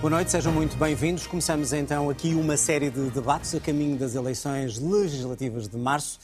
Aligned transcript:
Boa 0.00 0.10
noite, 0.10 0.30
sejam 0.30 0.52
muito 0.52 0.76
bem-vindos. 0.76 1.26
Começamos 1.26 1.72
então 1.72 2.08
aqui 2.08 2.32
uma 2.32 2.56
série 2.56 2.88
de 2.88 3.10
debates 3.10 3.52
a 3.52 3.58
caminho 3.58 3.98
das 3.98 4.14
eleições 4.14 4.78
legislativas 4.78 5.66
de 5.66 5.76
março. 5.76 6.20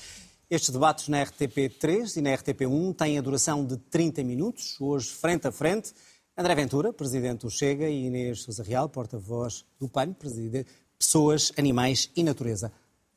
Estes 0.48 0.70
debates 0.70 1.08
na 1.08 1.24
RTP3 1.24 2.18
e 2.18 2.20
na 2.20 2.30
RTP1 2.30 2.94
têm 2.94 3.18
a 3.18 3.20
duração 3.20 3.66
de 3.66 3.76
30 3.76 4.22
minutos, 4.22 4.80
hoje 4.80 5.08
frente 5.08 5.48
a 5.48 5.50
frente. 5.50 5.92
André 6.38 6.54
Ventura, 6.54 6.92
presidente 6.92 7.40
do 7.40 7.50
Chega, 7.50 7.88
e 7.88 8.06
Inês 8.06 8.42
Sousa 8.42 8.62
Real, 8.62 8.88
porta-voz 8.88 9.64
do 9.80 9.88
PAN, 9.88 10.12
presidente 10.12 10.70
Pessoas, 10.96 11.50
Animais 11.58 12.08
e 12.14 12.22
Natureza. 12.22 12.70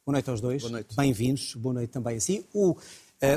Boa 0.04 0.14
noite 0.14 0.30
aos 0.32 0.42
dois. 0.42 0.64
Bem-vindos. 0.96 1.54
Boa 1.54 1.76
noite 1.76 1.92
também 1.92 2.18
a 2.18 2.20
si. 2.20 2.44
O 2.52 2.72
uh, 2.72 2.78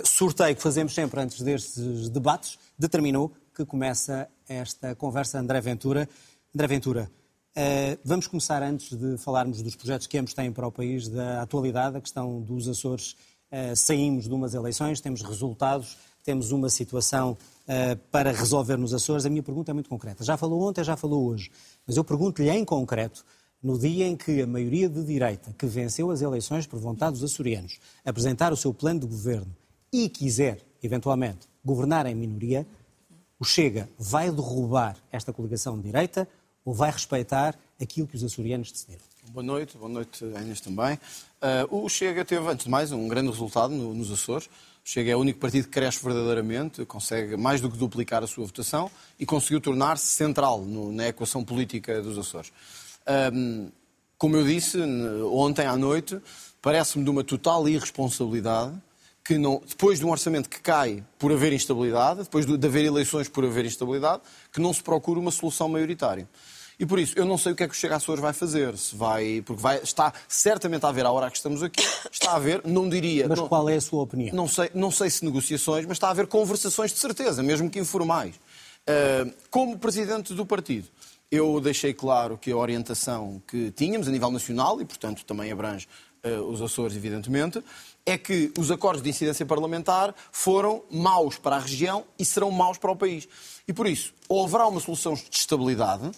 sorteio 0.07 0.57
que 0.57 0.63
fazemos 0.63 0.95
sempre 0.95 1.21
antes 1.21 1.43
destes 1.43 2.09
debates 2.09 2.59
determinou 2.79 3.31
que 3.55 3.67
começa 3.67 4.27
esta 4.49 4.95
conversa 4.95 5.39
André 5.39 5.61
Ventura. 5.61 6.09
André 6.53 6.67
Ventura, 6.67 7.09
uh, 7.57 7.99
vamos 8.05 8.27
começar 8.27 8.61
antes 8.61 8.97
de 8.97 9.17
falarmos 9.19 9.63
dos 9.63 9.77
projetos 9.77 10.09
que 10.09 10.19
ambos 10.19 10.35
têm 10.35 10.51
para 10.51 10.67
o 10.67 10.73
país, 10.73 11.09
da 11.09 11.43
atualidade, 11.43 11.97
a 11.97 12.01
questão 12.01 12.41
dos 12.41 12.67
Açores. 12.67 13.13
Uh, 13.53 13.77
saímos 13.77 14.25
de 14.25 14.35
umas 14.35 14.53
eleições, 14.53 15.01
temos 15.01 15.23
resultados, 15.23 15.97
temos 16.25 16.51
uma 16.51 16.69
situação 16.69 17.39
uh, 17.69 17.97
para 18.11 18.33
resolver 18.33 18.77
nos 18.77 18.93
Açores. 18.93 19.25
A 19.25 19.31
minha 19.31 19.45
pergunta 19.45 19.71
é 19.71 19.75
muito 19.75 19.89
concreta. 19.89 20.25
Já 20.25 20.37
falou 20.37 20.61
ontem, 20.63 20.83
já 20.83 20.97
falou 20.97 21.25
hoje, 21.25 21.53
mas 21.87 21.97
eu 21.97 22.03
pergunto-lhe 22.03 22.51
em 22.51 22.65
concreto, 22.65 23.25
no 23.63 23.79
dia 23.79 24.09
em 24.09 24.17
que 24.17 24.43
a 24.43 24.47
maioria 24.47 24.89
de 24.89 25.05
direita, 25.05 25.55
que 25.57 25.67
venceu 25.67 26.11
as 26.11 26.21
eleições 26.21 26.67
por 26.67 26.81
vontade 26.81 27.13
dos 27.13 27.23
açorianos, 27.23 27.79
apresentar 28.05 28.53
o 28.53 28.57
seu 28.57 28.75
plano 28.75 28.99
de 28.99 29.07
governo 29.07 29.55
e 29.93 30.09
quiser, 30.09 30.59
eventualmente, 30.83 31.47
governar 31.65 32.07
em 32.07 32.15
minoria, 32.17 32.67
o 33.39 33.45
Chega 33.45 33.89
vai 33.97 34.33
derrubar 34.33 34.97
esta 35.13 35.33
coligação 35.33 35.77
de 35.77 35.85
direita 35.85 36.29
ou 36.65 36.75
vai 36.75 36.91
respeitar 36.91 37.59
aquilo 37.81 38.07
que 38.07 38.17
os 38.17 38.25
açorianos 38.25 38.71
decidiram? 38.71 39.11
Boa 39.33 39.45
noite, 39.45 39.77
boa 39.77 39.89
noite 39.89 40.25
a 40.37 40.41
Inês 40.41 40.61
também. 40.61 40.99
Uh, 41.71 41.85
o 41.85 41.89
Chega 41.89 42.25
teve, 42.25 42.47
antes 42.49 42.65
de 42.65 42.71
mais, 42.71 42.91
um 42.91 43.07
grande 43.07 43.31
resultado 43.31 43.73
no, 43.73 43.95
nos 43.95 44.11
Açores. 44.11 44.47
O 44.47 44.51
Chega 44.83 45.13
é 45.13 45.17
o 45.17 45.21
único 45.21 45.39
partido 45.39 45.65
que 45.65 45.71
cresce 45.71 46.03
verdadeiramente, 46.03 46.85
consegue 46.85 47.37
mais 47.37 47.61
do 47.61 47.71
que 47.71 47.77
duplicar 47.77 48.25
a 48.25 48.27
sua 48.27 48.45
votação 48.45 48.91
e 49.19 49.27
conseguiu 49.27 49.61
tornar-se 49.61 50.07
central 50.07 50.63
no, 50.63 50.91
na 50.91 51.09
equação 51.09 51.45
política 51.45 52.03
dos 52.03 52.19
Açores. 52.19 52.51
Um, 53.33 53.71
como 54.19 54.37
eu 54.37 54.45
disse 54.45 54.79
ontem 55.33 55.67
à 55.67 55.77
noite, 55.77 56.21
parece-me 56.61 57.05
de 57.05 57.11
uma 57.11 57.23
total 57.23 57.69
irresponsabilidade 57.69 58.75
que 59.31 59.39
não, 59.39 59.63
depois 59.65 60.01
de 60.01 60.05
um 60.05 60.11
orçamento 60.11 60.49
que 60.49 60.61
cai 60.61 61.05
por 61.17 61.31
haver 61.31 61.53
instabilidade, 61.53 62.25
depois 62.25 62.45
de 62.45 62.67
haver 62.67 62.85
eleições 62.85 63.29
por 63.29 63.45
haver 63.45 63.65
instabilidade, 63.65 64.23
que 64.53 64.61
não 64.61 64.75
se 64.75 64.83
procure 64.83 65.21
uma 65.21 65.31
solução 65.31 65.69
maioritária. 65.69 66.29
E 66.81 66.85
por 66.85 66.99
isso, 66.99 67.17
eu 67.17 67.25
não 67.25 67.39
sei 67.39 67.53
o 67.53 67.55
que 67.55 67.63
é 67.63 67.69
que 67.69 67.73
o 67.73 67.77
Chega 67.77 67.95
Açores 67.95 68.21
vai 68.21 68.33
fazer. 68.33 68.77
Se 68.77 68.97
vai, 68.97 69.41
porque 69.47 69.63
vai, 69.63 69.81
está 69.85 70.13
certamente 70.27 70.85
a 70.85 70.89
haver, 70.89 71.07
à 71.07 71.13
hora 71.13 71.31
que 71.31 71.37
estamos 71.37 71.63
aqui, 71.63 71.81
está 72.11 72.33
a 72.33 72.37
haver, 72.37 72.63
não 72.65 72.89
diria... 72.89 73.29
Mas 73.29 73.39
não, 73.39 73.47
qual 73.47 73.69
é 73.69 73.77
a 73.77 73.81
sua 73.81 74.03
opinião? 74.03 74.35
Não 74.35 74.49
sei, 74.49 74.69
não 74.75 74.91
sei 74.91 75.09
se 75.09 75.25
negociações, 75.25 75.87
mas 75.87 75.95
está 75.95 76.09
a 76.09 76.11
haver 76.11 76.27
conversações 76.27 76.93
de 76.93 76.99
certeza, 76.99 77.41
mesmo 77.41 77.71
que 77.71 77.79
informais. 77.79 78.35
Uh, 78.35 79.33
como 79.49 79.79
presidente 79.79 80.35
do 80.35 80.45
partido, 80.45 80.89
eu 81.31 81.61
deixei 81.61 81.95
claro 81.95 82.37
que 82.37 82.51
a 82.51 82.57
orientação 82.57 83.41
que 83.47 83.71
tínhamos 83.71 84.09
a 84.09 84.11
nível 84.11 84.33
nacional, 84.33 84.81
e 84.81 84.85
portanto 84.85 85.25
também 85.25 85.53
abrange 85.53 85.87
os 86.49 86.61
Açores, 86.61 86.97
evidentemente, 86.97 87.63
é 88.05 88.19
que 88.19 88.53
os 88.59 88.71
acordos 88.71 89.03
de 89.03 89.11
incidência 89.11 89.47
parlamentar 89.47 90.15
foram 90.33 90.83
maus 90.91 91.39
para 91.39 91.57
a 91.57 91.59
região 91.59 92.05
e 92.19 92.25
serão 92.25 92.51
maus 92.51 92.79
para 92.79 92.91
o 92.91 92.97
país. 92.97 93.29
E 93.67 93.73
por 93.73 93.87
isso, 93.87 94.13
ou 94.29 94.45
haverá 94.45 94.67
uma 94.67 94.81
solução 94.81 95.15
de 95.15 95.25
estabilidade, 95.31 96.11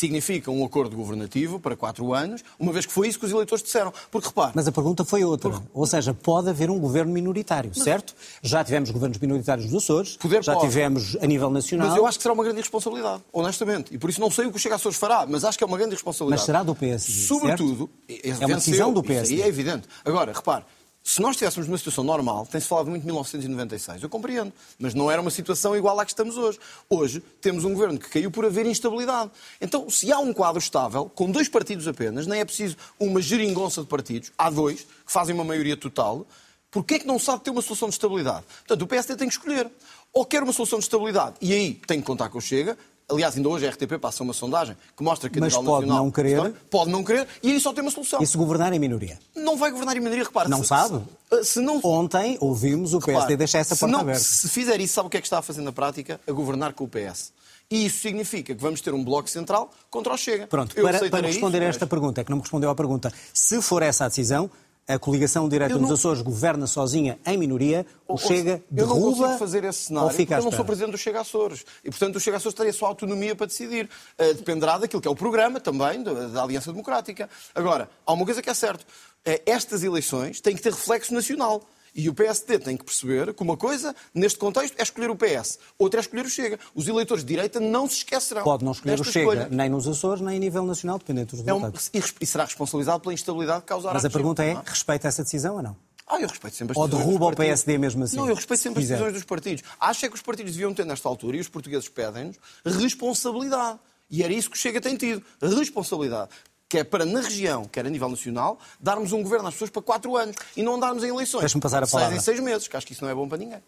significa 0.00 0.50
um 0.50 0.64
acordo 0.64 0.96
governativo 0.96 1.60
para 1.60 1.76
quatro 1.76 2.14
anos, 2.14 2.42
uma 2.58 2.72
vez 2.72 2.86
que 2.86 2.92
foi 2.92 3.08
isso 3.08 3.18
que 3.18 3.26
os 3.26 3.32
eleitores 3.32 3.62
disseram. 3.62 3.92
Porque 4.10 4.28
repare. 4.28 4.52
Mas 4.54 4.66
a 4.66 4.72
pergunta 4.72 5.04
foi 5.04 5.22
outra. 5.24 5.50
Porque... 5.50 5.66
Ou 5.74 5.86
seja, 5.86 6.14
pode 6.14 6.48
haver 6.48 6.70
um 6.70 6.78
governo 6.78 7.12
minoritário, 7.12 7.70
mas... 7.74 7.84
certo? 7.84 8.14
Já 8.42 8.64
tivemos 8.64 8.90
governos 8.90 9.18
minoritários 9.18 9.70
nos 9.70 9.84
Açores, 9.84 10.16
Poder 10.16 10.42
já 10.42 10.54
pode. 10.54 10.66
tivemos 10.66 11.16
a 11.20 11.26
nível 11.26 11.50
nacional. 11.50 11.88
Mas 11.88 11.96
eu 11.96 12.06
acho 12.06 12.18
que 12.18 12.22
será 12.22 12.32
uma 12.32 12.42
grande 12.42 12.58
irresponsabilidade, 12.58 13.22
honestamente. 13.32 13.94
E 13.94 13.98
por 13.98 14.08
isso 14.08 14.20
não 14.20 14.30
sei 14.30 14.46
o 14.46 14.50
que 14.50 14.56
o 14.56 14.60
Chega 14.60 14.76
Açores 14.76 14.96
fará, 14.96 15.26
mas 15.28 15.44
acho 15.44 15.58
que 15.58 15.64
é 15.64 15.66
uma 15.66 15.76
grande 15.76 15.92
irresponsabilidade. 15.92 16.40
Mas 16.40 16.46
será 16.46 16.62
do 16.62 16.74
PSD. 16.74 17.26
Sobretudo. 17.26 17.90
Certo? 18.08 18.42
É 18.42 18.46
uma 18.46 18.56
decisão 18.56 18.92
do 18.92 19.02
PSD. 19.02 19.34
Isso 19.34 19.42
aí 19.42 19.48
é 19.48 19.48
evidente. 19.48 19.88
Agora, 20.04 20.32
repare 20.32 20.64
se 21.02 21.20
nós 21.20 21.32
estivéssemos 21.32 21.66
numa 21.66 21.78
situação 21.78 22.04
normal, 22.04 22.46
tem-se 22.46 22.68
falado 22.68 22.90
muito 22.90 23.02
de 23.02 23.06
1996, 23.06 24.02
eu 24.02 24.08
compreendo, 24.08 24.52
mas 24.78 24.94
não 24.94 25.10
era 25.10 25.20
uma 25.20 25.30
situação 25.30 25.74
igual 25.76 25.98
à 25.98 26.04
que 26.04 26.12
estamos 26.12 26.36
hoje. 26.36 26.58
Hoje 26.88 27.20
temos 27.40 27.64
um 27.64 27.72
governo 27.72 27.98
que 27.98 28.08
caiu 28.08 28.30
por 28.30 28.44
haver 28.44 28.66
instabilidade. 28.66 29.30
Então, 29.60 29.88
se 29.88 30.12
há 30.12 30.18
um 30.18 30.32
quadro 30.32 30.58
estável, 30.58 31.06
com 31.06 31.30
dois 31.30 31.48
partidos 31.48 31.88
apenas, 31.88 32.26
nem 32.26 32.40
é 32.40 32.44
preciso 32.44 32.76
uma 32.98 33.20
geringonça 33.20 33.80
de 33.80 33.86
partidos, 33.86 34.30
há 34.36 34.50
dois, 34.50 34.82
que 34.82 35.12
fazem 35.12 35.34
uma 35.34 35.44
maioria 35.44 35.76
total, 35.76 36.26
porquê 36.70 36.94
é 36.94 36.98
que 36.98 37.06
não 37.06 37.18
sabe 37.18 37.42
ter 37.44 37.50
uma 37.50 37.62
solução 37.62 37.88
de 37.88 37.94
estabilidade? 37.94 38.44
Portanto, 38.58 38.82
o 38.82 38.86
PSD 38.86 39.16
tem 39.16 39.28
que 39.28 39.34
escolher. 39.34 39.70
Ou 40.12 40.26
quer 40.26 40.42
uma 40.42 40.52
solução 40.52 40.78
de 40.78 40.84
estabilidade, 40.84 41.36
e 41.40 41.52
aí 41.52 41.74
tem 41.86 42.00
que 42.00 42.06
contar 42.06 42.28
com 42.28 42.38
o 42.38 42.40
Chega, 42.40 42.76
Aliás, 43.10 43.36
ainda 43.36 43.48
hoje 43.48 43.66
a 43.66 43.70
RTP 43.70 43.98
passa 44.00 44.22
uma 44.22 44.32
sondagem 44.32 44.76
que 44.96 45.02
mostra 45.02 45.28
que 45.28 45.38
a 45.38 45.40
Mas 45.40 45.54
pode 45.54 45.66
nacional... 45.66 46.04
não 46.04 46.10
querer. 46.10 46.52
Pode 46.70 46.90
não 46.90 47.02
querer 47.02 47.26
e 47.42 47.50
aí 47.50 47.60
só 47.60 47.72
tem 47.72 47.82
uma 47.82 47.90
solução. 47.90 48.22
E 48.22 48.26
se 48.26 48.36
governar 48.36 48.72
em 48.72 48.78
minoria? 48.78 49.18
Não 49.34 49.56
vai 49.56 49.70
governar 49.70 49.96
em 49.96 50.00
minoria, 50.00 50.24
repare. 50.24 50.48
Não 50.48 50.62
se, 50.62 50.68
sabe? 50.68 51.02
Se, 51.30 51.44
se 51.44 51.60
não... 51.60 51.80
Ontem 51.82 52.38
ouvimos 52.40 52.94
o 52.94 52.98
PSD 52.98 53.20
repare, 53.20 53.36
deixar 53.36 53.58
essa 53.58 53.76
porta 53.76 53.92
não, 53.92 54.00
aberta. 54.00 54.20
Se 54.20 54.48
fizer 54.48 54.80
isso, 54.80 54.94
sabe 54.94 55.08
o 55.08 55.10
que 55.10 55.16
é 55.16 55.20
que 55.20 55.26
está 55.26 55.38
a 55.38 55.42
fazer 55.42 55.60
na 55.60 55.72
prática? 55.72 56.20
A 56.26 56.32
governar 56.32 56.72
com 56.72 56.84
o 56.84 56.88
PS. 56.88 57.32
E 57.70 57.86
isso 57.86 58.00
significa 58.00 58.54
que 58.54 58.60
vamos 58.60 58.80
ter 58.80 58.92
um 58.92 59.04
bloco 59.04 59.30
central 59.30 59.70
contra 59.88 60.12
o 60.12 60.16
Chega. 60.16 60.46
Pronto, 60.48 60.74
para, 60.74 61.08
para 61.08 61.26
responder 61.26 61.62
a 61.62 61.66
esta 61.66 61.84
mas... 61.84 61.90
pergunta, 61.90 62.20
é 62.20 62.24
que 62.24 62.30
não 62.30 62.38
me 62.38 62.42
respondeu 62.42 62.68
à 62.68 62.74
pergunta, 62.74 63.12
se 63.32 63.62
for 63.62 63.80
essa 63.82 64.06
a 64.06 64.08
decisão, 64.08 64.50
a 64.94 64.98
coligação 64.98 65.48
direta 65.48 65.74
não... 65.74 65.82
dos 65.82 65.92
Açores 65.92 66.22
governa 66.22 66.66
sozinha 66.66 67.18
em 67.26 67.36
minoria, 67.36 67.86
o 68.08 68.18
Chega 68.18 68.62
derruba 68.70 68.94
Eu 68.94 69.00
não 69.00 69.12
consigo 69.12 69.38
fazer 69.38 69.64
esse 69.64 69.78
cenário 69.86 70.16
porque 70.16 70.34
eu 70.34 70.42
não 70.42 70.52
sou 70.52 70.64
presidente 70.64 70.92
do 70.92 70.98
Chega 70.98 71.20
Açores. 71.20 71.64
E, 71.84 71.90
portanto, 71.90 72.16
o 72.16 72.20
Chega 72.20 72.36
Açores 72.36 72.54
teria 72.54 72.70
a 72.70 72.74
sua 72.74 72.88
autonomia 72.88 73.34
para 73.34 73.46
decidir. 73.46 73.88
Uh, 74.18 74.34
dependerá 74.34 74.78
daquilo 74.78 75.00
que 75.00 75.08
é 75.08 75.10
o 75.10 75.14
programa 75.14 75.60
também 75.60 76.02
da, 76.02 76.12
da 76.12 76.42
Aliança 76.42 76.72
Democrática. 76.72 77.28
Agora, 77.54 77.88
há 78.04 78.12
uma 78.12 78.24
coisa 78.24 78.42
que 78.42 78.50
é 78.50 78.54
certo. 78.54 78.82
Uh, 78.82 79.40
estas 79.46 79.82
eleições 79.82 80.40
têm 80.40 80.54
que 80.54 80.62
ter 80.62 80.72
reflexo 80.72 81.14
nacional. 81.14 81.62
E 81.94 82.08
o 82.08 82.14
PSD 82.14 82.58
tem 82.58 82.76
que 82.76 82.84
perceber 82.84 83.34
que 83.34 83.42
uma 83.42 83.56
coisa, 83.56 83.94
neste 84.14 84.38
contexto, 84.38 84.74
é 84.78 84.82
escolher 84.82 85.10
o 85.10 85.16
PS, 85.16 85.58
outra 85.78 86.00
é 86.00 86.02
escolher 86.02 86.24
o 86.24 86.30
Chega. 86.30 86.58
Os 86.74 86.86
eleitores 86.88 87.24
de 87.24 87.28
direita 87.28 87.60
não 87.60 87.88
se 87.88 87.98
esquecerão. 87.98 88.44
Pode 88.44 88.64
não 88.64 88.72
escolher 88.72 89.00
o 89.00 89.04
Chega, 89.04 89.18
escolha. 89.18 89.48
nem 89.50 89.68
nos 89.68 89.88
Açores, 89.88 90.22
nem 90.22 90.36
a 90.36 90.38
nível 90.38 90.64
nacional, 90.64 90.98
dependente 90.98 91.34
dos 91.34 91.44
resultados. 91.44 91.90
É 91.92 91.98
um, 91.98 92.02
e 92.20 92.26
será 92.26 92.44
responsabilizado 92.44 93.00
pela 93.00 93.12
instabilidade 93.12 93.64
causada. 93.64 93.94
Mas 93.94 94.04
a 94.04 94.10
pergunta 94.10 94.44
é: 94.44 94.60
respeita 94.64 95.08
essa 95.08 95.22
decisão 95.22 95.56
ou 95.56 95.62
não? 95.62 95.76
Ah, 96.06 96.20
eu 96.20 96.26
respeito 96.26 96.56
sempre 96.56 96.72
as 96.72 96.76
Ou 96.76 96.88
derruba 96.88 97.26
o 97.26 97.36
PSD 97.36 97.78
mesmo 97.78 98.02
assim? 98.02 98.16
Não, 98.16 98.28
eu 98.28 98.34
respeito 98.34 98.60
sempre 98.60 98.82
as 98.82 98.88
decisões 98.88 99.12
dos 99.12 99.22
partidos. 99.22 99.62
Acho 99.78 100.06
é 100.06 100.08
que 100.08 100.14
os 100.16 100.22
partidos 100.22 100.52
deviam 100.52 100.74
ter, 100.74 100.84
nesta 100.84 101.08
altura, 101.08 101.36
e 101.36 101.40
os 101.40 101.48
portugueses 101.48 101.88
pedem-nos, 101.88 102.36
responsabilidade. 102.64 103.78
E 104.10 104.24
era 104.24 104.32
isso 104.32 104.50
que 104.50 104.56
o 104.56 104.58
Chega 104.58 104.80
tem 104.80 104.96
tido. 104.96 105.22
Responsabilidade 105.40 106.30
que 106.70 106.78
é 106.78 106.84
para, 106.84 107.04
na 107.04 107.20
região, 107.20 107.64
quer 107.64 107.84
a 107.84 107.90
nível 107.90 108.08
nacional, 108.08 108.56
darmos 108.80 109.10
um 109.10 109.20
governo 109.24 109.48
às 109.48 109.54
pessoas 109.54 109.70
para 109.70 109.82
quatro 109.82 110.16
anos 110.16 110.36
e 110.56 110.62
não 110.62 110.76
andarmos 110.76 111.02
em 111.02 111.08
eleições. 111.08 111.40
Deixa-me 111.40 111.60
passar 111.60 111.82
a 111.82 111.86
palavra. 111.86 112.12
Seis 112.12 112.22
em 112.22 112.24
seis 112.24 112.40
meses, 112.40 112.68
que 112.68 112.76
acho 112.76 112.86
que 112.86 112.92
isso 112.92 113.02
não 113.02 113.10
é 113.10 113.14
bom 113.14 113.28
para 113.28 113.38
ninguém. 113.38 113.58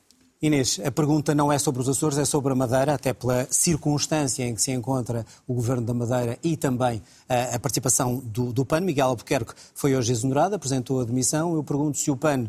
Inês, 0.41 0.81
a 0.85 0.91
pergunta 0.91 1.35
não 1.35 1.53
é 1.53 1.59
sobre 1.59 1.83
os 1.83 1.89
Açores, 1.89 2.17
é 2.17 2.25
sobre 2.25 2.53
a 2.53 2.55
Madeira, 2.55 2.95
até 2.95 3.13
pela 3.13 3.47
circunstância 3.51 4.45
em 4.45 4.55
que 4.55 4.63
se 4.63 4.71
encontra 4.71 5.27
o 5.49 5.55
governo 5.55 5.83
da 5.83 5.95
Madeira 5.95 6.39
e 6.45 6.57
também 6.57 7.03
a, 7.29 7.35
eh, 7.35 7.55
a 7.55 7.59
participação 7.59 8.19
do, 8.19 8.53
do, 8.53 8.65
PAN. 8.65 8.81
Miguel 8.81 9.09
Albuquerque 9.09 9.53
foi 9.75 9.97
hoje 9.97 10.13
exonerado, 10.13 10.55
apresentou 10.55 11.01
a 11.01 11.05
demissão. 11.05 11.55
Eu 11.55 11.65
pergunto 11.65 11.99
se 11.99 12.11
o 12.11 12.17
PAN 12.17 12.45
uh, 12.45 12.49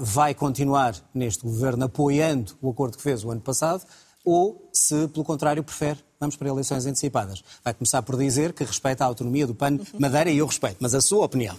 vai 0.00 0.32
continuar 0.34 0.94
neste 1.12 1.42
governo 1.42 1.84
apoiando 1.84 2.56
o 2.60 2.70
acordo 2.70 2.96
que 2.96 3.02
fez 3.02 3.24
o 3.24 3.30
ano 3.30 3.40
passado 3.40 3.84
ou 4.24 4.68
se, 4.72 5.08
pelo 5.08 5.24
contrário, 5.24 5.62
prefere 5.62 6.00
vamos 6.20 6.36
para 6.36 6.48
eleições 6.48 6.86
antecipadas. 6.86 7.42
Vai 7.64 7.72
começar 7.74 8.02
por 8.02 8.16
dizer 8.16 8.52
que 8.52 8.64
respeita 8.64 9.04
a 9.04 9.06
autonomia 9.06 9.46
do 9.46 9.54
PAN 9.54 9.78
Madeira 9.98 10.30
e 10.30 10.38
eu 10.38 10.46
respeito, 10.46 10.76
mas 10.80 10.94
a 10.94 11.00
sua 11.00 11.24
opinião. 11.24 11.56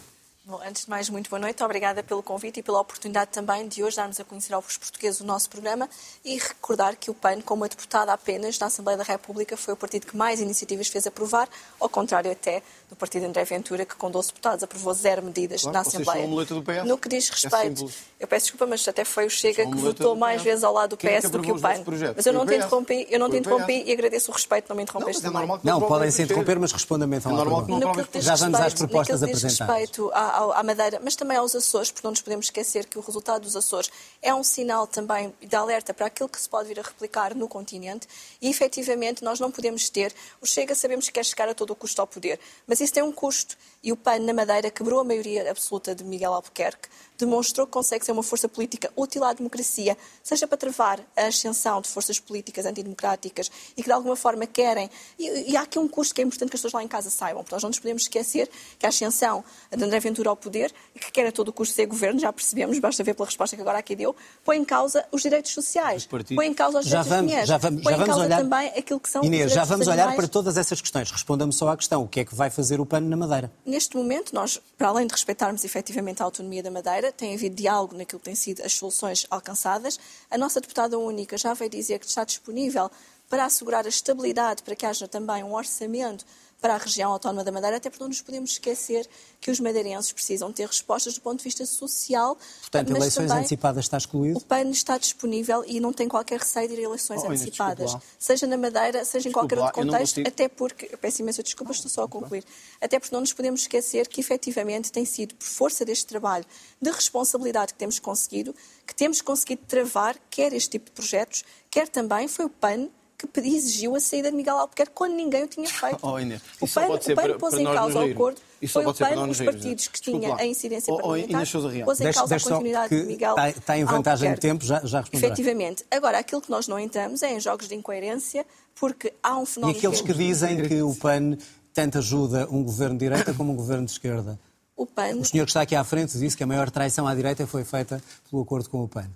Bom, 0.49 0.59
antes 0.67 0.85
de 0.85 0.89
mais, 0.89 1.07
muito 1.11 1.29
boa 1.29 1.39
noite. 1.39 1.63
Obrigada 1.63 2.01
pelo 2.01 2.23
convite 2.23 2.59
e 2.59 2.63
pela 2.63 2.81
oportunidade 2.81 3.29
também 3.31 3.67
de 3.67 3.83
hoje 3.83 3.97
darmos 3.97 4.19
a 4.19 4.23
conhecer 4.23 4.51
aos 4.51 4.77
portugueses 4.77 5.21
o 5.21 5.23
nosso 5.23 5.47
programa 5.47 5.87
e 6.25 6.39
recordar 6.39 6.95
que 6.95 7.11
o 7.11 7.13
PAN, 7.13 7.39
como 7.41 7.61
uma 7.61 7.69
deputada 7.69 8.11
apenas 8.11 8.57
na 8.57 8.65
Assembleia 8.65 8.97
da 8.97 9.03
República, 9.03 9.55
foi 9.55 9.75
o 9.75 9.77
partido 9.77 10.07
que 10.07 10.17
mais 10.17 10.41
iniciativas 10.41 10.87
fez 10.87 11.05
aprovar, 11.05 11.47
ao 11.79 11.87
contrário 11.87 12.31
até 12.31 12.63
do 12.89 12.95
partido 12.95 13.27
André 13.27 13.43
Ventura, 13.43 13.85
que 13.85 13.93
com 13.93 14.09
12 14.09 14.29
deputados 14.29 14.63
aprovou 14.63 14.91
zero 14.91 15.21
medidas 15.21 15.61
claro, 15.61 15.75
na 15.75 15.81
Assembleia. 15.81 16.27
Do 16.27 16.63
PS. 16.63 16.83
No 16.83 16.97
que 16.97 17.09
diz 17.09 17.29
é 17.29 17.31
respeito, 17.31 17.85
é 18.19 18.23
eu 18.23 18.27
peço 18.27 18.45
desculpa, 18.45 18.65
mas 18.65 18.87
até 18.87 19.05
foi 19.05 19.27
o 19.27 19.29
Chega 19.29 19.67
que 19.67 19.77
votou 19.77 20.15
mais 20.15 20.41
vezes 20.41 20.63
ao 20.63 20.73
lado 20.73 20.89
do 20.89 20.97
PS 20.97 21.05
é 21.05 21.21
que 21.21 21.27
do 21.27 21.41
que 21.43 21.51
o 21.51 21.59
PAN. 21.59 21.83
Mas 22.15 22.25
eu 22.25 22.33
não 22.33 22.47
te 22.47 22.55
interrompi, 22.55 23.07
eu 23.07 23.19
não 23.19 23.29
te 23.29 23.37
interrompi 23.37 23.83
e 23.85 23.93
agradeço 23.93 24.31
o 24.31 24.33
respeito, 24.33 24.67
não 24.67 24.75
me 24.75 24.81
interrompeste 24.81 25.23
não, 25.23 25.31
também. 25.31 25.59
Não, 25.63 25.79
podem 25.79 26.09
se 26.09 26.23
interromper, 26.23 26.57
mas 26.57 26.71
respondam-me 26.71 27.17
então 27.17 27.31
é 27.33 27.35
normal 27.35 27.67
Já 28.15 28.35
vamos 28.35 28.59
às 28.59 28.73
propostas 28.73 29.21
apresentadas. 29.21 29.77
respeito 29.77 30.09
à 30.11 30.38
Madeira, 30.63 30.99
mas 31.03 31.15
também 31.15 31.37
aos 31.37 31.55
Açores, 31.55 31.91
porque 31.91 32.05
não 32.05 32.11
nos 32.11 32.21
podemos 32.21 32.45
esquecer 32.45 32.85
que 32.85 32.97
o 32.97 33.01
resultado 33.01 33.41
dos 33.41 33.55
Açores 33.55 33.89
é 34.21 34.33
um 34.33 34.43
sinal 34.43 34.87
também 34.87 35.33
de 35.41 35.55
alerta 35.55 35.93
para 35.93 36.07
aquilo 36.07 36.29
que 36.29 36.39
se 36.39 36.47
pode 36.47 36.67
vir 36.67 36.79
a 36.79 36.83
replicar 36.83 37.35
no 37.35 37.47
continente 37.47 38.07
e, 38.41 38.49
efetivamente, 38.49 39.23
nós 39.23 39.39
não 39.39 39.51
podemos 39.51 39.89
ter. 39.89 40.13
O 40.41 40.45
Chega 40.45 40.73
sabemos 40.75 41.07
que 41.07 41.13
quer 41.13 41.25
chegar 41.25 41.49
a 41.49 41.53
todo 41.53 41.71
o 41.71 41.75
custo 41.75 41.99
ao 42.01 42.07
poder, 42.07 42.39
mas 42.65 42.79
isso 42.79 42.93
tem 42.93 43.03
um 43.03 43.11
custo 43.11 43.57
e 43.83 43.91
o 43.91 43.97
PAN 43.97 44.19
na 44.19 44.33
Madeira 44.33 44.69
quebrou 44.69 44.99
a 44.99 45.03
maioria 45.03 45.49
absoluta 45.49 45.95
de 45.95 46.03
Miguel 46.03 46.33
Albuquerque, 46.33 46.89
demonstrou 47.19 47.67
que 47.67 47.73
consegue 47.73 48.05
ser 48.05 48.11
uma 48.11 48.23
força 48.23 48.47
política 48.47 48.91
útil 48.95 49.23
à 49.23 49.33
democracia, 49.33 49.97
seja 50.23 50.47
para 50.47 50.57
travar 50.57 50.99
a 51.15 51.27
ascensão 51.27 51.81
de 51.81 51.89
forças 51.89 52.19
políticas 52.19 52.65
antidemocráticas 52.65 53.51
e 53.75 53.83
que 53.83 53.87
de 53.87 53.91
alguma 53.91 54.15
forma 54.15 54.47
querem. 54.47 54.89
E, 55.17 55.51
e 55.51 55.57
há 55.57 55.61
aqui 55.61 55.77
um 55.77 55.87
custo 55.87 56.15
que 56.15 56.21
é 56.21 56.23
importante 56.23 56.49
que 56.49 56.55
as 56.55 56.61
pessoas 56.61 56.73
lá 56.73 56.83
em 56.83 56.87
casa 56.87 57.09
saibam, 57.09 57.43
porque 57.43 57.53
nós 57.53 57.61
não 57.61 57.69
nos 57.69 57.79
podemos 57.79 58.03
esquecer 58.03 58.49
que 58.77 58.85
a 58.85 58.89
ascensão 58.89 59.43
de 59.75 59.83
André 59.83 59.99
Ventura 59.99 60.29
ao 60.29 60.35
poder, 60.35 60.73
que 60.99 61.11
quer 61.11 61.27
a 61.27 61.31
todo 61.31 61.49
o 61.49 61.53
custo 61.53 61.75
ser 61.75 61.85
governo, 61.85 62.19
já 62.19 62.31
percebemos, 62.31 62.79
basta 62.79 63.03
ver 63.03 63.13
pela 63.13 63.25
resposta 63.25 63.55
que 63.55 63.61
agora 63.61 63.77
aqui 63.77 63.95
deu, 63.95 64.15
põe 64.43 64.57
em 64.57 64.65
causa 64.65 65.05
os 65.11 65.21
direitos 65.21 65.51
sociais, 65.51 66.07
põe 66.07 66.47
em 66.47 66.53
causa 66.53 66.79
os 66.79 66.85
direitos 66.85 67.07
já 67.07 67.15
vamos, 67.15 67.15
das 67.15 67.21
mulheres, 67.21 67.47
já 67.47 67.57
vamos, 67.57 67.83
põe 67.83 67.91
já 67.91 67.97
vamos 67.97 68.07
em 68.07 68.11
causa 68.11 68.25
olhar... 68.25 68.41
também 68.41 68.79
aquilo 68.79 68.99
que 68.99 69.09
são 69.09 69.23
Inês, 69.23 69.47
os 69.47 69.53
já 69.53 69.63
vamos 69.65 69.87
olhar 69.87 70.03
animais. 70.03 70.15
para 70.15 70.27
todas 70.27 70.57
essas 70.57 70.81
questões. 70.81 71.11
Responda-me 71.11 71.53
só 71.53 71.69
à 71.69 71.77
questão. 71.77 72.03
O 72.03 72.07
que 72.07 72.21
é 72.21 72.25
que 72.25 72.33
vai 72.33 72.49
fazer 72.49 72.79
o 72.79 72.85
PAN 72.85 73.01
na 73.01 73.17
Madeira? 73.17 73.51
Neste 73.65 73.95
momento, 73.95 74.33
nós, 74.33 74.59
para 74.77 74.89
além 74.89 75.07
de 75.07 75.13
respeitarmos 75.13 75.63
efetivamente 75.63 76.21
a 76.21 76.25
autonomia 76.25 76.63
da 76.63 76.71
Madeira, 76.71 77.08
tem 77.11 77.33
havido 77.33 77.55
diálogo 77.55 77.95
naquilo 77.95 78.19
que 78.19 78.25
têm 78.25 78.35
sido 78.35 78.61
as 78.61 78.73
soluções 78.73 79.25
alcançadas. 79.29 79.99
A 80.29 80.37
nossa 80.37 80.59
deputada 80.61 80.97
única 80.97 81.37
já 81.37 81.53
veio 81.53 81.69
dizer 81.69 81.99
que 81.99 82.05
está 82.05 82.23
disponível 82.23 82.89
para 83.29 83.45
assegurar 83.45 83.85
a 83.85 83.89
estabilidade, 83.89 84.63
para 84.63 84.75
que 84.75 84.85
haja 84.85 85.07
também 85.07 85.43
um 85.43 85.53
orçamento 85.53 86.25
para 86.61 86.75
a 86.75 86.77
região 86.77 87.11
autónoma 87.11 87.43
da 87.43 87.51
Madeira, 87.51 87.77
até 87.77 87.89
porque 87.89 88.03
não 88.03 88.09
nos 88.09 88.21
podemos 88.21 88.51
esquecer 88.51 89.07
que 89.39 89.49
os 89.49 89.59
madeirenses 89.59 90.11
precisam 90.11 90.51
ter 90.51 90.67
respostas 90.67 91.13
do 91.13 91.21
ponto 91.21 91.37
de 91.37 91.43
vista 91.45 91.65
social. 91.65 92.37
Portanto, 92.61 92.89
eleições 92.95 93.31
antecipadas 93.31 93.85
está 93.85 93.97
excluído? 93.97 94.37
O 94.37 94.41
PAN 94.41 94.69
está 94.69 94.97
disponível 94.97 95.63
e 95.65 95.79
não 95.79 95.93
tem 95.93 96.07
qualquer 96.09 96.39
receio 96.39 96.67
de 96.67 96.73
ir 96.73 96.79
a 96.79 96.83
eleições 96.83 97.21
Oh, 97.23 97.27
antecipadas, 97.27 97.95
seja 98.17 98.45
na 98.45 98.57
Madeira, 98.57 99.05
seja 99.05 99.29
em 99.29 99.31
qualquer 99.31 99.57
outro 99.59 99.73
contexto, 99.73 100.15
consigo- 100.15 100.27
até 100.27 100.47
porque, 100.49 100.89
eu 100.91 100.97
peço 100.97 101.21
imensa 101.21 101.41
desculpa, 101.41 101.71
estou 101.71 101.89
só 101.89 102.03
a 102.03 102.07
concluir, 102.09 102.43
até 102.81 102.99
porque 102.99 103.13
não 103.15 103.21
nos 103.21 103.31
podemos 103.31 103.61
esquecer 103.61 104.07
que 104.09 104.19
efetivamente 104.19 104.91
tem 104.91 105.05
sido 105.05 105.35
por 105.35 105.45
força 105.45 105.85
deste 105.85 106.05
trabalho 106.07 106.45
de 106.81 106.91
responsabilidade 106.91 107.73
que 107.73 107.79
temos 107.79 107.99
conseguido, 107.99 108.53
que 108.85 108.93
temos 108.93 109.21
conseguido 109.21 109.61
travar 109.67 110.17
quer 110.29 110.51
este 110.53 110.71
tipo 110.71 110.85
de 110.87 110.91
projetos, 110.91 111.43
quer 111.71 111.87
também 111.87 112.27
foi 112.27 112.45
o 112.45 112.49
PAN 112.49 112.89
que 113.27 113.39
exigiu 113.41 113.95
a 113.95 113.99
saída 113.99 114.29
de 114.31 114.37
Miguel 114.37 114.57
Albuquerque 114.57 114.91
quando 114.93 115.13
ninguém 115.13 115.43
o 115.43 115.47
tinha 115.47 115.67
feito. 115.69 115.97
Oh, 116.01 116.17
Inês, 116.19 116.41
o 116.61 116.67
PAN, 116.67 116.87
pode 116.87 117.03
ser 117.03 117.13
o 117.13 117.15
PAN 117.15 117.21
para- 117.23 117.37
pôs 117.37 117.51
para 117.53 117.61
em 117.61 117.63
nós 117.65 117.75
causa 117.75 117.99
o 117.99 118.11
acordo, 118.11 118.41
Isso 118.61 118.73
só 118.73 118.79
foi 118.79 118.83
o 118.83 118.85
pode 118.85 118.97
ser 118.97 119.03
para 119.05 119.15
PAN, 119.15 119.27
os 119.29 119.41
partidos 119.41 119.87
que 119.87 120.11
lá. 120.11 120.37
a 120.39 120.45
incidência 120.45 120.93
Oh, 120.93 120.97
oh, 120.97 120.99
parlamentar, 121.01 121.43
Real. 121.45 121.85
pôs 121.85 122.01
em 122.01 122.11
causa 122.11 122.35
a 122.35 122.39
continuidade 122.39 122.95
de 123.01 123.03
Miguel 123.07 123.29
está- 123.31 123.49
está 123.49 123.77
em 123.77 123.83
vantagem 123.85 124.33
de 124.33 124.39
tempo, 124.39 124.63
já- 124.63 124.81
já 124.85 125.01
responderá. 125.01 125.33
Efetivamente. 125.33 125.85
Agora, 125.91 126.19
aquilo 126.19 126.41
que 126.41 126.49
nós 126.49 126.67
não 126.67 126.79
entramos 126.79 127.21
é 127.23 127.33
em 127.33 127.39
jogos 127.39 127.67
de 127.67 127.75
incoerência, 127.75 128.45
porque 128.75 129.13
há 129.21 129.37
um 129.37 129.43
E 129.43 129.45
fenómeno... 129.45 129.77
aqueles 129.77 130.01
que 130.01 130.13
dizem 130.13 130.67
que 130.67 130.81
o 130.81 130.95
PAN 130.95 131.37
tanto 131.73 131.97
ajuda 131.97 132.47
um 132.49 132.63
governo 132.63 132.97
de 132.97 133.05
direita 133.05 133.33
como 133.33 133.51
um 133.51 133.55
governo 133.55 133.85
de 133.85 133.91
esquerda? 133.91 134.39
O 134.75 134.85
PAN 134.85 135.15
O 135.17 135.25
senhor 135.25 135.43
que 135.45 135.49
está 135.51 135.61
aqui 135.61 135.75
à 135.75 135.83
frente 135.83 136.17
disse 136.17 136.37
que 136.37 136.43
a 136.43 136.47
maior 136.47 136.69
traição 136.71 137.05
à 137.05 137.13
direita 137.13 137.45
foi 137.45 137.65
feita 137.65 138.01
pelo 138.29 138.41
acordo 138.41 138.69
com 138.69 138.81
o 138.83 138.87
PAN. 138.87 139.09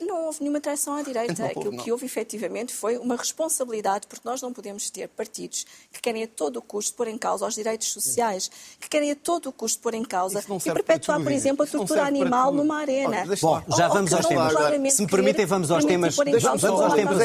Não 0.00 0.26
houve 0.26 0.38
nenhuma 0.40 0.60
traição 0.60 0.94
à 0.94 1.02
direita. 1.02 1.42
Não, 1.42 1.48
Aquilo 1.50 1.72
não. 1.72 1.82
que 1.84 1.90
houve 1.92 2.04
efetivamente 2.06 2.72
foi 2.74 2.96
uma 2.98 3.16
responsabilidade, 3.16 4.06
porque 4.06 4.26
nós 4.28 4.40
não 4.42 4.52
podemos 4.52 4.90
ter 4.90 5.08
partidos 5.08 5.64
que 5.92 6.00
querem 6.00 6.24
a 6.24 6.26
todo 6.26 6.56
o 6.58 6.62
custo 6.62 6.94
pôr 6.94 7.08
em 7.08 7.16
causa 7.18 7.46
os 7.46 7.54
direitos 7.54 7.88
sociais, 7.92 8.50
que 8.80 8.88
querem 8.88 9.10
a 9.12 9.16
todo 9.16 9.48
o 9.48 9.52
custo 9.52 9.80
pôr 9.80 9.94
em 9.94 10.04
causa 10.04 10.40
e 10.40 10.72
perpetuar, 10.72 11.22
por 11.22 11.32
exemplo, 11.32 11.62
a. 11.62 11.64
Isso 11.66 11.76
tortura 11.78 12.04
animal 12.04 12.52
numa 12.52 12.78
arena. 12.80 13.24
Deixa 13.26 13.46
Bom, 13.46 13.62
já 13.76 13.88
vamos 13.88 14.12
aos 14.12 14.26
temas. 14.26 14.94
Se 14.94 15.02
me 15.02 15.08
permitem, 15.08 15.46
vamos 15.46 15.70
aos 15.70 15.84
temas. 15.84 16.16
vamos 16.16 16.64
aos 16.64 16.94
temas. 16.94 17.20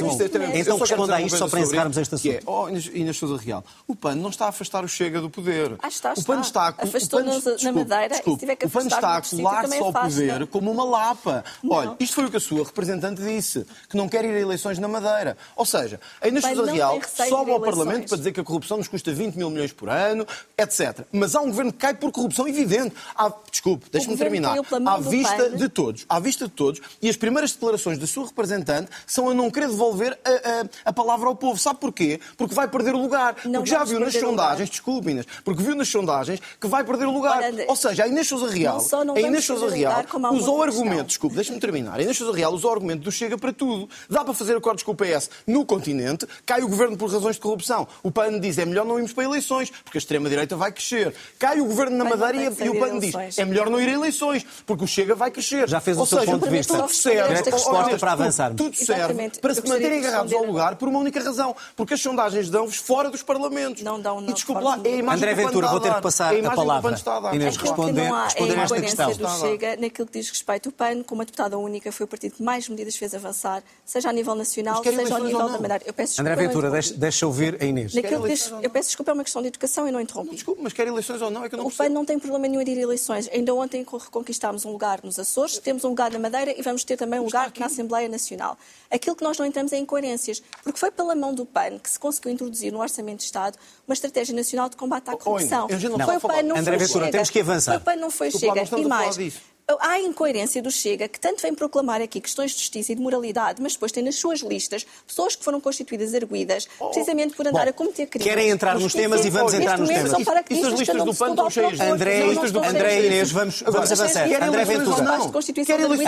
Então 0.55 0.77
responda 0.77 1.15
a 1.15 1.21
isto 1.21 1.37
só 1.37 1.47
para 1.47 1.59
encerrarmos 1.61 1.97
este 1.97 2.15
que 2.17 2.29
é, 2.31 2.37
assunto. 2.37 2.51
oh, 2.51 2.69
Inês, 2.69 3.17
Sousa 3.17 3.37
Real, 3.37 3.63
o 3.87 3.95
PAN 3.95 4.15
não 4.15 4.29
está 4.29 4.45
a 4.45 4.49
afastar 4.49 4.83
o 4.83 4.87
Chega 4.87 5.21
do 5.21 5.29
poder. 5.29 5.75
Ah, 5.81 5.87
está, 5.87 6.13
O 6.17 6.23
PAN 6.23 6.41
está. 6.41 6.67
a- 6.69 6.71
o 6.71 6.83
Afastou-nos 6.87 7.43
PAN- 7.43 7.55
na 7.63 7.71
Madeira 7.71 8.05
e 8.05 8.09
se 8.09 8.13
desculpe, 8.15 8.39
tiver 8.39 8.55
que 8.55 8.65
O 8.65 8.69
PAN 8.69 8.79
afastar 8.79 8.97
está 9.21 9.37
a 9.37 9.37
colar-se 9.43 9.61
também 9.69 9.79
ao 9.79 9.93
poder 9.93 10.47
como 10.47 10.71
uma 10.71 10.83
lapa. 10.83 11.43
Olha, 11.69 11.95
isto 11.99 12.15
foi 12.15 12.25
o 12.25 12.31
que 12.31 12.37
a 12.37 12.39
sua 12.39 12.58
representante 12.63 13.21
disse, 13.21 13.65
que 13.89 13.95
não 13.97 14.07
quer 14.09 14.23
ir 14.25 14.33
a 14.35 14.39
eleições 14.39 14.77
na 14.79 14.87
Madeira. 14.87 15.37
Ou 15.55 15.65
seja, 15.65 15.99
a 16.21 16.27
Inês 16.27 16.43
Sousa 16.45 16.71
Real 16.71 16.99
sobe 17.29 17.51
ao. 17.51 17.59
Parlamento 17.59 18.07
para 18.09 18.17
dizer 18.17 18.31
que 18.31 18.39
a 18.39 18.43
corrupção 18.43 18.77
nos 18.77 18.87
custa 18.87 19.11
20 19.13 19.35
mil 19.35 19.49
milhões 19.49 19.71
por 19.71 19.89
ano, 19.89 20.25
etc. 20.57 21.01
Mas 21.11 21.35
há 21.35 21.41
um 21.41 21.47
governo 21.47 21.71
que 21.71 21.77
cai 21.79 21.93
por 21.93 22.11
corrupção 22.11 22.47
evidente. 22.47 22.95
Há, 23.15 23.31
desculpe, 23.51 23.87
deixe-me 23.91 24.17
terminar. 24.17 24.57
À 24.85 24.97
vista 24.97 25.35
PAN. 25.35 25.55
de 25.55 25.69
todos, 25.69 26.05
à 26.09 26.19
vista 26.19 26.45
de 26.45 26.51
todos, 26.51 26.81
e 27.01 27.09
as 27.09 27.15
primeiras 27.17 27.51
declarações 27.51 27.97
da 27.97 28.07
sua 28.07 28.25
representante 28.25 28.89
são 29.05 29.29
a 29.29 29.33
não 29.33 29.49
querer 29.51 29.67
devolver 29.67 30.17
a, 30.25 30.29
a- 30.29 30.65
a 30.85 30.93
palavra 30.93 31.27
ao 31.27 31.35
povo. 31.35 31.59
Sabe 31.59 31.79
porquê? 31.79 32.19
Porque 32.37 32.55
vai 32.55 32.67
perder 32.67 32.95
o 32.95 32.97
lugar. 32.99 33.35
Não 33.45 33.61
porque 33.61 33.69
já 33.71 33.83
viu 33.83 33.99
nas 33.99 34.13
sondagens, 34.13 34.69
desculpe 34.69 35.11
Inês, 35.11 35.25
porque 35.43 35.61
viu 35.61 35.75
nas 35.75 35.87
sondagens 35.87 36.39
que 36.59 36.67
vai 36.67 36.83
perder 36.83 37.05
o 37.05 37.11
lugar. 37.11 37.37
Olha, 37.43 37.65
Ou 37.67 37.75
seja, 37.75 38.03
a 38.03 38.07
Inês 38.07 38.27
Sousa 38.27 38.47
Real, 38.49 38.75
não 38.77 38.83
só 38.83 39.03
não 39.05 39.15
a 39.15 39.19
Inês 39.21 39.45
Sousa 39.45 39.69
Real 39.69 40.03
usou 40.33 40.55
o 40.55 40.57
outra 40.57 40.65
questão. 40.71 40.83
argumento, 40.83 41.07
desculpe, 41.07 41.35
deixe-me 41.35 41.59
terminar. 41.59 41.99
A 41.99 42.01
Inês 42.01 42.17
Sousa 42.17 42.35
Real 42.39 42.53
usou 42.53 42.71
o 42.71 42.73
argumento 42.73 43.01
do 43.03 43.11
Chega 43.11 43.37
para 43.37 43.51
tudo. 43.51 43.89
Dá 44.09 44.23
para 44.23 44.33
fazer 44.33 44.55
acordos 44.55 44.83
com 44.83 44.91
o 44.91 44.95
PS 44.95 45.29
no 45.45 45.65
continente, 45.65 46.25
cai 46.45 46.61
o 46.61 46.67
governo 46.69 46.95
por 46.97 47.11
razões 47.11 47.35
de 47.35 47.41
corrupção. 47.41 47.87
O 48.01 48.11
PAN 48.11 48.39
diz 48.39 48.57
é 48.57 48.65
melhor 48.65 48.85
não 48.85 48.95
irmos 48.97 49.13
para 49.13 49.23
eleições, 49.25 49.69
porque 49.83 49.97
a 49.97 49.99
extrema-direita 49.99 50.55
vai 50.55 50.71
crescer. 50.71 51.13
Cai 51.37 51.59
o 51.59 51.65
governo 51.65 51.97
na 51.97 52.05
Madeira 52.05 52.37
e, 52.37 52.65
e 52.65 52.69
o 52.69 52.79
PAN 52.79 52.99
diz 52.99 53.37
é 53.37 53.45
melhor 53.45 53.69
não 53.69 53.79
ir 53.79 53.89
a 53.89 53.93
eleições, 53.93 54.45
porque 54.65 54.83
o 54.83 54.87
Chega 54.87 55.15
vai 55.15 55.31
crescer. 55.31 55.67
Já 55.67 55.79
fez 55.81 55.97
o 55.97 56.01
Ou 56.01 56.05
seu 56.05 56.19
seja, 56.19 56.31
ponto 56.31 56.43
de 56.45 56.49
vista. 56.49 56.77
Tudo 56.77 56.93
serve, 56.93 57.29
Inês, 57.29 57.41
para 57.41 57.57
tudo- 57.59 58.07
avançarmos. 58.07 58.57
Tudo 58.57 58.75
serve 58.75 59.29
para 59.41 59.53
se 59.53 59.67
manterem 59.67 59.99
agarrados 59.99 60.33
ao 60.33 60.43
lugar 60.45 60.75
por 60.77 60.87
uma 60.87 60.99
única 60.99 61.21
razão, 61.21 61.55
porque 61.75 61.93
as 61.93 62.01
sondagens 62.01 62.49
dão-vos 62.49 62.77
fora 62.77 63.09
dos 63.09 63.21
parlamentos. 63.21 63.83
Não 63.83 63.99
dão, 63.99 64.21
não, 64.21 64.29
E 64.29 64.33
desculpe 64.33 64.61
de 64.61 64.65
lá, 64.67 64.79
é 64.83 64.87
a 64.87 64.95
imagem 64.95 65.29
André 65.29 65.43
Ventura, 65.43 65.67
vou 65.67 65.79
ter 65.79 65.89
a 65.91 65.95
que 65.95 66.01
passar 66.01 66.33
É 66.35 66.45
a 66.45 66.51
palavra. 66.51 66.95
Inês, 67.33 67.57
responder- 67.57 68.01
é 68.01 68.23
responder 68.23 68.59
a 68.59 68.63
esta 68.63 68.81
questão. 68.81 69.11
do 69.13 69.29
Chega 69.39 69.75
naquilo 69.77 70.07
que 70.07 70.19
diz 70.19 70.29
respeito. 70.29 70.69
O 70.69 70.71
PAN, 70.71 71.03
como 71.03 71.21
a 71.21 71.25
deputada 71.25 71.57
única, 71.57 71.91
foi 71.91 72.05
o 72.05 72.07
partido 72.07 72.28
que 72.29 72.41
mais 72.43 72.67
medidas 72.69 72.95
fez 72.95 73.13
avançar, 73.13 73.63
seja 73.85 74.09
a 74.09 74.13
nível 74.13 74.35
nacional, 74.35 74.83
seja 74.83 75.15
ao 75.15 75.23
nível 75.23 75.39
da 75.39 75.45
não? 75.45 75.61
Madeira. 75.61 75.83
Eu 75.85 75.93
peço 75.93 76.13
desculpa, 76.13 76.31
André 76.31 76.41
não 76.41 76.47
Ventura, 76.49 76.69
deixa, 76.71 76.93
deixa 76.93 77.27
ouvir 77.27 77.57
a 77.61 77.65
Inês. 77.65 77.93
Naquilo 77.93 78.23
que 78.23 78.49
não? 78.49 78.61
eu 78.61 78.69
peço 78.69 78.89
desculpa, 78.89 79.11
é 79.11 79.13
uma 79.13 79.23
questão 79.23 79.41
de 79.41 79.47
educação 79.47 79.87
e 79.87 79.91
não 79.91 79.99
interrompi. 79.99 80.35
Desculpe, 80.35 80.61
mas 80.63 80.73
quer 80.73 80.87
eleições 80.87 81.21
ou 81.21 81.29
não? 81.31 81.43
É 81.45 81.49
que 81.49 81.55
eu 81.55 81.59
não 81.59 81.67
O 81.67 81.71
PAN 81.71 81.89
não 81.89 82.05
tem 82.05 82.17
problema 82.19 82.47
nenhum 82.47 82.63
de 82.63 82.71
ir 82.71 82.79
a 82.79 82.81
eleições. 82.81 83.29
Ainda 83.31 83.53
ontem 83.53 83.85
reconquistámos 83.91 84.65
um 84.65 84.71
lugar 84.71 84.99
nos 85.03 85.17
Açores, 85.19 85.57
temos 85.59 85.83
um 85.83 85.89
lugar 85.89 86.11
na 86.11 86.19
Madeira 86.19 86.53
e 86.57 86.61
vamos 86.61 86.83
ter 86.83 86.97
também 86.97 87.19
um 87.19 87.23
lugar 87.25 87.51
na 87.57 87.65
Assembleia 87.65 88.07
Nacional. 88.09 88.57
Aquilo 88.91 89.15
que 89.15 89.23
nós 89.23 89.37
não 89.37 89.45
entramos 89.45 89.71
é 89.73 89.77
incoerências, 89.77 90.41
porque 90.63 90.79
foi 90.79 90.91
pela 90.91 91.15
mão 91.15 91.33
do 91.33 91.45
PAN 91.45 91.77
que 91.79 91.89
se 91.89 91.99
conseguiu 91.99 92.31
introduzir 92.31 92.71
no 92.71 92.79
Orçamento 92.79 93.19
de 93.19 93.25
Estado 93.25 93.57
uma 93.87 93.93
estratégia 93.93 94.35
nacional 94.35 94.69
de 94.69 94.75
combate 94.75 95.09
à 95.09 95.13
Oh, 95.13 95.17
corrupção. 95.17 95.67
Inês, 95.69 95.83
eu 95.83 95.89
não 95.91 95.99
foi 96.05 96.15
estou 96.15 96.29
o 96.29 96.33
PAN, 96.33 96.41
não 96.43 96.55
André 96.57 96.77
foi 96.77 96.87
Ventura, 96.87 97.05
Chega. 97.05 97.11
temos 97.11 97.29
que 97.29 97.39
avançar. 97.39 97.71
Foi 97.73 97.77
o 97.81 97.83
PAN, 97.83 97.95
não 97.95 98.09
foi 98.11 98.29
lá, 98.29 98.39
Chega. 98.39 98.67
não 98.71 98.79
E 98.79 98.85
mais, 98.85 99.15
disso. 99.17 99.39
Há 99.79 99.89
a 99.91 99.99
incoerência 100.01 100.61
do 100.61 100.71
Chega, 100.71 101.07
que 101.07 101.19
tanto 101.19 101.41
vem 101.41 101.53
proclamar 101.53 102.01
aqui 102.01 102.19
questões 102.19 102.51
de 102.51 102.57
justiça 102.59 102.91
e 102.91 102.95
de 102.95 103.01
moralidade, 103.01 103.61
mas 103.61 103.73
depois 103.73 103.91
tem 103.91 104.03
nas 104.03 104.15
suas 104.15 104.39
listas 104.39 104.85
pessoas 105.05 105.35
que 105.35 105.43
foram 105.43 105.59
constituídas 105.61 106.13
arguídas, 106.15 106.67
precisamente 106.79 107.35
por 107.35 107.45
andar 107.47 107.65
Bom, 107.65 107.69
a 107.69 107.73
cometer 107.73 108.07
crimes. 108.07 108.27
querem 108.27 108.49
entrar 108.49 108.79
nos 108.79 108.93
temas 108.93 109.23
e 109.25 109.29
vamos 109.29 109.53
entrar 109.53 109.77
nos 109.77 109.87
temas. 109.89 110.11
Isso- 110.49 110.65
as 110.67 110.73
listas 110.73 111.03
do 111.03 111.13
se 111.13 111.19
PAN 111.19 111.29
estão 111.31 111.49
cheias. 111.49 111.79
André, 111.79 112.21
André 112.67 113.05
Inês, 113.05 113.31
vamos, 113.31 113.61
vamos 113.61 113.91
avançar. 113.91 114.23
André 114.41 114.65
Ventura. 114.65 115.03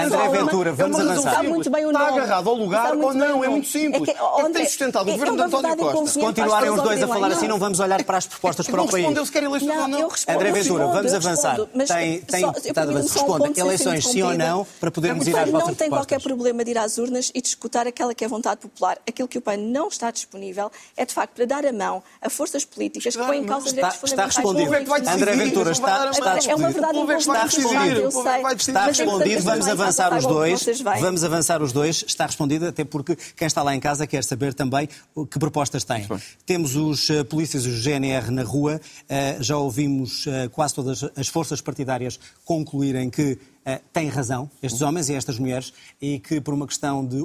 André? 0.02 0.30
Ventura, 0.30 0.70
É 0.70 0.74
vamos 0.74 1.00
avançar. 1.00 1.30
Está 1.32 1.44
muito 1.44 1.70
bem 1.70 1.86
o 1.86 1.92
Está 1.92 2.00
nome. 2.08 2.20
agarrado 2.20 2.50
ao 2.50 2.56
lugar 2.56 2.96
ou 2.96 3.14
não? 3.14 3.44
É 3.44 3.50
muito 3.50 3.68
simples. 3.68 4.10
É 4.10 4.14
que, 4.14 4.20
É 4.20 4.50
tem 4.50 4.66
sustentado 4.66 5.06
o 5.08 5.10
é 5.10 5.14
governo 5.14 5.38
de 5.38 5.44
António 5.44 5.70
Costa. 5.70 5.92
inconveniente 5.92 6.20
Continuarem 6.26 6.70
os 6.72 6.82
dois 6.82 7.04
a 7.04 7.08
falar 7.08 7.32
assim, 7.32 7.48
não 7.48 7.60
vamos 7.60 7.80
olhar 7.80 8.04
para 8.04 8.18
as 8.18 8.26
propostas 8.26 8.68
para 8.68 8.82
o 8.82 8.88
país. 8.90 9.06
se. 9.06 10.32
André 10.32 10.52
Ventura, 10.52 10.88
vamos 10.88 11.14
avançar. 11.14 11.58
Tem, 11.88 12.24
só- 12.42 12.54
eu 12.64 13.51
ser 13.56 13.62
Eleições 13.66 14.08
sim 14.08 14.22
ou 14.22 14.34
não, 14.38 14.66
para 14.80 14.92
podermos 14.92 15.28
ir 15.28 15.36
às 15.36 15.46
PAN 15.46 15.52
vossas 15.52 15.68
não 15.68 15.76
tem 15.76 15.90
propostas. 15.90 16.08
qualquer 16.18 16.24
problema 16.24 16.64
de 16.64 16.72
ir 16.72 16.78
às 16.78 16.98
urnas 16.98 17.32
e 17.34 17.42
de 17.42 17.48
escutar 17.48 17.88
aquela 17.88 18.14
que 18.16 18.24
é 18.24 18.28
a 18.28 18.30
vontade 18.30 18.62
popular. 18.62 18.98
Aquilo 19.08 19.28
que 19.28 19.38
o 19.38 19.42
PAN 19.42 19.58
não 19.58 19.88
está 19.88 20.12
disponível 20.12 20.72
é, 20.98 21.06
de 21.06 21.14
facto, 21.14 21.34
para 21.36 21.46
dar 21.46 21.66
a 21.66 21.74
mão 21.74 22.04
a 22.22 22.30
forças 22.30 22.64
políticas 22.66 23.16
que 23.16 23.24
põem 23.26 23.42
em 23.42 23.46
causa 23.46 23.68
Está- 23.68 23.90
direitos 23.90 24.04
está 24.12 24.30
fundamentais. 24.30 24.36
respondido. 24.36 24.72
O 24.72 24.86
povo 24.86 25.10
é. 25.10 25.14
André 25.14 25.36
Ventura, 25.36 25.72
está- 25.72 26.10
está. 26.12 26.52
É 26.52 26.56
uma 26.56 26.70
verdade 26.72 26.98
é 26.98 27.02
é. 27.02 27.18
Está 27.18 28.74
Mas 28.86 29.00
é 29.00 29.04
respondido, 29.04 29.44
vamos 29.44 29.68
avançar 29.68 30.18
os 30.18 30.26
dois. 30.26 30.66
Vamos 31.00 31.24
avançar 31.24 31.62
os 31.62 31.72
dois. 31.72 32.04
Está 32.08 32.26
respondido, 32.26 32.68
até 32.68 32.84
porque 32.84 33.16
quem 33.36 33.46
está 33.48 33.62
lá 33.64 33.76
em 33.76 33.80
casa 33.80 34.06
quer 34.08 34.24
saber 34.24 34.54
também 34.54 34.88
o- 35.16 35.26
que 35.26 35.40
propostas 35.40 35.84
têm. 35.84 36.08
Temos 36.46 36.76
os 36.76 37.10
eh, 37.10 37.24
polícias 37.24 37.66
e 37.66 37.70
os 37.70 37.76
GNR 37.82 38.32
na 38.32 38.44
rua. 38.44 38.80
Eh, 39.10 39.38
já 39.40 39.58
ouvimos 39.58 40.26
eh, 40.28 40.48
quase 40.50 40.74
todas 40.76 41.04
as 41.16 41.28
forças 41.28 41.62
partidárias 41.62 42.20
concluírem 42.46 43.10
que 43.10 43.38
eh, 43.66 43.80
têm 43.94 44.08
razão, 44.08 44.50
estes 44.62 44.82
homens 44.82 45.10
e 45.10 45.14
estas 45.14 45.38
mulheres, 45.38 45.74
e 46.02 46.20
que 46.20 46.42
por 46.42 46.54
uma 46.54 46.68
questão 46.68 47.06
de 47.06 47.24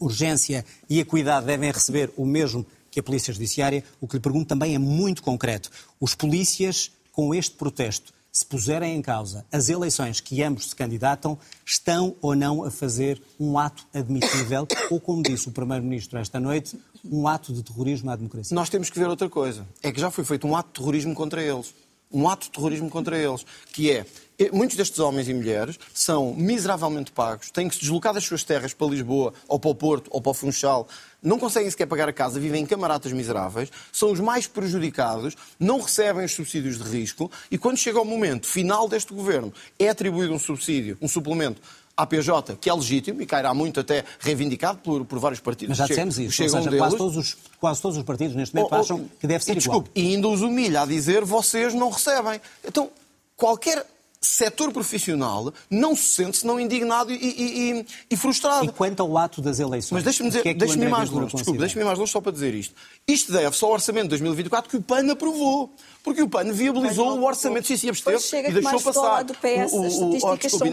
urgência 0.00 0.64
e 0.88 0.98
equidade 0.98 1.46
devem 1.46 1.70
receber 1.70 2.12
o 2.16 2.26
mesmo 2.26 2.66
que 2.90 3.00
a 3.00 3.02
Polícia 3.02 3.32
Judiciária. 3.32 3.84
O 4.00 4.08
que 4.08 4.16
lhe 4.16 4.20
pergunto 4.20 4.46
também 4.46 4.74
é 4.74 4.78
muito 4.78 5.22
concreto. 5.22 5.70
Os 6.00 6.14
polícias, 6.14 6.90
com 7.12 7.34
este 7.34 7.54
protesto, 7.54 8.12
se 8.30 8.44
puserem 8.44 8.94
em 8.94 9.02
causa 9.02 9.44
as 9.50 9.68
eleições 9.68 10.20
que 10.20 10.42
ambos 10.42 10.68
se 10.68 10.76
candidatam, 10.76 11.38
estão 11.66 12.14
ou 12.20 12.36
não 12.36 12.62
a 12.64 12.70
fazer 12.70 13.20
um 13.38 13.58
ato 13.58 13.86
admissível, 13.92 14.66
ou, 14.90 15.00
como 15.00 15.22
disse 15.22 15.48
o 15.48 15.52
Primeiro-Ministro 15.52 16.18
esta 16.18 16.38
noite, 16.38 16.78
um 17.04 17.26
ato 17.26 17.52
de 17.52 17.62
terrorismo 17.62 18.10
à 18.10 18.16
democracia? 18.16 18.54
Nós 18.54 18.68
temos 18.68 18.90
que 18.90 18.98
ver 18.98 19.08
outra 19.08 19.28
coisa. 19.28 19.66
É 19.82 19.90
que 19.90 20.00
já 20.00 20.10
foi 20.10 20.24
feito 20.24 20.46
um 20.46 20.54
ato 20.54 20.68
de 20.68 20.74
terrorismo 20.74 21.14
contra 21.14 21.42
eles. 21.42 21.74
Um 22.12 22.28
ato 22.28 22.46
de 22.46 22.52
terrorismo 22.52 22.88
contra 22.88 23.18
eles, 23.18 23.44
que 23.72 23.90
é 23.90 24.06
muitos 24.52 24.76
destes 24.76 25.00
homens 25.00 25.28
e 25.28 25.34
mulheres 25.34 25.78
são 25.92 26.32
miseravelmente 26.32 27.10
pagos, 27.10 27.50
têm 27.50 27.68
que 27.68 27.74
se 27.74 27.80
deslocar 27.80 28.14
das 28.14 28.24
suas 28.24 28.44
terras 28.44 28.72
para 28.72 28.86
Lisboa, 28.86 29.34
ou 29.48 29.58
para 29.58 29.70
o 29.70 29.74
Porto, 29.74 30.08
ou 30.12 30.20
para 30.20 30.30
o 30.30 30.34
Funchal, 30.34 30.88
não 31.20 31.38
conseguem 31.38 31.68
sequer 31.68 31.86
pagar 31.86 32.08
a 32.08 32.12
casa, 32.12 32.38
vivem 32.38 32.62
em 32.62 32.66
camaradas 32.66 33.12
miseráveis, 33.12 33.70
são 33.92 34.12
os 34.12 34.20
mais 34.20 34.46
prejudicados, 34.46 35.36
não 35.58 35.80
recebem 35.80 36.24
os 36.24 36.32
subsídios 36.32 36.78
de 36.78 36.88
risco 36.88 37.28
e 37.50 37.58
quando 37.58 37.76
chega 37.76 38.00
o 38.00 38.04
momento 38.04 38.46
final 38.46 38.88
deste 38.88 39.12
governo 39.12 39.52
é 39.78 39.88
atribuído 39.88 40.32
um 40.32 40.38
subsídio, 40.38 40.96
um 41.02 41.08
suplemento 41.08 41.60
à 41.98 42.06
PJ, 42.06 42.56
que 42.60 42.70
é 42.70 42.72
legítimo 42.72 43.20
e 43.20 43.26
cairá 43.26 43.52
muito 43.52 43.80
até 43.80 44.04
reivindicado 44.20 44.78
por, 44.78 45.04
por 45.04 45.18
vários 45.18 45.40
partidos. 45.40 45.70
Mas 45.70 45.78
já 45.78 45.86
dissemos 45.86 46.16
isso, 46.16 46.30
chegam 46.30 46.62
seja, 46.62 46.76
quase, 46.76 46.96
todos 46.96 47.16
os, 47.16 47.36
quase 47.58 47.82
todos 47.82 47.98
os 47.98 48.04
partidos 48.04 48.36
neste 48.36 48.54
momento 48.54 48.72
oh, 48.72 48.76
oh, 48.76 48.80
acham 48.80 49.10
que 49.18 49.26
deve 49.26 49.42
ser 49.42 49.56
e, 49.56 49.58
igual. 49.58 49.80
Desculpe, 49.80 50.00
e 50.00 50.14
ainda 50.14 50.28
os 50.28 50.40
humilha 50.40 50.82
a 50.82 50.86
dizer 50.86 51.24
vocês 51.24 51.74
não 51.74 51.90
recebem. 51.90 52.40
Então, 52.64 52.88
qualquer 53.36 53.84
setor 54.20 54.72
profissional 54.72 55.52
não 55.70 55.94
se 55.94 56.04
sente 56.04 56.38
senão 56.38 56.58
indignado 56.58 57.12
e, 57.12 57.16
e, 57.16 57.86
e, 58.10 58.16
frustrado. 58.16 58.64
E 58.64 58.68
quanto 58.68 59.00
ao 59.00 59.16
ato 59.16 59.40
das 59.40 59.58
eleições? 59.60 59.92
Mas 59.92 60.04
deixe-me 60.04 60.28
dizer, 60.28 60.46
é 60.46 60.54
deixe-me 60.54 60.86
ir 60.86 60.88
mais 60.88 61.10
longe, 61.10 61.34
desculpe, 61.34 61.58
deixe-me 61.58 61.84
mais 61.84 61.98
longe 61.98 62.10
só 62.10 62.20
para 62.20 62.32
dizer 62.32 62.54
isto. 62.54 62.74
Isto 63.06 63.32
deve-se 63.32 63.64
ao 63.64 63.70
orçamento 63.70 64.04
de 64.04 64.10
2024 64.10 64.70
que 64.70 64.76
o 64.76 64.82
PAN 64.82 65.10
aprovou. 65.10 65.72
Porque 66.02 66.22
o 66.22 66.28
PAN 66.28 66.52
viabilizou 66.52 67.18
o 67.18 67.24
orçamento, 67.24 67.66
sim, 67.66 67.76
sim, 67.76 67.88
absteve-se 67.90 68.34
e 68.34 68.50
deixou 68.50 68.80
passar. 68.80 69.24
Do 69.24 69.34
PS, 69.34 69.72
o, 69.72 69.76
o, 69.76 69.82
o, 69.82 70.32
oh, 70.32 70.36
desculpe, 70.36 70.70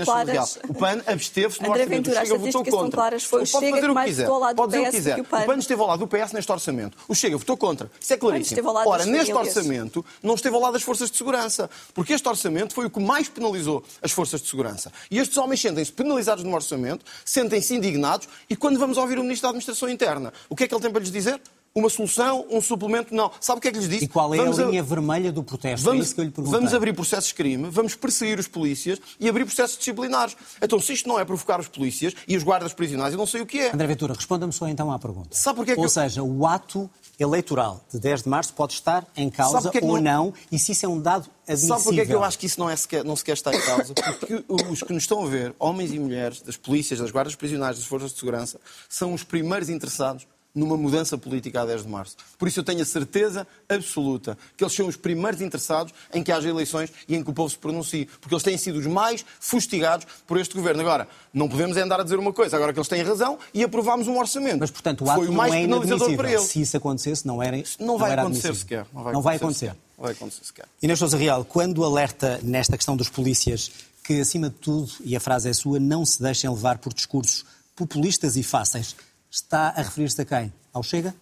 o 0.70 0.74
PAN 0.74 1.02
absteve-se 1.06 1.62
no 1.62 1.70
orçamento, 1.72 1.90
Ventura, 1.90 2.22
o 2.22 2.26
Chega 2.26 2.38
votou 2.38 2.66
contra. 2.66 2.98
Claras, 2.98 3.24
foi 3.24 3.42
o 3.42 3.46
Chega 3.46 3.76
fazer 3.76 3.90
o 3.90 3.96
que 3.96 4.04
quiser. 4.06 4.28
Pode 4.28 4.72
dizer 4.72 4.80
o 4.80 4.86
que 4.86 4.92
quiser. 4.92 5.20
O 5.20 5.26
PAN 5.26 5.58
esteve 5.58 5.82
ao 5.82 5.88
lado 5.88 6.00
do 6.00 6.08
PS 6.08 6.32
neste 6.32 6.52
orçamento. 6.52 6.98
O 7.08 7.16
Chega 7.16 7.38
votou 7.38 7.58
contra. 7.58 7.92
Isso 8.00 8.14
é 8.14 8.18
claríssimo. 8.18 8.70
Ora, 8.86 9.06
neste 9.06 9.34
orçamento 9.34 10.06
não 10.24 10.36
esteve 10.36 10.56
ao 10.56 10.62
lado 10.62 10.74
das 10.74 10.84
forças 10.84 11.12
de 11.12 11.18
segurança. 11.18 11.70
Porque 11.94 12.14
este 12.14 12.28
orçamento 12.30 12.74
foi 12.74 12.86
o 12.86 12.90
que 12.90 13.00
mais 13.00 13.28
penalizou 13.36 13.84
as 14.02 14.12
forças 14.12 14.42
de 14.42 14.50
segurança. 14.50 14.92
E 15.12 15.20
estes 15.20 15.38
homens 15.38 15.62
sentem-se 15.62 15.92
penalizados 15.92 16.44
no 16.44 16.54
orçamento, 16.54 17.06
sentem-se 17.24 17.76
indignados 17.76 18.28
e 18.50 18.56
quando 18.56 18.80
vamos 18.80 18.98
ouvir 18.98 19.20
o 19.20 19.24
Ministro 19.24 19.44
da 19.44 19.50
Administração 19.50 19.90
Interna, 19.90 20.34
o 20.50 20.56
que 20.56 20.64
é 20.64 20.68
que 20.68 20.74
ele 20.74 20.82
tem 20.82 20.92
para 20.92 21.02
lhes 21.02 21.12
dizer? 21.12 21.40
Uma 21.78 21.90
solução, 21.90 22.46
um 22.50 22.62
suplemento, 22.62 23.14
não. 23.14 23.30
Sabe 23.42 23.58
o 23.58 23.62
que 23.62 23.68
é 23.68 23.72
que 23.74 23.78
lhes 23.78 23.90
disse? 23.90 24.06
E 24.06 24.08
qual 24.08 24.34
é 24.34 24.38
vamos 24.38 24.58
a 24.58 24.64
linha 24.64 24.80
a... 24.80 24.84
vermelha 24.84 25.30
do 25.30 25.44
protesto? 25.44 25.84
Vamos, 25.84 26.00
é 26.00 26.04
isso 26.06 26.16
que 26.16 26.22
eu 26.22 26.24
lhe 26.24 26.32
perguntei. 26.32 26.58
Vamos 26.58 26.74
abrir 26.74 26.94
processos 26.94 27.28
de 27.28 27.34
crime, 27.34 27.68
vamos 27.70 27.96
perseguir 27.96 28.40
os 28.40 28.48
polícias 28.48 28.98
e 29.20 29.28
abrir 29.28 29.44
processos 29.44 29.78
disciplinares. 29.78 30.38
Então, 30.62 30.80
se 30.80 30.94
isto 30.94 31.10
não 31.10 31.20
é 31.20 31.26
provocar 31.26 31.60
os 31.60 31.68
polícias 31.68 32.14
e 32.26 32.38
os 32.38 32.44
guardas 32.44 32.72
prisionais, 32.72 33.12
eu 33.12 33.18
não 33.18 33.26
sei 33.26 33.42
o 33.42 33.46
que 33.46 33.60
é. 33.60 33.74
André 33.74 33.88
Ventura, 33.88 34.14
responda-me 34.14 34.54
só 34.54 34.70
então 34.70 34.90
à 34.90 34.98
pergunta. 34.98 35.30
Sabe 35.32 35.58
porquê 35.58 35.74
que 35.74 35.80
Ou 35.80 35.86
eu... 35.86 35.90
seja, 35.90 36.24
o 36.24 36.48
ato 36.48 36.90
eleitoral 37.20 37.84
de 37.92 38.00
10 38.00 38.24
de 38.24 38.30
março 38.30 38.54
pode 38.54 38.72
estar 38.72 39.06
em 39.18 39.30
causa 39.30 39.70
é 39.74 39.84
ou 39.84 39.96
não... 39.96 40.02
não, 40.02 40.34
e 40.50 40.58
se 40.58 40.72
isso 40.72 40.86
é 40.86 40.90
um 40.90 41.02
dado 41.02 41.30
admissível. 41.46 41.76
Sabe 41.76 41.84
porquê 41.84 42.02
é 42.02 42.06
que 42.06 42.14
eu 42.14 42.24
acho 42.24 42.40
que 42.40 42.46
isso 42.46 42.60
não, 42.60 42.70
é 42.70 42.76
sequer, 42.76 43.04
não 43.04 43.18
sequer 43.18 43.34
está 43.34 43.54
em 43.54 43.60
causa? 43.60 43.94
Porque 43.94 44.46
os 44.48 44.82
que 44.82 44.94
nos 44.94 45.04
estão 45.04 45.24
a 45.26 45.28
ver, 45.28 45.54
homens 45.60 45.94
e 45.94 46.00
mulheres, 46.00 46.42
das 46.42 46.56
polícias, 46.56 47.00
das 47.00 47.12
guardas 47.12 47.36
prisionais, 47.36 47.78
das 47.78 47.86
forças 47.86 48.14
de 48.14 48.20
segurança, 48.20 48.62
são 48.88 49.14
os 49.14 49.24
primeiros 49.24 49.70
interessados 49.70 50.26
numa 50.56 50.78
mudança 50.78 51.18
política 51.18 51.62
a 51.62 51.66
10 51.66 51.84
de 51.84 51.90
março. 51.90 52.16
Por 52.40 52.48
isso 52.48 52.62
eu 52.62 52.64
tenho 52.64 52.82
a 52.82 52.86
certeza 52.86 53.46
absoluta 53.68 54.38
que 54.56 54.64
eles 54.64 54.74
são 54.74 54.88
os 54.88 54.96
primeiros 54.96 55.42
interessados 55.42 55.94
em 56.14 56.24
que 56.24 56.32
haja 56.32 56.50
eleições 56.50 56.90
e 57.08 57.16
em 57.16 57.24
que 57.24 57.30
o 57.30 57.34
povo 57.34 57.50
se 57.50 57.58
pronuncie, 57.58 58.08
porque 58.22 58.34
eles 58.34 58.44
têm 58.44 58.58
sido 58.58 58.80
os 58.80 58.88
mais 58.88 59.26
fustigados 59.40 60.08
por 60.26 60.40
este 60.40 60.56
governo. 60.56 60.82
Agora, 60.82 61.08
não 61.34 61.50
podemos 61.50 61.76
é 61.76 61.82
andar 61.82 62.00
a 62.00 62.04
dizer 62.04 62.18
uma 62.18 62.32
coisa, 62.32 62.56
agora 62.56 62.72
que 62.72 62.80
eles 62.80 62.88
têm 62.88 63.04
razão 63.04 63.38
e 63.54 63.64
aprovámos 63.64 64.08
um 64.08 64.18
orçamento. 64.18 64.60
Mas, 64.60 64.72
portanto, 64.72 65.04
o 65.04 65.10
ato 65.10 65.20
Foi 65.20 65.28
o 65.28 65.34
mais 65.34 65.52
não 65.52 65.60
é 65.60 65.62
penalizador 65.62 66.16
para 66.16 66.32
eles. 66.32 66.44
Se 66.44 66.62
isso 66.62 66.78
acontecesse, 66.78 67.28
não 67.28 67.44
era 67.44 67.62
Não 67.80 67.98
vai 67.98 68.16
não 68.16 68.24
acontecer 68.24 68.56
sequer. 68.56 68.86
Não 68.94 69.04
vai, 69.04 69.14
não 69.14 69.22
vai 69.22 69.36
acontecer. 69.36 69.68
Sequer. 69.68 69.82
Não 69.98 70.04
vai 70.04 70.14
acontecer 70.14 70.46
sequer. 70.46 70.66
Inês 70.82 71.00
Sousa 71.00 71.18
Real, 71.18 71.44
quando 71.44 71.84
alerta 71.84 72.40
nesta 72.42 72.78
questão 72.78 72.96
dos 72.96 73.10
polícias 73.10 73.72
que, 74.04 74.22
acima 74.22 74.50
de 74.50 74.56
tudo, 74.56 74.92
e 75.04 75.16
a 75.16 75.20
frase 75.20 75.50
é 75.50 75.54
sua, 75.54 75.80
não 75.80 76.06
se 76.06 76.22
deixem 76.22 76.50
levar 76.50 76.78
por 76.78 76.94
discursos 76.94 77.44
populistas 77.76 78.38
e 78.38 78.44
fáceis, 78.44 78.96
está 79.36 79.70
a 79.70 79.82
referir-se 79.82 80.22
a 80.22 80.26
quem? 80.26 80.54
Ao 80.72 80.82
Chega? 80.82 81.14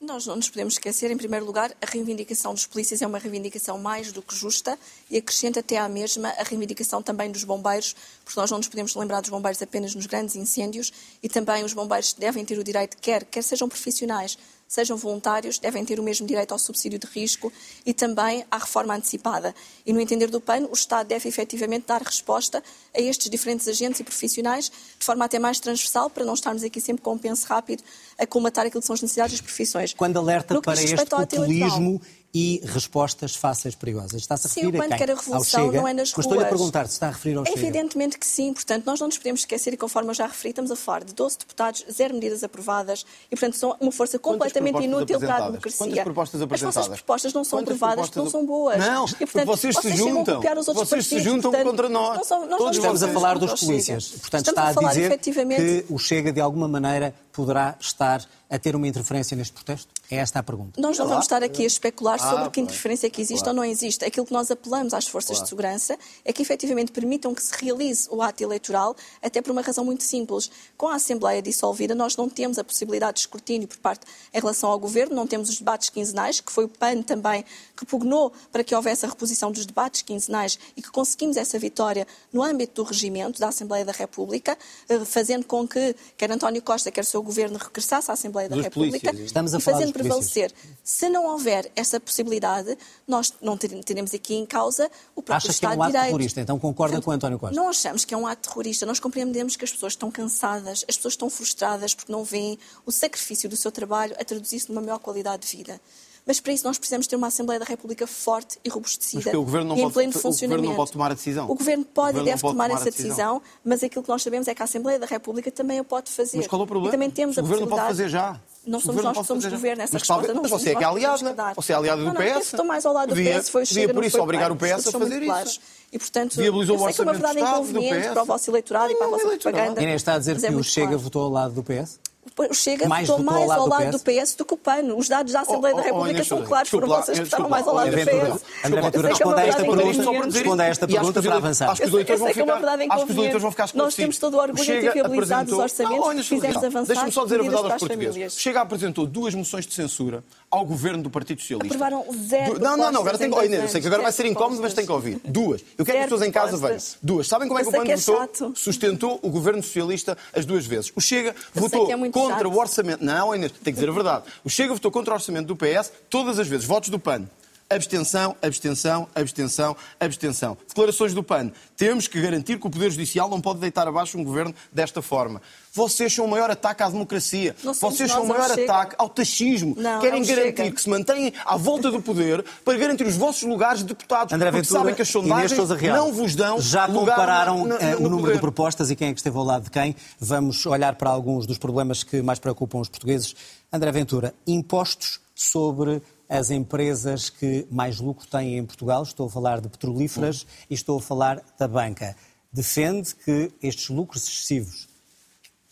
Nós 0.00 0.26
não 0.26 0.36
nos 0.36 0.48
podemos 0.48 0.74
esquecer, 0.74 1.10
em 1.10 1.16
primeiro 1.16 1.44
lugar, 1.44 1.74
a 1.82 1.86
reivindicação 1.86 2.54
dos 2.54 2.66
polícias 2.66 3.02
é 3.02 3.06
uma 3.06 3.18
reivindicação 3.18 3.76
mais 3.78 4.12
do 4.12 4.22
que 4.22 4.32
justa 4.32 4.78
e 5.10 5.16
acrescenta 5.16 5.58
até 5.58 5.76
à 5.76 5.88
mesma 5.88 6.28
a 6.38 6.44
reivindicação 6.44 7.02
também 7.02 7.32
dos 7.32 7.42
bombeiros, 7.42 7.96
porque 8.24 8.38
nós 8.38 8.48
não 8.48 8.58
nos 8.58 8.68
podemos 8.68 8.94
lembrar 8.94 9.20
dos 9.20 9.30
bombeiros 9.30 9.60
apenas 9.60 9.96
nos 9.96 10.06
grandes 10.06 10.36
incêndios 10.36 10.92
e 11.20 11.28
também 11.28 11.64
os 11.64 11.72
bombeiros 11.72 12.12
devem 12.12 12.44
ter 12.44 12.56
o 12.60 12.62
direito, 12.62 12.96
quer, 12.98 13.24
quer 13.24 13.42
sejam 13.42 13.68
profissionais, 13.68 14.38
sejam 14.68 14.98
voluntários, 14.98 15.58
devem 15.58 15.82
ter 15.84 15.98
o 15.98 16.02
mesmo 16.02 16.26
direito 16.26 16.52
ao 16.52 16.58
subsídio 16.58 16.98
de 16.98 17.06
risco 17.06 17.50
e 17.86 17.94
também 17.94 18.44
à 18.50 18.58
reforma 18.58 18.94
antecipada. 18.94 19.54
E, 19.86 19.92
no 19.92 20.00
entender 20.00 20.28
do 20.28 20.40
PAN, 20.40 20.66
o 20.70 20.74
Estado 20.74 21.06
deve 21.06 21.26
efetivamente 21.28 21.86
dar 21.86 22.02
resposta 22.02 22.62
a 22.94 23.00
estes 23.00 23.30
diferentes 23.30 23.66
agentes 23.66 23.98
e 24.00 24.04
profissionais 24.04 24.70
de 24.98 25.04
forma 25.04 25.24
até 25.24 25.38
mais 25.38 25.58
transversal, 25.58 26.10
para 26.10 26.24
não 26.24 26.34
estarmos 26.34 26.62
aqui 26.62 26.80
sempre 26.80 27.02
com 27.02 27.14
um 27.14 27.18
penso 27.18 27.46
rápido 27.46 27.82
a 28.18 28.26
colmatar 28.26 28.66
aquilo 28.66 28.82
que 28.82 28.86
são 28.86 28.94
as 28.94 29.00
necessidades 29.00 29.32
das 29.32 29.40
profissões. 29.40 29.94
Quando 29.94 30.18
alerta 30.18 30.60
para 30.60 30.82
este 30.82 30.96
populismo 31.04 32.00
e 32.32 32.60
respostas 32.64 33.34
fáceis 33.34 33.74
perigosas. 33.74 34.20
Está-se 34.20 34.46
a 34.46 34.48
referir 34.48 34.70
sim, 34.70 34.76
o 34.76 34.78
PAN 34.78 34.84
a 34.84 34.88
quem? 34.88 34.98
quer 34.98 35.10
a 35.10 35.14
revolução, 35.14 35.66
Chega? 35.66 35.80
não 35.80 35.88
é 35.88 35.94
nas 35.94 36.12
Mas 36.14 36.26
estou-lhe 36.26 36.44
a 36.44 36.48
perguntar 36.48 36.86
se 36.86 36.92
está 36.92 37.08
a 37.08 37.10
referir 37.10 37.36
ao 37.36 37.46
Chega. 37.46 37.58
Evidentemente 37.58 38.18
que 38.18 38.26
sim. 38.26 38.52
Portanto, 38.52 38.84
nós 38.84 39.00
não 39.00 39.06
nos 39.06 39.16
podemos 39.16 39.40
esquecer, 39.40 39.72
e 39.72 39.76
conforme 39.76 40.10
eu 40.10 40.14
já 40.14 40.26
referi, 40.26 40.50
estamos 40.50 40.70
a 40.70 40.76
falar 40.76 41.04
de 41.04 41.14
12 41.14 41.38
deputados, 41.38 41.84
zero 41.90 42.14
medidas 42.14 42.44
aprovadas, 42.44 43.06
e, 43.26 43.30
portanto, 43.30 43.56
são 43.56 43.76
uma 43.80 43.90
força 43.90 44.18
completamente 44.18 44.82
inútil 44.82 45.18
para 45.18 45.36
a 45.36 45.46
democracia. 45.46 45.86
Quantas 45.86 46.04
propostas 46.04 46.42
apresentadas? 46.42 46.76
As 46.76 46.86
vossas 46.86 47.00
propostas 47.00 47.32
não 47.32 47.44
são 47.44 47.58
Quantas 47.60 47.76
aprovadas, 47.76 48.10
não 48.14 48.30
são 48.30 48.46
boas. 48.46 48.78
Não, 48.78 49.06
e, 49.06 49.26
portanto, 49.26 49.46
vocês, 49.46 49.74
vocês 49.74 49.94
se 49.94 49.98
juntam. 49.98 50.40
vocês 50.40 50.76
partidos, 50.76 51.06
se 51.06 51.20
juntam 51.20 51.50
portanto, 51.50 51.70
contra 51.70 51.88
nós. 51.88 52.16
Não 52.18 52.24
são, 52.24 52.46
nós 52.46 52.58
Todos 52.58 52.76
Estamos 52.76 53.02
a 53.02 53.08
falar 53.08 53.38
dos 53.38 53.60
polícias. 53.60 54.08
Portanto, 54.08 54.48
está 54.48 54.62
a, 54.64 54.68
a 54.68 54.74
dizer 54.74 55.18
que 55.18 55.84
o 55.88 55.98
Chega, 55.98 56.32
de 56.32 56.40
alguma 56.40 56.68
maneira, 56.68 57.14
poderá 57.32 57.76
estar 57.80 58.24
a 58.50 58.58
ter 58.58 58.74
uma 58.74 58.88
interferência 58.88 59.36
neste 59.36 59.52
protesto? 59.52 59.92
É 60.10 60.16
esta 60.16 60.38
a 60.38 60.42
pergunta. 60.42 60.80
Nós 60.80 60.96
não 60.96 61.06
vamos 61.06 61.24
estar 61.24 61.42
aqui 61.42 61.64
a 61.64 61.66
especular 61.66 62.18
sobre 62.18 62.44
ah, 62.44 62.50
que 62.50 62.60
interferência 62.60 63.10
que 63.10 63.20
existe 63.20 63.44
claro. 63.44 63.58
ou 63.58 63.64
não 63.64 63.70
existe. 63.70 64.04
Aquilo 64.04 64.24
que 64.24 64.32
nós 64.32 64.50
apelamos 64.50 64.94
às 64.94 65.06
forças 65.06 65.36
claro. 65.36 65.44
de 65.44 65.48
segurança 65.48 65.98
é 66.24 66.32
que 66.32 66.40
efetivamente 66.40 66.90
permitam 66.90 67.34
que 67.34 67.42
se 67.42 67.52
realize 67.62 68.08
o 68.10 68.22
ato 68.22 68.42
eleitoral, 68.42 68.96
até 69.22 69.42
por 69.42 69.52
uma 69.52 69.60
razão 69.60 69.84
muito 69.84 70.02
simples. 70.02 70.50
Com 70.76 70.88
a 70.88 70.94
Assembleia 70.94 71.42
dissolvida, 71.42 71.94
nós 71.94 72.16
não 72.16 72.28
temos 72.28 72.58
a 72.58 72.64
possibilidade 72.64 73.14
de 73.14 73.20
escrutínio 73.20 73.68
por 73.68 73.76
parte 73.78 74.06
em 74.32 74.40
relação 74.40 74.70
ao 74.70 74.78
Governo, 74.78 75.14
não 75.14 75.26
temos 75.26 75.50
os 75.50 75.58
debates 75.58 75.90
quinzenais, 75.90 76.40
que 76.40 76.50
foi 76.50 76.64
o 76.64 76.68
PAN 76.68 77.02
também 77.02 77.44
que 77.76 77.84
pugnou 77.84 78.32
para 78.50 78.64
que 78.64 78.74
houvesse 78.74 79.04
a 79.04 79.08
reposição 79.08 79.52
dos 79.52 79.66
debates 79.66 80.02
quinzenais 80.02 80.58
e 80.76 80.82
que 80.82 80.90
conseguimos 80.90 81.36
essa 81.36 81.58
vitória 81.58 82.06
no 82.32 82.42
âmbito 82.42 82.82
do 82.82 82.88
regimento 82.88 83.38
da 83.38 83.48
Assembleia 83.48 83.84
da 83.84 83.92
República, 83.92 84.56
eh, 84.88 85.04
fazendo 85.04 85.44
com 85.44 85.66
que 85.68 85.94
quer 86.16 86.30
António 86.30 86.62
Costa, 86.62 86.90
quer 86.90 87.02
o 87.02 87.04
seu 87.04 87.22
Governo 87.22 87.58
regressasse 87.58 88.10
à 88.10 88.14
Assembleia 88.14 88.37
da 88.46 88.54
Dos 88.54 88.64
República 88.64 89.10
Estamos 89.16 89.54
a 89.54 89.58
e 89.58 89.60
fazendo 89.60 89.92
prevalecer. 89.92 90.52
Se 90.84 91.08
não 91.08 91.26
houver 91.26 91.72
essa 91.74 91.98
possibilidade, 91.98 92.76
nós 93.06 93.32
não 93.40 93.56
teremos 93.56 94.12
aqui 94.14 94.34
em 94.34 94.44
causa 94.44 94.90
o 95.16 95.22
próprio 95.22 95.36
Acha 95.36 95.50
Estado 95.50 95.70
que 95.70 95.76
é 95.76 95.82
um 95.82 95.86
de 95.86 95.92
Direito. 95.92 96.06
terrorista, 96.06 96.40
então 96.40 96.58
concorda 96.58 96.96
Portanto, 96.96 97.04
com 97.04 97.10
António 97.10 97.38
Costa? 97.38 97.56
Não 97.56 97.68
achamos 97.68 98.04
que 98.04 98.12
é 98.12 98.16
um 98.16 98.26
ato 98.26 98.48
terrorista, 98.48 98.84
nós 98.84 99.00
compreendemos 99.00 99.56
que 99.56 99.64
as 99.64 99.72
pessoas 99.72 99.94
estão 99.94 100.10
cansadas, 100.10 100.84
as 100.86 100.96
pessoas 100.96 101.14
estão 101.14 101.30
frustradas 101.30 101.94
porque 101.94 102.12
não 102.12 102.22
veem 102.22 102.58
o 102.84 102.92
sacrifício 102.92 103.48
do 103.48 103.56
seu 103.56 103.72
trabalho 103.72 104.14
a 104.20 104.24
traduzir-se 104.24 104.68
numa 104.68 104.82
maior 104.82 104.98
qualidade 104.98 105.48
de 105.48 105.56
vida. 105.56 105.80
Mas 106.28 106.38
para 106.40 106.52
isso 106.52 106.62
nós 106.64 106.76
precisamos 106.76 107.06
ter 107.06 107.16
uma 107.16 107.26
Assembleia 107.28 107.58
da 107.58 107.64
República 107.64 108.06
forte 108.06 108.58
e 108.62 108.68
robustecida 108.68 109.30
o 109.36 109.42
governo 109.42 109.70
não 109.70 109.76
e 109.76 109.78
em 109.80 109.82
pode, 109.84 109.94
pleno 109.94 110.10
o 110.10 110.18
funcionamento. 110.18 110.48
governo 110.58 110.68
não 110.68 110.76
pode 110.76 110.92
tomar 110.92 111.10
a 111.10 111.14
decisão. 111.14 111.50
O 111.50 111.54
governo 111.54 111.84
pode 111.86 112.18
o 112.18 112.20
e 112.20 112.24
deve 112.24 112.40
pode 112.42 112.52
tomar, 112.52 112.68
tomar 112.68 112.76
essa 112.80 112.84
decisão. 112.90 113.08
decisão, 113.08 113.42
mas 113.64 113.82
aquilo 113.82 114.02
que 114.02 114.08
nós 114.10 114.22
sabemos 114.22 114.46
é 114.46 114.54
que 114.54 114.60
a 114.62 114.64
Assembleia 114.66 114.98
da 114.98 115.06
República 115.06 115.50
também 115.50 115.78
a 115.78 115.84
pode 115.84 116.10
fazer. 116.10 116.36
Mas 116.36 116.46
qual 116.46 116.60
é 116.60 116.64
o 116.64 116.66
problema? 116.66 116.90
E 116.90 116.92
também 116.92 117.10
temos 117.10 117.36
o 117.36 117.40
a 117.40 117.42
governo 117.42 117.62
não 117.62 117.68
pode 117.70 117.82
fazer 117.88 118.08
já. 118.10 118.38
Não 118.66 118.78
O 118.78 118.82
somos 118.82 119.02
nós 119.02 119.16
que 119.16 119.24
somos 119.24 119.42
fazer 119.44 119.50
já. 119.50 119.56
governo, 119.56 119.82
essa 119.82 119.92
mas, 119.94 120.02
resposta 120.02 120.14
talvez, 120.26 120.34
não 120.34 120.42
mas 120.42 120.50
somos 120.50 120.62
você 120.62 120.68
é 120.68 120.72
que 120.72 120.76
é 120.76 120.80
que 120.80 120.84
aliada. 120.84 121.18
que 121.30 121.32
dar. 121.34 121.54
Você 121.54 121.72
é 121.72 121.76
aliado 121.76 122.02
Não, 122.02 122.12
do 122.12 122.14
não, 122.18 122.22
quem 122.26 122.34
PS. 122.34 122.46
estou 122.52 122.66
mais 122.66 122.84
ao 122.84 122.92
lado 122.92 123.08
do 123.08 123.14
Devia- 123.14 123.40
PS 123.40 123.48
foi 123.48 123.62
o 123.62 123.64
devia, 123.64 123.80
Chega, 123.82 123.94
por 123.94 124.00
não 124.00 124.06
isso, 124.06 124.16
foi 124.16 124.20
obrigar 124.20 124.52
o. 124.52 124.56
PS 124.56 124.86
a 124.88 124.92
fazer 124.92 125.22
isso. 125.22 125.60
E, 125.90 125.98
portanto, 125.98 126.36
Viabilizou 126.36 126.76
eu 126.76 126.82
o 126.82 126.84
sei 126.84 126.92
que 126.92 127.00
é 127.00 127.04
uma 127.04 127.12
verdade 127.14 127.34
do 127.38 127.40
do 127.40 127.48
inconveniente 127.48 128.08
para 128.10 128.22
o 128.22 128.26
vosso 128.26 128.50
eleitorado 128.50 128.92
e 128.92 128.94
para 128.96 129.06
a 129.06 129.08
Não, 129.08 129.16
vossa 129.16 129.26
eleitoral. 129.28 129.52
propaganda. 129.54 129.82
Inês 129.82 130.02
está 130.02 130.12
a 130.14 130.18
dizer 130.18 130.34
mas 130.34 130.44
é 130.44 130.48
que 130.48 130.54
o 130.54 130.62
Chega 130.62 130.98
votou 130.98 131.22
ao 131.22 131.30
lado 131.30 131.54
do 131.54 131.62
PS? 131.64 131.98
O 132.36 132.54
Chega 132.54 132.88
Mais 132.88 133.06
votou 133.08 133.24
votou 133.24 133.34
ao 133.34 133.38
mais 133.38 133.48
lado 133.48 133.60
ao 133.60 133.64
do 133.66 133.70
lado 133.70 133.98
PS? 133.98 134.02
do 134.02 134.22
PS 134.22 134.34
do 134.36 134.44
que 134.44 134.54
o 134.54 134.56
PAN. 134.56 134.94
Os 134.96 135.08
dados 135.08 135.32
da 135.32 135.40
Assembleia 135.40 135.74
Oh, 135.74 135.76
da 135.78 135.82
oh, 135.82 135.86
República 135.86 136.10
Inês 136.10 136.26
são 136.26 136.42
claros, 136.42 136.72
lá, 136.72 137.02
vocês 137.02 137.18
que 137.18 137.24
votaram 137.24 137.48
mais 137.48 137.66
ao 137.66 137.74
lado 137.74 137.90
do 137.90 137.96
PS. 137.96 138.42
André 138.64 138.80
Ventura, 138.80 139.08
é 139.08 139.10
responda 139.10 139.40
a 139.40 139.46
esta 139.46 139.62
pergunta, 139.62 140.24
responda 140.38 140.62
a 140.62 140.66
esta 140.66 140.86
pergunta 140.88 141.22
para 141.22 141.34
avançar. 141.36 141.70
acho 141.70 141.82
que 141.82 141.86
os 141.88 141.92
vão 141.92 142.00
é 142.00 142.14
uma 142.14 142.32
ficar- 142.32 142.54
verdade 142.54 142.86
acho 142.90 143.06
que 143.06 143.12
os 143.12 143.18
leitores 143.18 143.42
vão 143.42 143.50
ficar 143.50 143.64
inconveniente. 143.64 143.76
Nós 143.76 143.94
temos 143.94 144.14
esclarecidos. 144.14 144.18
todo 144.18 144.34
o 144.34 144.38
orgulho 144.40 144.64
Chega 144.64 144.92
viabilizado 144.92 145.52
os 145.52 145.58
orçamentos 145.58 146.14
que 146.14 146.22
fizemos 146.22 146.56
avançar 146.64 146.86
Deixa-me 146.86 147.12
só 147.12 147.24
dizer 147.24 147.40
a 147.40 147.42
verdade 147.42 147.62
para 147.62 147.72
aos 147.72 147.82
as 147.82 147.88
portugueses. 147.88 148.32
Chega 148.38 148.60
apresentou 148.60 149.06
duas 149.06 149.34
moções 149.34 149.66
de 149.66 149.74
censura 149.74 150.22
ao 150.50 150.64
governo 150.64 151.02
do 151.02 151.10
Partido 151.10 151.40
Socialista. 151.40 151.74
Aprovaram 151.76 152.04
zero 152.26 152.58
Não, 152.60 152.76
não, 152.76 152.92
não, 152.92 153.00
agora 153.00 153.18
tem 153.18 153.28
em 153.28 153.30
que... 153.30 153.54
eu 153.54 153.68
sei 153.68 153.80
que 153.80 153.86
agora 153.86 154.02
vai 154.02 154.12
ser 154.12 154.26
incómodo, 154.26 154.60
mas 154.62 154.74
tem 154.74 154.84
que 154.86 154.92
ouvir. 154.92 155.20
Duas. 155.24 155.62
Eu 155.76 155.84
quero 155.84 155.98
que 155.98 156.04
as 156.04 156.10
pessoas 156.10 156.28
em 156.28 156.32
casa 156.32 156.56
vejam. 156.56 156.78
Duas. 157.02 157.28
Sabem 157.28 157.48
como 157.48 157.60
é 157.60 157.62
que 157.62 157.68
o 157.68 157.72
PAN 157.72 157.84
é 157.86 157.96
votou? 157.96 158.16
chato. 158.18 158.52
Sustentou 158.54 159.18
o 159.22 159.30
governo 159.30 159.62
socialista 159.62 160.16
as 160.34 160.44
duas 160.44 160.66
vezes. 160.66 160.92
O 160.94 161.00
Chega 161.00 161.34
votou 161.54 161.90
é 161.90 161.96
contra 162.22 162.48
o 162.48 162.58
orçamento. 162.58 163.04
Não, 163.04 163.34
Inês, 163.34 163.52
tem 163.52 163.72
que 163.72 163.78
dizer 163.78 163.88
a 163.88 163.92
verdade. 163.92 164.24
O 164.44 164.50
Chega 164.50 164.72
votou 164.72 164.90
contra 164.90 165.12
o 165.12 165.16
orçamento 165.16 165.46
do 165.46 165.56
PS 165.56 165.92
todas 166.08 166.38
as 166.38 166.46
vezes. 166.46 166.66
Votos 166.66 166.88
do 166.88 166.98
PAN. 166.98 167.24
Abstenção, 167.70 168.34
abstenção, 168.40 169.06
abstenção, 169.14 169.76
abstenção. 170.00 170.56
Declarações 170.66 171.12
do 171.12 171.22
PAN. 171.22 171.52
Temos 171.76 172.08
que 172.08 172.18
garantir 172.18 172.58
que 172.58 172.66
o 172.66 172.70
Poder 172.70 172.90
Judicial 172.90 173.28
não 173.28 173.42
pode 173.42 173.58
deitar 173.60 173.86
abaixo 173.86 174.16
um 174.16 174.24
governo 174.24 174.54
desta 174.72 175.02
forma. 175.02 175.42
Vocês 175.74 176.10
são 176.14 176.24
o 176.24 176.28
maior 176.28 176.50
ataque 176.50 176.82
à 176.82 176.88
democracia. 176.88 177.54
Vocês 177.62 178.10
são 178.10 178.24
o 178.24 178.28
maior 178.28 178.50
ataque 178.50 178.94
ao 178.96 179.06
taxismo. 179.10 179.74
Não, 179.76 180.00
Querem 180.00 180.22
garantir 180.24 180.56
Chega. 180.56 180.70
que 180.72 180.80
se 180.80 180.88
mantêm 180.88 181.30
à 181.44 181.58
volta 181.58 181.90
do 181.90 182.00
poder 182.00 182.42
para 182.64 182.78
garantir 182.78 183.06
os 183.06 183.16
vossos 183.16 183.42
lugares 183.42 183.80
de 183.80 183.86
deputados. 183.88 184.32
André 184.32 184.50
porque 184.50 184.62
Ventura 184.62 184.80
sabem 184.80 184.94
que 184.94 185.02
as 185.02 185.08
sondagens 185.08 185.70
Real 185.78 185.96
não 186.06 186.12
vos 186.14 186.34
dão 186.34 186.58
já 186.62 186.88
compararam 186.88 187.66
na- 187.66 187.74
na- 187.78 187.80
eh, 187.84 187.90
no 187.96 187.98
o 187.98 188.02
número 188.04 188.20
poder. 188.22 188.34
de 188.36 188.40
propostas 188.40 188.90
e 188.90 188.96
quem 188.96 189.08
é 189.08 189.12
que 189.12 189.20
esteve 189.20 189.36
ao 189.36 189.44
lado 189.44 189.64
de 189.64 189.70
quem. 189.70 189.94
Vamos 190.18 190.64
olhar 190.64 190.94
para 190.94 191.10
alguns 191.10 191.46
dos 191.46 191.58
problemas 191.58 192.02
que 192.02 192.22
mais 192.22 192.38
preocupam 192.38 192.78
os 192.80 192.88
portugueses. 192.88 193.36
André 193.70 193.92
Ventura, 193.92 194.34
impostos 194.46 195.20
sobre 195.34 196.00
as 196.28 196.50
empresas 196.50 197.30
que 197.30 197.66
mais 197.70 198.00
lucro 198.00 198.26
têm 198.26 198.58
em 198.58 198.64
Portugal. 198.64 199.02
Estou 199.02 199.26
a 199.26 199.30
falar 199.30 199.60
de 199.60 199.68
petrolíferas 199.68 200.46
e 200.68 200.74
estou 200.74 200.98
a 200.98 201.02
falar 201.02 201.42
da 201.58 201.66
banca. 201.66 202.14
Defende 202.52 203.14
que 203.14 203.52
estes 203.62 203.88
lucros 203.88 204.22
excessivos 204.26 204.88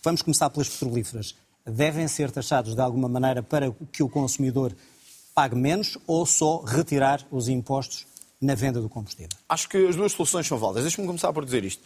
Vamos 0.07 0.23
começar 0.23 0.49
pelas 0.51 0.69
petrolíferas. 0.69 1.35
Devem 1.67 2.07
ser 2.07 2.31
taxados 2.31 2.77
de 2.77 2.81
alguma 2.81 3.09
maneira 3.09 3.43
para 3.43 3.75
que 3.91 4.05
o 4.05 4.09
consumidor 4.09 4.73
pague 5.35 5.57
menos 5.57 5.99
ou 6.07 6.25
só 6.25 6.61
retirar 6.61 7.27
os 7.29 7.49
impostos 7.49 8.07
na 8.41 8.55
venda 8.55 8.81
do 8.81 8.89
combustível? 8.89 9.37
Acho 9.49 9.69
que 9.69 9.79
as 9.79 9.97
duas 9.97 10.13
soluções 10.13 10.47
são 10.47 10.59
válidas. 10.59 10.85
Deixa-me 10.85 11.09
começar 11.09 11.33
por 11.33 11.45
dizer 11.45 11.65
isto. 11.65 11.83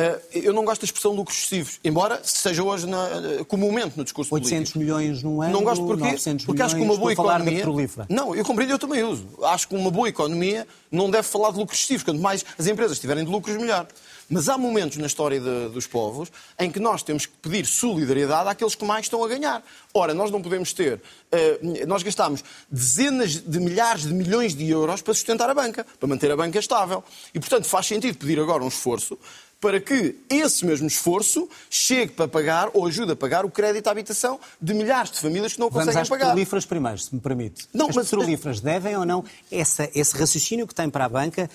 Eh, 0.00 0.20
Eu 0.44 0.52
não 0.54 0.64
gosto 0.64 0.80
da 0.80 0.84
expressão 0.86 1.12
lucros 1.12 1.36
excessivos, 1.38 1.78
embora 1.84 2.20
seja 2.24 2.62
hoje 2.62 2.86
na, 2.86 3.06
eh, 3.40 3.44
comumente 3.46 3.98
no 3.98 4.04
discurso 4.04 4.32
800 4.34 4.72
político. 4.72 4.78
milhões 4.78 5.22
num 5.22 5.42
ano, 5.42 5.52
Não 5.52 5.62
gosto 5.64 5.84
porque, 5.84 6.02
900 6.04 6.46
porque 6.46 6.62
acho 6.62 6.74
que 6.74 6.80
uma 6.80 6.94
milhões, 6.94 7.00
boa 7.00 7.12
economia. 7.12 7.64
Não, 8.08 8.34
eu 8.34 8.44
compreendo, 8.44 8.70
eu 8.72 8.78
também 8.78 9.02
uso. 9.02 9.26
Acho 9.42 9.68
que 9.68 9.74
uma 9.74 9.90
boa 9.90 10.08
economia 10.08 10.66
não 10.90 11.10
deve 11.10 11.28
falar 11.28 11.50
de 11.52 11.58
lucros 11.58 11.78
excessivos. 11.78 12.02
Quanto 12.04 12.20
mais 12.20 12.44
as 12.58 12.66
empresas 12.66 12.98
tiverem 12.98 13.24
de 13.24 13.30
lucros, 13.30 13.56
melhor. 13.58 13.86
Mas 14.32 14.48
há 14.48 14.56
momentos 14.56 14.96
na 14.96 15.06
história 15.08 15.40
de- 15.40 15.68
dos 15.70 15.88
povos 15.88 16.30
em 16.56 16.70
que 16.70 16.78
nós 16.78 17.02
temos 17.02 17.26
que 17.26 17.32
pedir 17.42 17.66
solidariedade 17.66 18.48
àqueles 18.48 18.76
que 18.76 18.84
mais 18.84 19.06
estão 19.06 19.22
a 19.24 19.28
ganhar. 19.28 19.60
Ora, 19.92 20.14
nós 20.14 20.30
não 20.30 20.40
podemos 20.40 20.72
ter. 20.72 21.00
eh, 21.32 21.84
nós 21.86 22.02
gastamos 22.02 22.42
dezenas 22.70 23.34
de 23.40 23.60
milhares 23.60 24.02
de 24.04 24.12
milhões 24.14 24.52
de 24.54 24.68
euros 24.68 25.00
para 25.02 25.14
sustentar 25.14 25.48
a 25.50 25.54
banca, 25.54 25.84
para 25.98 26.08
manter 26.08 26.30
a 26.30 26.36
banca 26.36 26.58
estável. 26.58 27.04
E, 27.34 27.38
portanto, 27.38 27.66
faz 27.66 27.86
sentido 27.86 28.16
pedir 28.18 28.38
agora 28.40 28.64
um 28.64 28.68
esforço 28.68 29.16
para 29.60 29.78
que 29.78 30.16
esse 30.30 30.64
mesmo 30.64 30.86
esforço 30.86 31.48
chegue 31.68 32.12
para 32.12 32.26
pagar 32.26 32.70
ou 32.72 32.86
ajude 32.86 33.12
a 33.12 33.16
pagar 33.16 33.44
o 33.44 33.50
crédito 33.50 33.86
à 33.88 33.90
habitação 33.90 34.40
de 34.60 34.72
milhares 34.72 35.10
de 35.10 35.18
famílias 35.18 35.52
que 35.52 35.60
não 35.60 35.68
Vamos 35.68 35.84
conseguem 35.84 36.02
às 36.02 36.08
pagar. 36.08 36.24
petrolíferas 36.26 36.64
primeiro, 36.64 36.98
se 36.98 37.14
me 37.14 37.20
permite. 37.20 37.68
Não, 37.74 37.88
as 37.90 37.96
mas- 37.96 38.06
petrolíferas 38.08 38.60
devem 38.60 38.96
ou 38.96 39.04
não, 39.04 39.22
essa, 39.52 39.88
esse 39.94 40.16
raciocínio 40.16 40.66
que 40.66 40.74
tem 40.74 40.88
para 40.88 41.04
a 41.04 41.08
banca, 41.08 41.50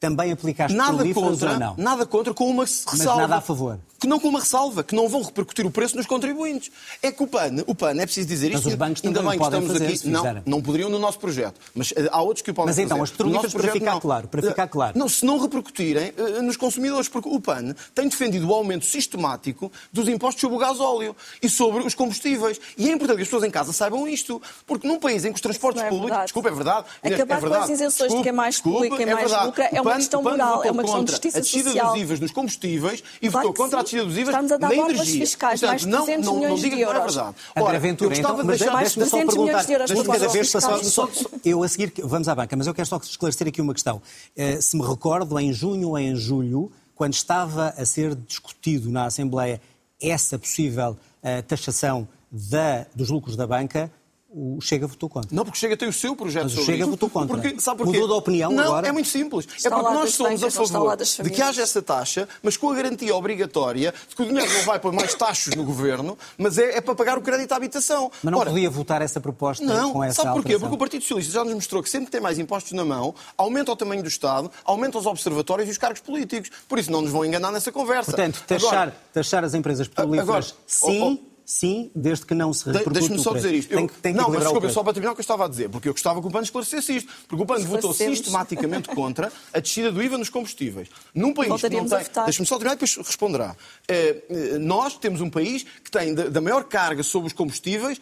também 0.00 0.32
aplica 0.32 0.64
às 0.64 0.72
Nada 0.72 1.04
contra, 1.12 1.52
ou 1.52 1.58
não? 1.58 1.74
nada 1.76 2.06
contra, 2.06 2.32
com 2.32 2.48
uma 2.48 2.64
ressalva. 2.64 3.20
nada 3.20 3.36
a 3.36 3.40
favor. 3.42 3.78
Que 4.00 4.06
não 4.06 4.18
com 4.18 4.28
uma 4.28 4.40
ressalva, 4.40 4.82
que 4.82 4.94
não 4.94 5.06
vão 5.10 5.20
repercutir 5.22 5.66
o 5.66 5.70
preço 5.70 5.94
nos 5.94 6.06
contribuintes. 6.06 6.70
É 7.02 7.12
que 7.12 7.22
o 7.22 7.26
PAN, 7.26 7.56
o 7.66 7.74
PAN 7.74 7.90
é 8.00 8.06
preciso 8.06 8.26
dizer 8.26 8.48
Mas 8.48 8.60
isto. 8.60 8.68
os 8.70 8.74
bancos 8.74 9.02
ainda 9.04 9.20
também 9.20 9.32
bem 9.32 9.38
que 9.38 9.44
podem 9.44 9.60
estamos 9.60 9.78
fazer, 9.78 9.94
aqui. 9.94 10.08
Não, 10.08 10.42
não 10.46 10.62
poderiam 10.62 10.88
no 10.88 10.98
nosso 10.98 11.18
projeto. 11.18 11.60
Mas 11.74 11.92
eh, 11.94 12.08
há 12.10 12.22
outros 12.22 12.40
que 12.42 12.50
o 12.50 12.54
podem 12.54 12.68
Mas 12.68 12.76
fazer. 12.76 12.86
então, 12.86 13.02
as 13.02 13.10
petrolíferas, 13.10 13.52
para 13.52 13.72
ficar 13.72 13.90
não. 13.92 14.00
claro, 14.00 14.26
para 14.28 14.40
ficar 14.42 14.62
Eh, 14.62 14.66
claro. 14.68 14.98
Não, 14.98 15.06
se 15.06 15.22
não 15.26 15.38
repercutirem 15.38 16.14
eh, 16.16 16.40
nos 16.40 16.56
consumidores, 16.56 17.08
porque 17.10 17.28
o 17.28 17.38
PAN 17.38 17.74
tem 17.94 18.08
defendido 18.08 18.48
o 18.48 18.54
aumento 18.54 18.86
sistemático 18.86 19.70
dos 19.92 20.08
impostos 20.08 20.40
sobre 20.40 20.56
o 20.56 20.58
gás 20.58 20.80
óleo 20.80 21.14
e 21.42 21.48
sobre 21.50 21.84
os 21.86 21.94
combustíveis. 21.94 22.58
E 22.78 22.88
é 22.88 22.92
importante 22.94 23.16
que 23.18 23.22
as 23.24 23.28
pessoas 23.28 23.44
em 23.44 23.50
casa 23.50 23.70
saibam 23.74 24.08
isto, 24.08 24.40
porque 24.66 24.88
num 24.88 24.98
país 24.98 25.26
em 25.26 25.28
que 25.28 25.34
os 25.36 25.42
transportes 25.42 25.82
é 25.82 25.90
públicos. 25.90 26.22
Desculpa, 26.22 26.48
é 26.48 26.52
verdade. 26.52 26.86
Inês, 27.04 27.20
Acabar 27.20 27.34
é 27.34 27.40
com 27.40 27.46
verdade. 27.48 27.64
as 27.64 27.70
isenções 27.78 27.96
de 27.96 28.04
Desculpe, 28.04 28.22
quem 28.24 28.32
mais 28.32 28.54
desculpe, 28.54 28.86
e 28.86 28.96
quem 28.96 29.06
mais 29.06 29.18
verdade. 29.18 29.46
lucra 29.46 29.68
é 29.70 29.80
uma 29.82 29.89
PAN- 29.92 29.96
questão 29.98 30.22
PAN 30.22 30.30
moral, 30.30 30.64
é 30.64 30.70
uma 30.70 30.82
questão 30.82 31.04
de 31.04 31.10
justiça 31.10 31.38
a 31.38 31.40
descida 31.40 31.64
social. 31.70 31.92
dos 31.92 32.00
IVAs 32.02 32.20
nos 32.20 32.30
combustíveis 32.32 33.02
e 33.22 33.28
Claro 33.30 33.48
votou 33.48 33.64
contra 33.64 33.78
a 33.78 33.80
sim. 33.80 33.84
descida 33.84 34.04
dos 34.04 34.16
IVAs 34.18 34.28
Estamos 34.34 34.52
energia. 34.96 35.20
fiscais, 35.20 35.60
Portanto, 35.60 35.70
mais 35.70 35.84
não, 35.86 36.04
300 36.04 36.26
não, 36.26 36.32
não 36.34 36.40
milhões 36.40 36.60
diga 36.60 36.76
que 36.76 36.82
não 36.84 36.92
é 36.92 36.96
euros. 36.96 37.14
verdade. 37.14 37.36
Ora, 37.56 37.78
Ventura, 37.78 38.04
eu 38.06 38.10
gostava 38.10 38.34
então, 38.34 38.44
de 38.44 38.46
mas 38.48 38.58
deixar... 38.58 38.72
mais 38.72 38.84
deixe-me 38.94 39.04
só 39.06 39.10
300 39.16 39.36
milhões 39.36 39.66
de 39.66 39.72
euros 39.72 39.90
os 39.90 40.32
vez 40.32 40.52
passar, 40.52 40.84
só, 40.84 41.08
eu 41.44 41.62
a 41.62 41.68
seguir, 41.68 41.92
vamos 42.04 42.28
à 42.28 42.34
banca, 42.34 42.56
mas 42.56 42.66
eu 42.66 42.74
quero 42.74 42.88
só 42.88 42.96
esclarecer 42.98 43.48
aqui 43.48 43.60
uma 43.60 43.74
questão. 43.74 44.00
Eh, 44.36 44.60
Se 44.60 44.76
me 44.76 44.86
recordo, 44.86 45.38
em 45.38 45.52
junho 45.52 45.88
ou 45.90 45.98
em 45.98 46.14
julho, 46.16 46.70
quando 46.94 47.14
estava 47.14 47.74
a 47.76 47.84
ser 47.86 48.14
discutido 48.14 48.90
na 48.90 49.06
Assembleia 49.06 49.60
essa 50.00 50.38
possível 50.38 50.96
eh, 51.22 51.42
taxação 51.42 52.06
da- 52.30 52.86
dos 52.94 53.10
lucros 53.10 53.36
da 53.36 53.46
banca, 53.46 53.90
o 54.32 54.60
Chega 54.60 54.86
votou 54.86 55.08
contra. 55.08 55.34
Não, 55.34 55.44
porque 55.44 55.58
Chega 55.58 55.76
tem 55.76 55.88
o 55.88 55.92
seu 55.92 56.14
projeto 56.14 56.44
Mas 56.44 56.52
o 56.52 56.56
sobre 56.56 56.72
Chega 56.72 56.82
isso. 56.84 56.90
votou 56.90 57.10
contra. 57.10 57.36
Porque, 57.36 57.60
sabe 57.60 57.78
porquê? 57.78 57.98
Mudou 57.98 58.14
de 58.16 58.20
opinião 58.20 58.52
não, 58.52 58.64
agora? 58.64 58.88
é 58.88 58.92
muito 58.92 59.08
simples. 59.08 59.46
Está 59.56 59.68
é 59.68 59.72
porque 59.72 59.94
nós 59.94 60.14
somos 60.14 60.44
a 60.44 60.50
favor 60.50 60.96
de 60.96 61.30
que 61.30 61.42
haja 61.42 61.62
essa 61.62 61.82
taxa, 61.82 62.28
mas 62.42 62.56
com 62.56 62.70
a 62.70 62.74
garantia 62.74 63.14
obrigatória 63.14 63.92
de 64.08 64.14
que 64.14 64.22
o 64.22 64.26
dinheiro 64.26 64.52
não 64.52 64.62
vai 64.62 64.78
para 64.78 64.92
mais 64.92 65.14
taxas 65.14 65.54
no 65.56 65.64
governo, 65.64 66.16
mas 66.38 66.58
é, 66.58 66.76
é 66.76 66.80
para 66.80 66.94
pagar 66.94 67.18
o 67.18 67.22
crédito 67.22 67.50
à 67.52 67.56
habitação. 67.56 68.10
Mas 68.22 68.30
não 68.30 68.38
Ora, 68.38 68.50
podia 68.50 68.70
votar 68.70 69.02
essa 69.02 69.20
proposta 69.20 69.64
Não, 69.64 69.92
com 69.92 70.04
essa 70.04 70.22
sabe 70.22 70.28
porquê? 70.34 70.52
alteração? 70.54 70.60
Porque 70.60 70.74
o 70.74 70.78
Partido 70.78 71.02
Socialista 71.02 71.32
já 71.32 71.44
nos 71.44 71.54
mostrou 71.54 71.82
que 71.82 71.90
sempre 71.90 72.06
que 72.06 72.12
tem 72.12 72.20
mais 72.20 72.38
impostos 72.38 72.72
na 72.72 72.84
mão, 72.84 73.14
aumenta 73.36 73.72
o 73.72 73.76
tamanho 73.76 74.02
do 74.02 74.08
Estado, 74.08 74.50
aumenta 74.64 74.96
os 74.98 75.06
observatórios 75.06 75.68
e 75.68 75.72
os 75.72 75.78
cargos 75.78 76.00
políticos. 76.00 76.50
Por 76.68 76.78
isso 76.78 76.90
não 76.92 77.02
nos 77.02 77.10
vão 77.10 77.24
enganar 77.24 77.50
nessa 77.50 77.72
conversa. 77.72 78.12
Portanto, 78.12 78.42
taxar, 78.46 78.70
Agora, 78.70 78.96
taxar 79.12 79.44
as 79.44 79.54
empresas 79.54 79.88
petrolíferas, 79.88 80.28
Agora, 80.28 80.46
sim, 80.66 81.20
oh, 81.20 81.29
sim, 81.50 81.90
desde 81.94 82.24
que 82.24 82.32
não 82.34 82.52
se 82.52 82.64
repercute 82.66 82.94
Deixa-me 82.94 83.16
no 83.16 83.22
só 83.22 83.32
dizer 83.32 83.52
isto. 83.54 83.70
Tem, 83.70 83.78
Eu- 83.80 83.88
que- 83.88 83.94
tem 83.98 84.14
não, 84.14 84.28
mas 84.30 84.40
desculpa, 84.40 84.68
só 84.70 84.84
para 84.84 84.92
terminar 84.92 85.12
o 85.12 85.14
que 85.16 85.20
eu 85.20 85.22
estava 85.22 85.44
a 85.46 85.48
dizer, 85.48 85.68
porque 85.68 85.88
eu 85.88 85.92
gostava 85.92 86.20
que 86.20 86.26
o 86.28 86.30
PAN 86.30 86.42
esclarecesse 86.42 86.96
isto. 86.96 87.12
Porque 87.26 87.42
o 87.42 87.46
PAN 87.46 87.58
votou 87.64 87.92
sistematicamente 87.92 88.88
contra 88.90 89.32
a 89.52 89.58
descida 89.58 89.90
do 89.90 90.00
IVA 90.02 90.16
nos 90.16 90.28
combustíveis. 90.28 90.88
Num 91.14 91.34
país 91.34 91.60
que 91.60 91.68
não 91.70 91.88
tem. 91.88 91.98
votar. 91.98 92.24
Deixa-me 92.24 92.46
só 92.46 92.54
terminar 92.56 92.74
e 92.74 92.76
depois 92.76 92.96
responderá. 93.06 93.56
Eh, 93.88 94.22
eh, 94.30 94.58
nós 94.58 94.96
temos 94.96 95.20
um 95.20 95.28
país 95.28 95.64
que 95.82 95.90
tem 95.90 96.14
da, 96.14 96.28
da 96.28 96.40
maior 96.40 96.62
carga 96.64 97.02
sobre 97.02 97.26
os 97.26 97.32
combustíveis 97.32 98.00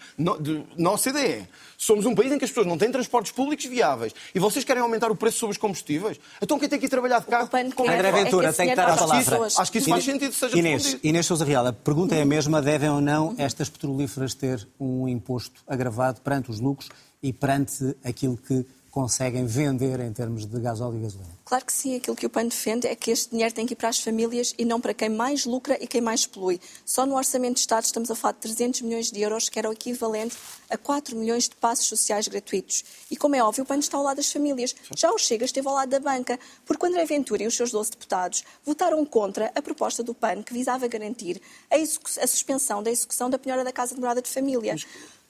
na 0.77 0.91
OCDE. 0.93 1.47
Somos 1.81 2.05
um 2.07 2.13
país 2.15 2.33
em 2.33 2.39
que 2.39 2.45
as 2.45 2.51
pessoas 2.51 2.67
não 2.67 2.77
têm 2.77 2.91
transportes 2.91 3.31
públicos 3.31 3.65
viáveis. 3.65 4.13
E 4.35 4.41
vocês 4.41 4.65
querem 4.65 4.83
aumentar 4.83 5.13
o 5.13 5.15
preço 5.15 5.39
sobre 5.39 5.53
os 5.53 5.59
combustíveis? 5.59 6.19
Então 6.43 6.59
quem 6.59 6.69
tem 6.69 6.77
que 6.77 6.87
ir 6.87 6.89
trabalhar 6.89 7.21
de 7.21 7.27
carro? 7.27 7.49
Com- 7.49 7.85
quer- 7.85 7.95
André 7.95 8.09
é 8.09 8.13
que 8.13 8.25
Ventura 8.25 8.49
esse 8.49 8.57
tem 8.57 8.69
que 8.71 8.75
dar 8.75 8.89
a 8.91 8.97
palavra. 8.97 9.25
pessoas. 9.25 9.59
Acho 9.61 9.71
que 9.71 9.79
isso 9.79 9.89
faz 9.89 10.05
sentido 10.05 10.31
que 10.31 10.37
seja 10.37 10.59
Inês, 10.59 10.83
respondido. 10.83 11.07
Inês 11.09 11.25
Sousa 11.27 11.45
Real, 11.45 11.65
a 11.69 11.73
pergunta 11.73 12.17
é 12.17 12.23
a 12.23 12.27
mesma, 12.27 12.61
devem 12.61 12.91
ou 12.91 13.01
não 13.01 13.37
estas 13.39 13.69
petrolíferas 13.69 14.35
ter 14.35 14.67
um 14.81 15.07
imposto 15.07 15.61
agravado 15.69 16.21
perante 16.21 16.51
os 16.51 16.59
lucros 16.59 16.89
e 17.23 17.33
perante 17.33 17.95
aquilo 18.05 18.37
que 18.37 18.67
conseguem 18.91 19.47
vender 19.47 20.01
em 20.01 20.13
termos 20.13 20.47
de 20.47 20.61
gasóleo 20.61 20.99
e 20.99 21.03
gasolina? 21.03 21.39
Claro 21.45 21.65
que 21.65 21.73
sim, 21.73 21.97
aquilo 21.97 22.15
que 22.15 22.27
o 22.27 22.31
PAN 22.31 22.47
defende 22.47 22.87
é 22.87 22.95
que 22.95 23.11
este 23.11 23.31
dinheiro 23.31 23.55
tem 23.55 23.65
que 23.65 23.73
ir 23.73 23.77
para 23.77 23.89
as 23.89 23.99
famílias 23.99 24.55
e 24.59 24.65
não 24.65 24.81
para 24.81 24.93
quem 24.93 25.09
mais 25.09 25.47
lucra 25.47 25.79
e 25.81 25.87
quem 25.87 26.01
mais 26.01 26.27
polui. 26.27 26.61
Só 26.85 27.07
no 27.07 27.17
Orçamento 27.17 27.55
de 27.55 27.61
Estado 27.61 27.85
estamos 27.85 28.11
a 28.11 28.15
falar 28.15 28.33
de 28.33 28.41
300 28.41 28.83
milhões 28.83 29.11
de 29.11 29.21
euros, 29.21 29.49
que 29.49 29.59
era 29.59 29.69
o 29.69 29.73
equivalente 29.73 30.37
a 30.69 30.77
4 30.77 31.17
milhões 31.17 31.49
de 31.49 31.57
passos 31.57 31.87
sociais 31.87 32.29
gratuitos. 32.29 32.85
E 33.11 33.17
como 33.17 33.35
é 33.35 33.43
óbvio, 33.43 33.65
o 33.65 33.67
PAN 33.67 33.79
está 33.79 33.97
ao 33.97 34.03
lado 34.03 34.17
das 34.17 34.31
famílias. 34.31 34.75
Já 34.95 35.11
o 35.11 35.17
Chega 35.17 35.45
esteve 35.45 35.67
ao 35.67 35.75
lado 35.75 35.89
da 35.89 36.01
banca, 36.01 36.39
porque 36.67 36.87
André 36.87 37.07
Ventura 37.07 37.43
e 37.43 37.47
os 37.47 37.57
seus 37.57 37.71
12 37.71 37.93
deputados 37.93 38.45
votaram 38.65 39.05
contra 39.07 39.51
a 39.55 39.63
proposta 39.63 40.03
do 40.03 40.15
PAN 40.15 40.43
que 40.43 40.53
visava 40.53 40.87
garantir 40.87 41.41
a, 41.71 41.77
a 41.77 42.27
suspensão 42.27 42.83
da 42.83 42.91
execução 42.91 43.31
da 43.31 43.39
penhora 43.39 43.65
da 43.65 43.73
Casa 43.73 43.95
de 43.95 44.01
Morada 44.01 44.21
de 44.21 44.29
Família. 44.29 44.77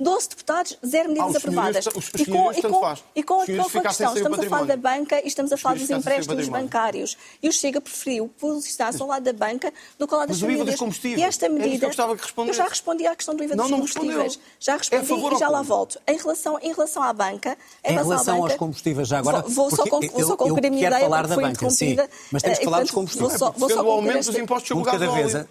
12 0.01 0.29
deputados, 0.29 0.79
zero 0.87 1.09
medidas 1.09 1.35
Ah, 1.35 1.39
aprovadas. 1.39 1.87
E 1.87 2.25
com, 2.27 2.53
e 2.53 2.63
com, 2.63 2.97
e 3.17 3.23
com, 3.25 3.41
a 3.43 3.83
questão, 3.83 4.15
estamos 4.15 4.39
a 4.39 4.43
falar 4.45 4.65
da 4.65 4.77
banca 4.77 5.21
e 5.25 5.27
estamos 5.27 5.53
a 5.53 5.57
falar 5.57 5.75
Os 5.75 5.81
dos 5.83 5.91
empréstimos 5.91 6.49
bancários. 6.49 7.17
E 7.43 7.49
o 7.49 7.53
Chega 7.53 7.81
preferiu 7.81 8.29
posicionar-se 8.39 9.03
ao 9.03 9.09
lado 9.09 9.25
da 9.25 9.33
banca 9.33 9.73
do 9.99 10.07
que 10.07 10.15
ao 10.15 10.21
lado 10.21 10.29
das 10.29 10.41
Mas 10.41 10.43
o 10.43 10.45
IVA 10.53 10.59
famílias. 10.59 10.67
dos 10.75 10.79
combustíveis, 10.79 11.21
E 11.21 11.25
esta 11.25 11.47
que 11.47 11.53
eu 11.53 11.59
medida. 11.59 11.91
que 11.91 12.23
respondesse. 12.23 12.59
eu 12.59 12.65
já 12.65 12.69
respondi 12.71 13.07
à 13.09 13.17
questão 13.17 13.35
do 13.35 13.43
IVA 13.43 13.57
Não, 13.57 13.65
dos 13.65 13.71
não 13.73 13.79
combustíveis. 13.79 14.17
respondeu. 14.37 14.41
Já 14.61 14.73
É 14.73 14.77
respondi 14.79 15.07
favor 15.09 15.33
e 15.33 15.39
já 15.39 15.49
lá 15.49 15.63
volto. 15.63 16.01
Em 16.07 16.17
relação, 16.17 16.59
em 16.63 16.73
relação 16.73 17.03
à 17.03 17.13
banca. 17.13 17.59
Em 17.85 17.99
à 17.99 18.03
relação 18.03 18.37
banca, 18.37 18.47
aos 18.53 18.55
combustíveis, 18.59 19.09
já 19.09 19.19
agora, 19.19 19.41
Vou, 19.43 19.69
vou 19.69 19.71
só, 19.71 19.83
eu- 19.85 19.91
concluir 19.91 20.63
eu 20.65 20.69
a 20.69 20.71
minha 20.71 20.87
ideia 20.87 21.01
falar 21.05 21.27
da 21.27 21.35
foi 21.35 21.43
banca, 21.45 21.71
sim, 21.71 21.97
mas 22.31 22.43
temos 22.43 22.59
que 22.59 22.63
Eh, 22.63 22.65
falar 22.65 22.81
dos 22.83 22.91
combustíveis. 22.93 23.31
Vou 23.31 23.39
só, 23.39 23.51
vou 23.51 23.69
só 23.69 23.81
aumento 23.91 24.27
dos 24.27 24.37
impostos 24.37 24.69
sobre 24.69 24.89
o 24.89 24.95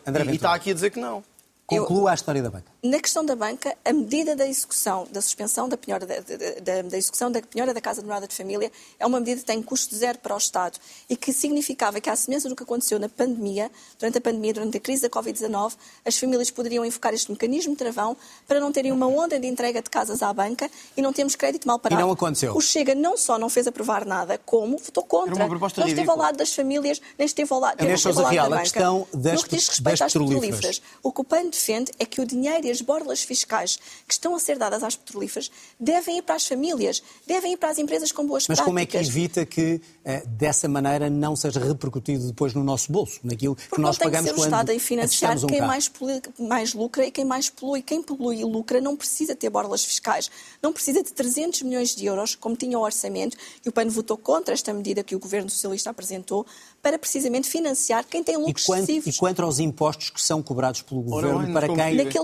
André 0.08 0.24
E 0.32 0.36
está 0.36 0.54
aqui 0.54 0.72
a 0.72 0.74
dizer 0.74 0.90
que 0.92 1.00
não. 1.02 1.22
Conclua 1.66 2.12
a 2.12 2.14
história 2.14 2.42
da 2.42 2.50
banca. 2.50 2.72
Na 2.90 3.00
questão 3.02 3.26
da 3.26 3.36
banca, 3.36 3.76
a 3.84 3.92
medida 3.92 4.34
da 4.34 4.48
execução, 4.48 5.06
da 5.12 5.20
suspensão 5.22 5.68
da 5.68 5.76
penhora 5.76 6.06
da, 6.06 6.16
da, 6.20 6.82
da, 6.84 6.98
execução 6.98 7.30
da 7.30 7.42
penhora 7.42 7.74
da 7.74 7.82
casa 7.82 8.00
de 8.02 8.08
morada 8.08 8.28
de 8.28 8.34
família 8.34 8.72
é 8.98 9.06
uma 9.06 9.20
medida 9.20 9.42
que 9.42 9.46
tem 9.46 9.62
custo 9.62 9.94
zero 9.94 10.20
para 10.20 10.34
o 10.34 10.38
Estado 10.38 10.78
e 11.10 11.18
que 11.18 11.34
significava 11.34 12.00
que, 12.00 12.10
à 12.10 12.16
semelhança 12.16 12.48
do 12.48 12.56
que 12.56 12.64
aconteceu 12.64 12.98
na 12.98 13.10
pandemia, 13.10 13.70
durante 14.00 14.20
a 14.20 14.22
pandemia, 14.22 14.54
durante 14.54 14.78
a 14.78 14.80
crise 14.80 15.02
da 15.02 15.10
Covid-19, 15.10 15.74
as 16.06 16.18
famílias 16.18 16.50
poderiam 16.50 16.86
invocar 16.86 17.14
este 17.14 17.30
mecanismo 17.30 17.74
de 17.74 17.78
travão 17.80 18.16
para 18.48 18.60
não 18.62 18.72
terem 18.72 18.94
uma 18.94 19.08
onda 19.08 19.38
de 19.38 19.48
entrega 19.48 19.82
de 19.82 19.90
casas 19.90 20.22
à 20.24 20.32
banca 20.32 20.70
e 20.96 21.02
não 21.02 21.12
termos 21.12 21.36
crédito 21.36 21.68
mal 21.68 21.80
parado. 21.80 22.00
E 22.00 22.04
não 22.06 22.12
aconteceu. 22.12 22.56
O 22.56 22.62
Chega 22.62 22.96
não 22.96 23.18
só 23.18 23.38
não 23.38 23.50
fez 23.50 23.68
aprovar 23.68 24.06
nada, 24.06 24.40
como 24.46 24.78
votou 24.78 25.04
contra. 25.04 25.36
Era 25.36 25.44
uma 25.44 25.50
proposta 25.50 25.82
não 25.82 25.88
esteve 25.90 26.10
ao 26.10 26.18
lado 26.18 26.38
das 26.38 26.54
famílias, 26.54 27.02
nem 27.18 27.26
esteve 27.26 27.52
ao 27.52 27.60
lado, 27.60 27.82
A 27.82 27.84
Inês 27.84 28.00
Sousa 28.00 28.30
Real, 28.30 28.50
da 28.50 28.56
a 28.56 28.60
banca. 28.60 28.64
questão 28.72 29.08
das- 29.14 29.42
no 29.42 29.44
que 29.44 29.56
diz 29.58 29.68
respeito 29.68 30.00
das 30.00 30.02
às 30.04 30.14
petrolíferas. 30.14 30.82
o 31.04 31.12
que 31.12 31.20
o 31.22 31.24
PAN 31.26 31.50
defende 31.50 31.92
é 32.00 32.06
que 32.06 32.22
o 32.22 32.26
dinheiro 32.26 32.66
e 32.66 32.77
as 32.78 32.82
borlas 32.82 33.22
fiscais 33.24 33.78
que 34.08 34.14
estão 34.14 34.36
a 34.36 34.40
ser 34.40 34.58
dadas 34.58 34.84
às 34.84 34.96
petrolíferas 34.96 35.50
devem 35.80 36.20
ir 36.20 36.22
para 36.22 36.36
as 36.36 36.46
famílias, 36.48 37.02
devem 37.26 37.54
ir 37.54 37.58
para 37.58 37.70
as 37.70 37.78
empresas 37.80 38.12
com 38.12 38.26
boas 38.26 38.44
Mas 38.48 38.58
práticas. 38.60 38.66
como 38.66 38.80
é 38.80 38.86
que 38.86 38.98
evita 38.98 39.46
que 39.46 39.82
eh, 40.06 40.24
dessa 40.28 40.68
maneira 40.68 41.10
não 41.10 41.36
seja 41.36 41.60
repercutido 41.60 42.28
depois 42.28 42.54
no 42.54 42.64
nosso 42.64 42.92
bolso, 42.92 43.20
naquilo 43.24 43.56
que 43.56 43.68
Porque 43.70 43.82
nós 43.82 43.98
que 43.98 44.04
pagamos 44.04 44.30
ser 44.30 44.34
o 44.34 44.36
quando 44.36 44.46
Estado 44.46 44.72
a 44.72 44.80
financiar 44.80 45.38
um 45.38 45.48
quem 45.48 45.62
mais, 45.62 45.88
polui- 45.88 46.22
mais 46.40 46.74
lucra 46.74 47.06
e 47.06 47.12
quem 47.12 47.26
mais 47.26 47.50
polui. 47.50 47.82
Quem 47.82 48.02
polui 48.04 48.40
e 48.40 48.44
lucra 48.44 48.80
não 48.80 48.96
precisa 48.96 49.36
ter 49.36 49.50
borlas 49.50 49.84
fiscais, 49.84 50.30
não 50.62 50.72
precisa 50.72 51.02
de 51.04 51.12
300 51.14 51.64
milhões 51.64 51.96
de 51.96 52.06
euros, 52.06 52.36
como 52.36 52.56
tinha 52.56 52.78
o 52.78 52.82
orçamento, 52.84 53.36
e 53.66 53.70
o 53.70 53.72
PAN 53.72 53.88
votou 53.90 54.18
contra 54.18 54.54
esta 54.54 54.74
medida 54.74 55.04
que 55.04 55.16
o 55.16 55.20
Governo 55.20 55.50
Socialista 55.50 55.90
apresentou, 55.90 56.46
para 56.82 56.98
precisamente 57.00 57.50
financiar 57.50 58.06
quem 58.06 58.24
tem 58.24 58.36
E 58.36 58.38
lucros 58.38 58.64
quanto, 58.66 58.80
e 58.90 58.94
excessivos. 58.98 59.18
quanto 59.18 59.42
aos 59.42 59.60
impostos 59.60 60.10
que 60.10 60.22
são 60.22 60.42
cobrados 60.44 60.82
pelo 60.82 61.02
Ora 61.12 61.28
Governo 61.28 61.42
nos 61.44 61.54
para 61.54 61.68
quem, 61.68 61.76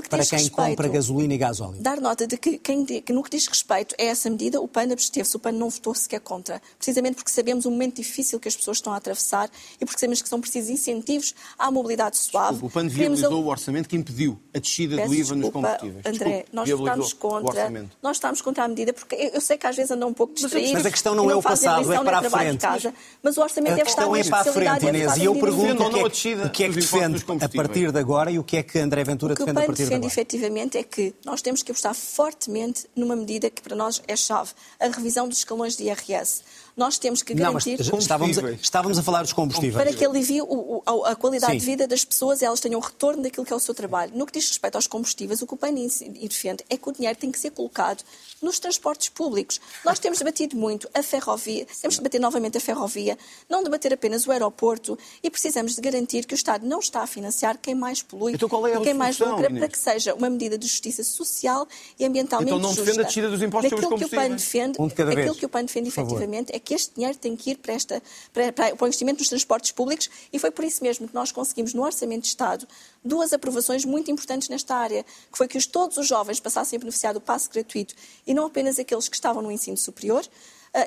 para 0.10 0.20
diz 0.20 0.30
quem 0.38 0.46
respeito- 0.48 0.70
compra 0.70 0.88
gasolina 0.88 1.34
e 1.34 1.38
gasóleo? 1.38 1.82
Dar 1.82 2.00
nota 2.02 2.26
de 2.26 2.38
que, 2.38 2.58
quem, 2.58 2.86
que 2.86 3.12
no 3.14 3.22
que 3.24 3.30
diz 3.30 3.46
respeito 3.48 3.96
a 4.00 4.04
essa 4.04 4.30
medida, 4.30 4.60
o 4.62 4.68
PAN 4.68 4.92
absteve-se, 4.92 5.36
o 5.36 5.40
PAN 5.40 5.52
não 5.52 5.70
votou 5.70 5.94
sequer 5.94 6.20
contra. 6.22 6.62
Precisamente 6.78 7.16
porque 7.16 7.30
sabemos 7.32 7.66
o 7.66 7.72
momento 7.72 7.98
difícil 7.98 8.40
que 8.40 8.48
as 8.48 8.56
pessoas 8.56 8.78
estão 8.78 8.94
a 8.94 8.98
atravessar 8.98 9.50
e 9.80 9.86
porque 9.86 10.00
sabemos 10.00 10.22
que 10.22 10.30
são 10.30 10.40
precisos 10.42 10.70
incentivos 10.70 11.36
à 11.60 11.70
mobilidade 11.70 12.18
suave. 12.18 12.60
O 12.64 12.70
PAN 12.70 12.88
viabilizou 12.88 13.34
a- 13.34 13.36
o 13.36 13.48
orçamento 13.48 13.90
que 13.90 13.96
impediu 13.96 14.40
a 14.54 14.60
descida 14.60 14.96
Peço 14.96 15.10
do 15.10 15.14
IVA 15.16 15.36
nos 15.36 15.44
desculpa, 15.46 15.68
combustíveis. 15.68 16.06
André, 16.06 16.30
Desculpe, 16.30 16.50
nós 16.56 16.70
votámos 16.70 17.12
o 17.12 17.16
contra. 17.18 17.88
Nós 18.02 18.18
estamos 18.18 18.42
contra 18.42 18.64
a 18.64 18.68
medida, 18.68 18.94
porque 18.94 19.16
eu 19.16 19.34
eu 19.34 19.42
sei 19.42 19.58
que 19.58 19.68
às 19.68 19.76
vezes 19.76 19.92
andam 19.92 20.10
um 20.10 20.14
pouco 20.14 20.34
distraídos. 20.34 20.72
Mas 20.74 20.86
a 20.86 20.92
questão 20.92 21.16
não 21.16 21.28
e 21.28 21.34
é 21.34 21.36
o 21.36 21.42
passado, 21.42 21.92
é 21.92 22.00
para 22.04 22.20
a 22.20 22.30
frente. 22.30 22.62
casa, 22.62 22.94
mas 23.22 23.36
o 23.38 23.42
orçamento 23.42 23.74
A 23.74 23.76
deve 23.76 23.90
estar 23.90 24.04
questão 24.04 24.12
na 24.14 24.20
é 24.20 24.24
para 24.24 24.40
a 24.40 24.54
frente, 24.54 24.86
e 24.86 24.90
Inês, 24.90 25.18
e 25.18 25.26
eu 25.26 25.34
pergunto 25.36 25.64
defendam 25.64 25.88
o 25.88 25.90
que 25.90 25.96
não 25.96 26.02
é, 26.02 26.06
a 26.06 26.08
descida 26.08 26.46
o 26.46 26.50
que, 26.50 26.64
é 26.64 26.70
que 26.70 26.76
defende 26.76 27.26
a 27.42 27.50
partir 27.50 27.92
de 27.92 28.00
agora 28.00 28.32
e 28.32 28.40
o 28.40 28.44
que 28.44 28.58
é 28.58 28.64
que 28.64 28.80
André 28.80 29.04
Ventura 29.04 29.34
defende 29.36 29.52
a 29.60 29.66
partir 29.66 29.88
de 29.88 29.94
agora. 29.96 30.10
Efetivamente 30.24 30.78
é 30.78 30.84
que 30.84 31.14
nós 31.26 31.42
temos 31.42 31.62
que 31.62 31.72
apostar 31.72 31.94
fortemente 31.94 32.88
numa 32.96 33.16
medida 33.16 33.50
que 33.50 33.62
para 33.62 33.76
nós 33.76 34.02
é 34.08 34.16
chave, 34.16 34.54
a 34.80 34.88
revisão 34.88 35.28
dos 35.28 35.40
escalões 35.40 35.76
de 35.76 35.84
IRS. 35.84 36.44
Nós 36.76 36.98
temos 36.98 37.22
que 37.22 37.36
Não, 37.36 37.54
mas 37.54 37.64
garantir... 37.66 37.84
já 37.84 37.98
estávamos 37.98 38.38
a, 38.38 38.42
Combustíveis. 38.42 38.62
estávamos 38.64 38.98
a 38.98 39.04
falar 39.04 39.22
dos 39.22 39.32
combustíveis. 39.34 39.76
para 39.76 39.94
que 39.96 40.04
alivie 40.04 40.42
o- 40.42 40.82
o- 40.86 41.06
a, 41.06 41.16
qualidade 41.16 41.54
Sim. 41.54 41.60
de 41.60 41.66
vida 41.66 41.88
das 41.88 42.04
pessoas 42.04 42.42
e 42.42 42.46
elas 42.46 42.60
tenham 42.60 42.80
retorno 42.80 43.22
daquilo 43.22 43.46
que 43.46 43.54
é 43.54 43.56
o 43.56 43.60
seu 43.60 43.76
trabalho. 43.76 44.12
No 44.16 44.26
que 44.26 44.32
diz 44.34 44.48
respeito 44.50 44.76
aos 44.76 44.88
combustíveis, 44.88 45.42
o 45.42 45.48
que 45.48 45.54
o 45.54 45.58
PAN 45.58 45.72
defende 45.74 46.64
é 46.70 46.76
que 46.78 46.90
o 46.90 46.92
dinheiro 46.92 47.18
tem 47.20 47.32
que 47.32 47.40
ser 47.40 47.52
colocado 47.52 48.04
nos 48.42 48.58
transportes 48.60 49.10
públicos. 49.10 49.62
Nós 49.86 50.00
temos 50.00 50.18
debatido 50.20 50.58
muito 50.58 50.90
a 50.94 51.04
ferrovia, 51.04 51.66
temos 51.80 51.96
de 51.96 52.02
debater 52.02 52.20
novamente 52.20 52.58
a 52.58 52.62
ferrovia, 52.62 53.18
não 53.48 53.64
debater 53.64 53.94
apenas 53.94 54.26
o 54.26 54.32
aeroporto 54.32 54.98
e 55.22 55.30
precisamos 55.30 55.76
de 55.76 55.82
garantir 55.82 56.26
que 56.26 56.34
o 56.34 56.36
Estado 56.36 56.66
não 56.66 56.80
está 56.80 57.04
a 57.04 57.08
financiar 57.08 57.58
quem 57.62 57.76
mais 57.76 58.02
polui 58.02 58.34
Então 58.34 58.50
qual 58.50 58.66
é 58.68 58.76
a 58.76 58.80
e 58.80 58.84
quem 58.84 58.94
mais 58.96 59.20
lucra 59.20 59.46
Inês? 59.48 59.60
para 59.60 59.68
que 59.70 59.78
seja 59.78 60.14
uma 60.16 60.30
medida 60.30 60.58
de 60.58 60.66
justiça 60.68 61.04
social 61.04 61.68
e 62.00 62.06
ambientalmente 62.06 62.50
Então 62.50 62.60
não 62.60 62.70
justa. 62.70 62.84
defende 62.84 63.02
a 63.02 63.04
descida 63.06 63.30
dos 63.30 63.42
impostos 63.44 63.70
sobre 63.70 63.86
os 63.86 63.92
Naquilo 63.92 64.10
que 64.10 64.16
o 64.16 64.18
PAN 64.18 64.24
combustíveis. 64.28 64.52
defende, 64.52 64.82
Um 64.82 64.88
de 64.88 64.94
aquilo 64.94 65.16
vez, 65.16 65.38
que 65.40 65.46
o 65.46 65.50
PAN 65.50 65.64
defende 65.66 65.88
efetivamente 65.90 66.56
é 66.56 66.60
que 66.64 66.74
este 66.74 66.96
dinheiro 66.96 67.18
tem 67.18 67.36
que 67.36 67.52
ir 67.52 67.58
para, 67.58 67.74
esta, 67.74 68.02
para, 68.32 68.52
para, 68.52 68.76
o 68.80 68.88
investimento 68.88 69.20
nos 69.20 69.30
transportes 69.30 69.72
públicos 69.72 70.10
e 70.32 70.40
foi 70.40 70.52
por 70.52 70.64
isso 70.66 70.84
mesmo 70.84 71.08
que 71.08 71.14
nós 71.14 71.32
conseguimos, 71.32 71.74
no 71.74 71.84
Orçamento 71.84 72.24
de 72.24 72.30
Estado, 72.30 72.68
duas 73.04 73.34
aprovações 73.34 73.86
muito 73.86 74.10
importantes 74.10 74.50
nesta 74.50 74.76
área, 74.76 75.04
que 75.04 75.38
foi 75.38 75.48
que 75.48 75.58
os, 75.58 75.66
todos 75.66 75.98
os 75.98 76.08
jovens 76.08 76.40
passassem 76.40 76.78
a 76.78 76.80
beneficiar 76.80 77.14
do 77.14 77.22
passe 77.22 77.50
gratuito 77.50 77.96
e 78.26 78.34
não 78.34 78.46
apenas 78.46 78.80
aqueles 78.80 79.08
que 79.08 79.16
estavam 79.16 79.42
no 79.42 79.52
ensino 79.52 79.78
superior, 79.78 80.26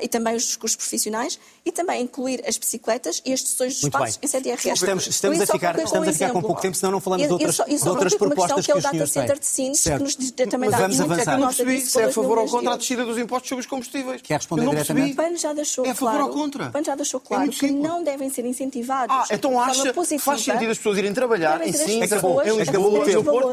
e 0.03 0.09
também 0.09 0.35
os 0.35 0.57
cursos 0.57 0.77
profissionais, 0.77 1.39
e 1.65 1.71
também 1.71 2.03
incluir 2.03 2.43
as 2.47 2.57
bicicletas 2.59 3.23
e 3.25 3.33
as 3.33 3.41
sessões 3.41 3.75
dos 3.75 3.83
Muito 3.83 3.95
espaços 3.95 4.17
bem. 4.17 4.25
em 4.25 4.29
CDRS. 4.29 4.69
Estamos, 4.73 5.07
estamos 5.07 5.39
Eu 5.39 5.45
a 5.45 5.47
ficar, 5.47 5.79
estamos 5.79 6.07
um 6.09 6.11
a 6.11 6.13
ficar 6.13 6.31
com 6.33 6.43
pouco 6.43 6.61
tempo, 6.61 6.77
senão 6.77 6.93
não 6.93 7.01
falamos 7.01 7.23
Eu- 7.25 7.37
de 7.39 7.45
eu 7.45 7.49
outras, 7.49 7.69
eu 7.69 7.79
só 7.79 7.85
de 7.85 7.91
outras 7.91 8.15
propostas 8.15 8.57
questão 8.57 8.57
que 8.57 8.65
que 8.67 8.71
é 8.73 8.75
os 8.75 8.79
o 8.79 8.83
Data 8.83 8.93
senhores 8.93 9.13
Center 9.13 9.29
têm. 9.37 9.39
de 9.41 9.47
Sines, 9.47 9.81
Certo. 9.81 9.97
que 9.99 10.03
nos 10.05 10.17
diz- 10.17 10.31
também 10.33 10.59
Mas 10.59 10.71
dá 10.73 10.77
vamos 10.79 11.01
avançar. 11.01 11.21
É 11.21 11.25
que 11.25 11.31
eu 11.31 11.39
não 11.39 11.47
percebi 11.47 11.81
se 11.81 12.01
é 12.01 12.05
a 12.05 12.13
favor 12.13 12.39
ou 12.39 12.49
contra 12.49 12.73
a 12.73 12.77
descida 12.77 13.05
dos 13.05 13.19
impostos 13.19 13.49
sobre 13.49 13.61
os 13.61 13.67
combustíveis. 13.67 14.23
Quer 14.23 14.35
responder 14.37 14.65
eu 14.65 14.71
diretamente? 14.71 15.13
O 15.13 15.17
PAN 15.17 15.37
já 15.37 15.53
deixou 15.53 15.87
É 15.87 15.91
a 15.91 15.95
favor 15.95 16.11
claro, 16.11 16.25
ou 16.27 16.31
contra? 16.33 16.67
o 16.67 16.71
PAN 16.73 16.83
já 16.85 16.95
deixou 16.95 17.23
É 17.25 17.29
claro 17.29 17.51
que 17.51 17.71
não 17.71 18.03
devem 18.03 18.29
ser 18.31 18.45
incentivados. 18.45 19.15
Ah, 19.17 19.25
então 19.31 19.61
acha 19.61 19.83
que 19.83 19.93
positiva. 19.93 20.23
faz 20.23 20.43
sentido 20.43 20.71
as 20.71 20.79
pessoas 20.79 20.99
irem 20.99 21.13
trabalhar 21.15 21.61
em 21.67 21.73
ser 21.73 21.85
as 21.85 21.91
Sintra, 21.91 22.09
pessoas 22.21 22.47
em 22.49 22.51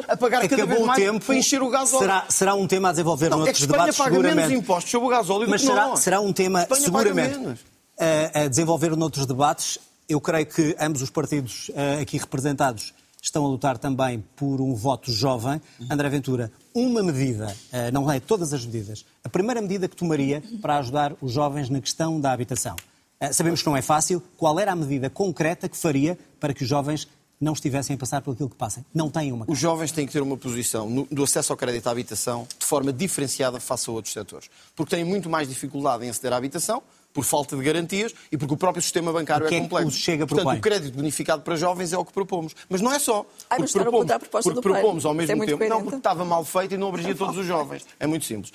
a 0.08 0.18
pagar 0.18 0.42
cada 0.42 0.56
Acabou 0.56 0.68
vez 0.68 0.82
o 0.82 0.86
mais 0.86 1.00
tempo. 1.04 1.26
para 1.26 1.36
encher 1.36 1.62
o 1.62 1.70
gasóleo. 1.70 2.02
Será, 2.02 2.26
será 2.30 2.56
um 2.56 2.68
tema 2.68 2.90
a 2.90 2.92
desenvolver 2.92 3.30
Não, 3.30 3.38
é 3.38 3.40
noutros 3.40 3.58
que 3.58 3.64
Espanha 3.64 3.80
debates, 3.84 3.98
paga 3.98 4.10
menos 4.12 4.30
seguramente. 4.32 4.60
impostos 4.60 4.92
sobre 4.92 5.08
o 5.08 5.10
gasóleo 5.10 5.48
Mas 5.50 5.62
do 5.62 5.68
que 5.68 5.74
será, 5.74 5.96
será 5.96 6.22
um 6.24 6.34
tema, 6.34 6.64
Espanha 6.64 6.82
seguramente, 6.82 7.60
a, 8.00 8.42
a 8.44 8.48
desenvolver 8.48 8.96
noutros 8.96 9.26
debates. 9.26 9.78
Eu 10.08 10.20
creio 10.20 10.46
que 10.46 10.76
ambos 10.80 11.02
os 11.02 11.10
partidos 11.10 11.72
eh, 11.74 12.02
aqui 12.02 12.18
representados 12.18 12.94
estão 13.22 13.46
a 13.46 13.48
lutar 13.48 13.78
também 13.78 14.24
por 14.36 14.60
um 14.60 14.76
voto 14.76 15.12
jovem. 15.12 15.62
André 15.90 16.10
Ventura, 16.10 16.52
uma 16.74 17.02
medida, 17.02 17.56
eh, 17.72 17.90
não 17.90 18.12
é 18.12 18.20
todas 18.20 18.54
as 18.54 18.66
medidas, 18.66 19.06
a 19.24 19.30
primeira 19.30 19.62
medida 19.62 19.88
que 19.88 19.96
tomaria 19.96 20.44
para 20.62 20.78
ajudar 20.80 21.14
os 21.22 21.32
jovens 21.32 21.70
na 21.70 21.80
questão 21.80 22.20
da 22.20 22.34
habitação. 22.34 22.76
Eh, 23.20 23.32
Sabemos 23.32 23.62
que 23.62 23.68
não 23.68 23.78
é 23.78 23.82
fácil. 23.82 24.22
Qual 24.38 24.60
era 24.60 24.74
a 24.74 24.76
medida 24.76 25.10
concreta 25.10 25.70
que 25.70 25.78
faria 25.78 26.20
para 26.40 26.54
que 26.54 26.64
os 26.64 26.70
jovens 26.70 27.08
não 27.44 27.54
estivessem 27.54 27.96
a 27.96 28.00
passar 28.00 28.22
por 28.22 28.32
aquilo 28.34 28.50
que 28.50 28.56
passem? 28.56 28.84
Não 28.94 29.10
têm 29.10 29.32
uma 29.32 29.46
Os 29.48 29.60
jovens 29.60 29.92
têm 29.92 30.06
que 30.08 30.14
ter 30.14 30.22
uma 30.22 30.38
posição 30.38 30.90
no- 30.90 31.08
do 31.12 31.24
acesso 31.24 31.54
ao 31.54 31.58
crédito 31.58 31.86
à 31.88 31.92
habitação 31.92 32.48
de 32.58 32.66
forma 32.66 32.92
diferenciada 32.92 33.60
face 33.60 33.90
a 33.90 33.94
outros 33.94 34.14
setores. 34.14 34.50
Porque 34.76 34.96
têm 34.96 35.04
muito 35.06 35.30
mais 35.30 35.48
dificuldade 35.48 36.06
em 36.06 36.10
aceder 36.10 36.34
à 36.34 36.38
habitação, 36.38 36.82
por 37.14 37.24
falta 37.24 37.56
de 37.56 37.64
garantias 37.64 38.14
e 38.32 38.38
porque 38.38 38.54
o 38.54 38.58
próprio 38.58 38.82
sistema 38.82 39.14
bancário 39.14 39.46
O 39.46 39.50
que 39.50 39.56
é 39.56 39.58
é 39.58 39.62
que 39.62 39.68
complexo. 39.70 39.98
Chega 39.98 40.26
Portanto, 40.26 40.46
propõe? 40.46 40.58
o 40.60 40.62
crédito 40.62 40.96
bonificado 40.96 41.42
para 41.44 41.56
jovens 41.56 41.94
é 41.94 41.98
o 41.98 42.04
que 42.04 42.12
propomos. 42.12 42.56
Mas 42.68 42.82
não 42.82 42.92
é 42.92 42.98
só. 43.00 43.26
Ai, 43.50 43.60
Porque 43.60 43.74
propomos, 43.80 44.12
a 44.12 44.20
proposta 44.20 44.52
porque 44.54 44.70
propomos 44.70 45.06
ao 45.06 45.14
é 45.14 45.16
mesmo 45.18 45.38
muito 45.38 45.50
tempo. 45.50 45.60
Não, 45.64 45.68
coerente. 45.70 45.84
porque 45.84 45.98
estava 45.98 46.26
mal 46.26 46.44
feito 46.44 46.74
e 46.74 46.78
não 46.78 46.88
abrangia 46.90 47.14
todos 47.16 47.38
os 47.38 47.46
jovens. 47.46 47.86
É 48.00 48.08
muito 48.08 48.26
simples. 48.26 48.52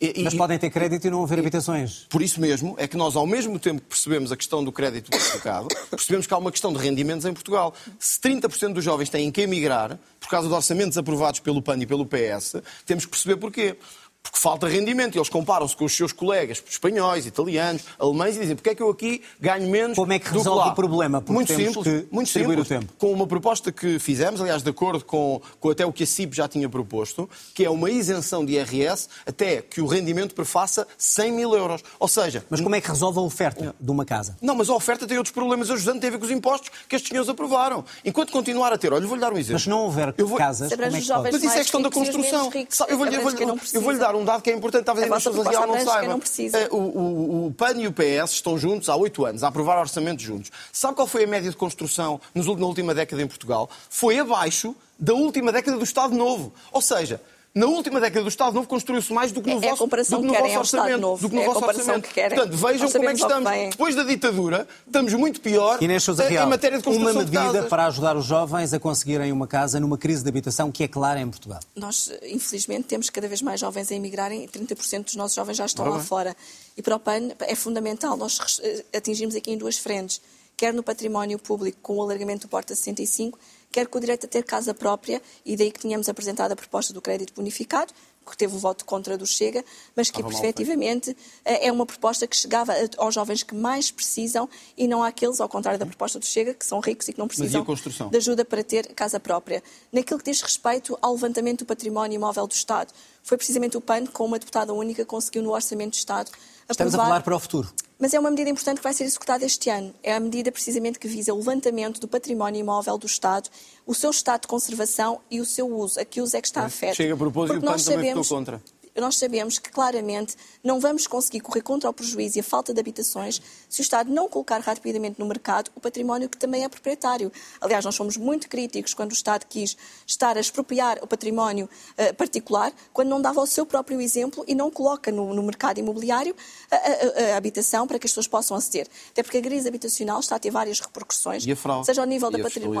E- 0.00 0.20
e- 0.20 0.24
Mas 0.24 0.34
podem 0.34 0.58
ter 0.58 0.68
crédito 0.70 1.06
e 1.06 1.10
não 1.10 1.22
haver 1.22 1.38
habitações. 1.38 2.06
por 2.10 2.22
isso 2.22 2.40
mesmo 2.40 2.74
é 2.76 2.88
que 2.88 2.96
nós, 2.96 3.14
ao 3.14 3.26
mesmo 3.26 3.56
tempo 3.58 3.80
que 3.80 3.86
percebemos 3.86 4.32
a 4.32 4.36
questão 4.36 4.64
do 4.64 4.72
crédito 4.72 5.10
bonificado, 5.10 5.68
percebemos 5.90 6.26
que 6.26 6.34
há 6.34 6.38
uma 6.38 6.50
questão 6.50 6.72
de 6.72 6.78
rendimentos 6.80 7.24
em 7.24 7.32
Portugal. 7.32 7.72
Se 8.00 8.20
30% 8.20 8.72
dos 8.74 8.82
jovens 8.84 9.08
têm 9.08 9.30
que 9.30 9.42
emigrar, 9.42 9.98
por 10.18 10.28
causa 10.28 10.48
de 10.48 10.54
orçamentos 10.54 10.98
aprovados 10.98 11.38
pelo 11.40 11.62
PAN 11.62 11.78
e 11.78 11.86
pelo 11.86 12.04
PS, 12.04 12.62
temos 12.84 13.04
que 13.04 13.10
perceber 13.12 13.36
porquê. 13.36 13.76
Porque 14.22 14.38
falta 14.38 14.68
rendimento. 14.68 15.16
E 15.16 15.18
eles 15.18 15.28
comparam-se 15.28 15.74
com 15.76 15.84
os 15.84 15.96
seus 15.96 16.12
colegas 16.12 16.62
espanhóis, 16.68 17.26
italianos, 17.26 17.82
alemães 17.98 18.36
e 18.36 18.40
dizem 18.40 18.54
porque 18.54 18.70
é 18.70 18.74
que 18.74 18.82
eu 18.82 18.88
aqui 18.88 19.20
ganho 19.40 19.68
menos 19.68 19.96
Como 19.96 20.12
é 20.12 20.18
que 20.18 20.30
do 20.30 20.38
resolve 20.38 20.60
lá? 20.60 20.72
o 20.72 20.74
problema? 20.74 21.20
Porque 21.20 21.32
muito 21.32 21.48
temos 21.48 21.74
simples, 21.74 22.02
que 22.02 22.14
muito 22.14 22.30
simples. 22.30 22.60
o 22.60 22.64
tempo. 22.64 22.92
Com 22.98 23.12
uma 23.12 23.26
proposta 23.26 23.72
que 23.72 23.98
fizemos, 23.98 24.40
aliás, 24.40 24.62
de 24.62 24.70
acordo 24.70 25.04
com, 25.04 25.40
com 25.58 25.70
até 25.70 25.84
o 25.84 25.92
que 25.92 26.04
a 26.04 26.06
CIP 26.06 26.36
já 26.36 26.46
tinha 26.46 26.68
proposto, 26.68 27.28
que 27.52 27.64
é 27.64 27.70
uma 27.70 27.90
isenção 27.90 28.44
de 28.44 28.52
IRS 28.52 29.08
até 29.26 29.60
que 29.60 29.80
o 29.80 29.86
rendimento 29.86 30.34
prefaça 30.36 30.86
100 30.96 31.32
mil 31.32 31.54
euros. 31.56 31.82
Ou 31.98 32.06
seja, 32.06 32.44
Mas 32.48 32.60
como 32.60 32.74
é 32.76 32.80
que 32.80 32.88
resolve 32.88 33.18
a 33.18 33.22
oferta 33.22 33.74
de 33.78 33.90
uma 33.90 34.04
casa? 34.04 34.36
não, 34.40 34.54
mas 34.54 34.68
a 34.70 34.74
oferta 34.74 35.04
tem 35.06 35.16
outros 35.18 35.34
problemas 35.34 35.68
ajudando, 35.70 36.00
tem 36.00 36.08
a 36.08 36.12
ver 36.12 36.18
com 36.18 36.24
os 36.26 36.30
impostos 36.30 36.70
que 36.88 36.94
estes 36.94 37.08
senhores 37.08 37.28
aprovaram. 37.28 37.84
Enquanto 38.04 38.30
continuar 38.30 38.72
a 38.72 38.78
ter, 38.78 38.92
olha, 38.92 39.02
eu 39.02 39.08
vou-lhe 39.08 39.20
dar 39.20 39.32
um 39.32 39.36
exemplo. 39.36 39.54
Mas 39.54 39.62
se 39.62 39.68
não 39.68 39.80
houver 39.80 40.14
Eu 40.16 40.26
vou- 40.28 40.38
casas, 40.38 40.70
é 40.70 40.76
que? 40.76 40.82
Mas 40.82 41.42
isso 41.42 41.54
é 41.54 41.58
questão 41.58 41.82
da 41.82 41.90
construção. 41.90 42.52
Eu 42.88 42.96
vou-lhe 42.96 43.16
eu 43.16 43.22
Abrange 43.22 44.11
dar 44.12 44.18
um 44.18 44.24
dado 44.24 44.42
que 44.42 44.50
é 44.50 44.54
importante, 44.54 44.84
talvez 44.84 45.04
A 45.04 45.06
a 45.06 45.08
Inês 45.08 45.24
vossa 45.24 45.34
Sousa 45.36 45.50
proposta 45.50 45.66
Real 45.74 45.78
não 45.84 45.92
saiba. 45.92 46.08
não 46.12 46.18
precisa. 46.20 46.58
Eh, 46.58 46.68
O, 46.70 46.76
o- 46.76 47.46
o 47.46 47.52
PAN 47.54 47.72
e 47.78 47.86
o 47.86 47.92
PS 47.92 48.32
estão 48.34 48.56
juntos 48.58 48.88
há 48.88 48.96
oito 48.96 49.24
anos 49.24 49.42
a 49.42 49.48
aprovar 49.48 49.78
orçamentos 49.80 50.24
juntos. 50.24 50.50
Sabe 50.72 50.94
qual 50.96 51.06
foi 51.06 51.24
a 51.24 51.26
média 51.26 51.50
de 51.50 51.56
construção 51.56 52.20
na 52.34 52.66
última 52.66 52.94
década 52.94 53.20
em 53.22 53.26
Portugal? 53.26 53.68
Foi 53.90 54.18
abaixo 54.18 54.74
da 54.98 55.14
última 55.14 55.50
década 55.50 55.76
do 55.76 55.84
Estado 55.84 56.14
Novo. 56.14 56.52
Ou 56.70 56.80
seja, 56.80 57.20
na 57.54 57.66
última 57.66 58.00
década 58.00 58.22
do 58.22 58.28
Estado 58.28 58.54
Novo 58.54 58.66
construiu-se 58.66 59.12
mais 59.12 59.30
do 59.30 59.42
que 59.42 59.50
no 59.54 59.60
É- 59.62 59.66
é 59.66 59.66
a 59.66 59.70
vosso, 59.72 59.82
comparação 59.84 60.18
do 60.20 60.22
que 60.22 60.28
no 60.28 60.34
querem 60.34 60.56
vosso 60.56 60.76
orçamento. 60.76 61.00
Novo. 61.00 61.22
Do 61.22 61.28
que 61.28 61.34
no 61.34 61.40
É 61.40 61.44
a 61.44 61.46
vosso 61.48 61.60
comparação 61.60 61.82
orçamento. 61.82 62.08
que 62.08 62.14
querem. 62.14 62.38
Portanto, 62.38 62.56
vejam 62.56 62.90
como 62.90 63.04
é 63.08 63.14
que 63.14 63.20
estamos. 63.20 63.50
Depois 63.70 63.94
da 63.94 64.02
ditadura, 64.04 64.68
estamos 64.86 65.12
muito 65.14 65.40
pior 65.40 65.82
Inês 65.82 66.02
Sousa 66.02 66.26
Real, 66.28 66.46
em 66.46 66.50
matéria 66.50 66.78
de 66.78 66.88
uma 66.88 66.94
construção 66.94 67.24
de 67.24 67.30
medida 67.38 67.62
para 67.64 67.86
ajudar 67.86 68.16
os 68.16 68.24
jovens 68.24 68.72
a 68.72 68.80
conseguirem 68.80 69.30
uma 69.32 69.46
casa 69.46 69.78
numa 69.78 69.98
crise 69.98 70.22
de 70.22 70.28
habitação 70.30 70.72
que 70.72 70.82
é 70.84 70.88
clara 70.88 71.20
em 71.20 71.28
Portugal. 71.28 71.60
Nós, 71.76 72.10
infelizmente, 72.22 72.84
temos 72.84 73.10
cada 73.10 73.28
vez 73.28 73.42
mais 73.42 73.60
jovens 73.60 73.90
a 73.92 73.94
emigrarem 73.94 74.44
e 74.44 74.48
30% 74.48 75.04
dos 75.04 75.16
nossos 75.16 75.34
jovens 75.34 75.56
já 75.56 75.66
estão 75.66 75.84
Ora 75.84 75.92
lá 75.92 75.98
bem. 75.98 76.06
fora. 76.06 76.36
E 76.76 76.80
para 76.82 76.96
o 76.96 76.98
PAN 77.00 77.32
é 77.40 77.54
fundamental. 77.54 78.16
Nós 78.16 78.60
eh, 78.62 78.84
atingimos 78.96 79.34
aqui 79.34 79.50
em 79.50 79.58
duas 79.58 79.76
frentes, 79.76 80.22
quer 80.56 80.72
no 80.72 80.82
património 80.82 81.38
público 81.38 81.78
com 81.82 81.96
o 81.96 82.02
alargamento 82.02 82.46
do 82.46 82.50
Porta 82.50 82.74
65, 82.74 83.38
quer 83.72 83.86
com 83.86 83.98
o 83.98 84.00
direito 84.00 84.26
a 84.26 84.28
ter 84.28 84.44
casa 84.44 84.74
própria, 84.74 85.20
e 85.44 85.56
daí 85.56 85.72
que 85.72 85.80
tínhamos 85.80 86.08
apresentado 86.08 86.52
a 86.52 86.56
proposta 86.56 86.92
do 86.92 87.00
crédito 87.00 87.32
bonificado, 87.34 87.92
que 88.30 88.36
teve 88.36 88.54
o 88.54 88.58
voto 88.58 88.84
contra 88.84 89.18
do 89.18 89.26
Chega, 89.26 89.64
mas 89.96 90.10
que 90.10 90.22
efetivamente 90.22 91.16
eh, 91.44 91.66
é 91.66 91.72
uma 91.72 91.84
proposta 91.84 92.26
que 92.26 92.36
chegava 92.36 92.72
aos 92.96 93.14
jovens 93.14 93.42
que 93.42 93.54
mais 93.54 93.90
precisam 93.90 94.48
e 94.76 94.86
não 94.86 95.02
àqueles, 95.02 95.40
ao 95.40 95.48
contrário 95.48 95.78
da 95.78 95.86
proposta 95.86 96.18
do 96.18 96.24
Chega, 96.24 96.54
que 96.54 96.64
são 96.64 96.80
ricos 96.80 97.08
e 97.08 97.12
que 97.12 97.18
não 97.18 97.26
precisam 97.26 97.64
de 98.10 98.16
ajuda 98.16 98.44
para 98.44 98.62
ter 98.62 98.94
casa 98.94 99.18
própria. 99.18 99.62
Naquilo 99.92 100.18
que 100.20 100.30
diz 100.30 100.40
respeito 100.40 100.96
ao 101.02 101.14
levantamento 101.14 101.60
do 101.60 101.66
património 101.66 102.14
imóvel 102.14 102.46
do 102.46 102.52
Estado, 102.52 102.92
foi 103.22 103.36
precisamente 103.36 103.76
o 103.76 103.80
PAN, 103.80 104.06
com 104.06 104.24
uma 104.24 104.38
deputada 104.38 104.72
única, 104.72 105.04
conseguiu 105.04 105.42
no 105.42 105.52
Orçamento 105.52 105.90
do 105.90 105.96
Estado 105.96 106.30
Estamos 106.68 106.94
a 106.94 106.98
falar 106.98 107.22
para 107.22 107.36
o 107.36 107.38
futuro. 107.38 107.68
Mas 107.98 108.12
é 108.14 108.18
uma 108.18 108.30
medida 108.30 108.50
importante 108.50 108.78
que 108.78 108.82
vai 108.82 108.92
ser 108.92 109.04
executada 109.04 109.44
este 109.44 109.70
ano. 109.70 109.94
É 110.02 110.14
a 110.14 110.20
medida 110.20 110.50
precisamente 110.50 110.98
que 110.98 111.06
visa 111.06 111.32
o 111.32 111.36
levantamento 111.36 112.00
do 112.00 112.08
património 112.08 112.58
imóvel 112.58 112.98
do 112.98 113.06
Estado, 113.06 113.48
o 113.86 113.94
seu 113.94 114.10
estado 114.10 114.42
de 114.42 114.48
conservação 114.48 115.20
e 115.30 115.40
o 115.40 115.44
seu 115.44 115.72
uso. 115.72 116.00
A 116.00 116.04
que 116.04 116.20
uso 116.20 116.36
é 116.36 116.40
que 116.40 116.48
está 116.48 116.64
afeto. 116.64 116.96
Chega 116.96 117.14
a 117.14 117.16
propósito 117.16 117.54
e 117.54 117.58
o 117.58 117.60
PAN 117.60 117.66
também 117.66 117.78
sabemos... 117.78 118.28
contra 118.28 118.62
nós 119.00 119.16
sabemos 119.16 119.58
que 119.58 119.70
claramente 119.70 120.36
não 120.62 120.78
vamos 120.78 121.06
conseguir 121.06 121.40
correr 121.40 121.62
contra 121.62 121.88
o 121.88 121.92
prejuízo 121.92 122.38
e 122.38 122.40
a 122.40 122.44
falta 122.44 122.74
de 122.74 122.80
habitações 122.80 123.40
se 123.68 123.80
o 123.80 123.82
Estado 123.82 124.12
não 124.12 124.28
colocar 124.28 124.60
rapidamente 124.60 125.18
no 125.18 125.26
mercado 125.26 125.70
o 125.74 125.80
património 125.80 126.28
que 126.28 126.36
também 126.36 126.64
é 126.64 126.68
proprietário. 126.68 127.32
Aliás, 127.60 127.84
nós 127.84 127.94
somos 127.94 128.16
muito 128.16 128.48
críticos 128.48 128.92
quando 128.92 129.10
o 129.10 129.14
Estado 129.14 129.46
quis 129.48 129.76
estar 130.06 130.36
a 130.36 130.40
expropriar 130.40 130.98
o 131.02 131.06
património 131.06 131.68
uh, 131.98 132.14
particular, 132.14 132.72
quando 132.92 133.08
não 133.08 133.20
dava 133.20 133.40
o 133.40 133.46
seu 133.46 133.64
próprio 133.64 134.00
exemplo 134.00 134.44
e 134.46 134.54
não 134.54 134.70
coloca 134.70 135.10
no, 135.10 135.32
no 135.32 135.42
mercado 135.42 135.78
imobiliário 135.78 136.36
a, 136.70 136.76
a, 136.76 137.32
a, 137.32 137.36
habitação 137.36 137.86
para 137.86 137.98
que 137.98 138.06
as 138.06 138.10
pessoas 138.10 138.28
possam 138.28 138.56
aceder. 138.56 138.86
Até 139.10 139.22
porque 139.22 139.38
a 139.38 139.42
crise 139.42 139.66
habitacional 139.66 140.20
está 140.20 140.36
a 140.36 140.38
ter 140.38 140.50
várias 140.50 140.80
repercussões, 140.80 141.44
seja 141.84 142.02
ao 142.02 142.06
nível 142.06 142.30
da, 142.30 142.38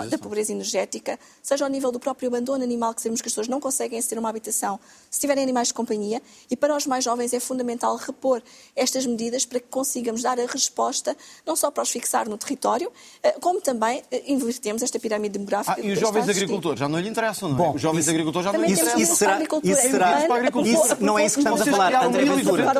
da 0.08 0.18
pobreza 0.18 0.52
energética, 0.52 1.18
seja 1.42 1.64
ao 1.64 1.70
nível 1.70 1.90
do 1.90 1.98
próprio 1.98 2.28
abandono 2.28 2.62
animal, 2.62 2.94
que 2.94 3.00
sabemos 3.00 3.22
que 3.22 3.28
as 3.28 3.32
pessoas 3.32 3.48
não 3.48 3.60
conseguem 3.60 3.98
aceder 3.98 4.18
a 4.18 4.20
uma 4.20 4.28
habitação 4.28 4.78
se 5.10 5.20
tiverem 5.20 5.42
animais 5.42 5.68
de 5.68 5.74
companhia 5.74 6.01
pandemia 6.02 6.20
e 6.50 6.56
para 6.56 6.76
os 6.76 6.86
mais 6.86 7.04
jovens 7.04 7.32
é 7.32 7.40
fundamental 7.40 7.96
repor 7.96 8.42
estas 8.74 9.06
medidas 9.06 9.44
para 9.44 9.60
que 9.60 9.66
consigamos 9.68 10.22
dar 10.22 10.38
a 10.38 10.46
resposta 10.46 11.16
não 11.46 11.54
só 11.54 11.70
para 11.70 11.82
os 11.82 11.90
fixar 11.90 12.28
no 12.28 12.36
território, 12.36 12.90
eh, 13.22 13.36
como 13.40 13.60
também 13.60 14.02
eh, 14.10 14.22
invertemos 14.26 14.82
esta 14.82 14.98
pirâmide 14.98 15.34
demográfica. 15.34 15.76
Ah, 15.78 15.80
e 15.80 15.92
os 15.92 16.00
jovens 16.00 16.28
agricultores 16.28 16.80
já 16.80 16.88
não 16.88 16.98
lhe 16.98 17.08
interessam, 17.08 17.48
não 17.48 17.56
é? 17.56 17.58
Bom, 17.58 17.74
os 17.74 17.80
jovens 17.80 18.00
isso, 18.00 18.10
agricultores 18.10 18.44
já 18.44 18.52
não 18.52 18.64
lhe 18.64 18.72
interessam. 18.72 19.00
Isso 19.00 19.16
será, 19.16 19.40
isso 19.40 19.82
será, 19.90 20.26
isso, 20.64 20.96
não 21.00 21.18
é 21.18 21.26
isso 21.26 21.34
que 21.36 21.40
estamos 21.40 21.60
a 21.60 21.66
falar, 21.66 22.04
André 22.04 22.24
Ventura. 22.24 22.72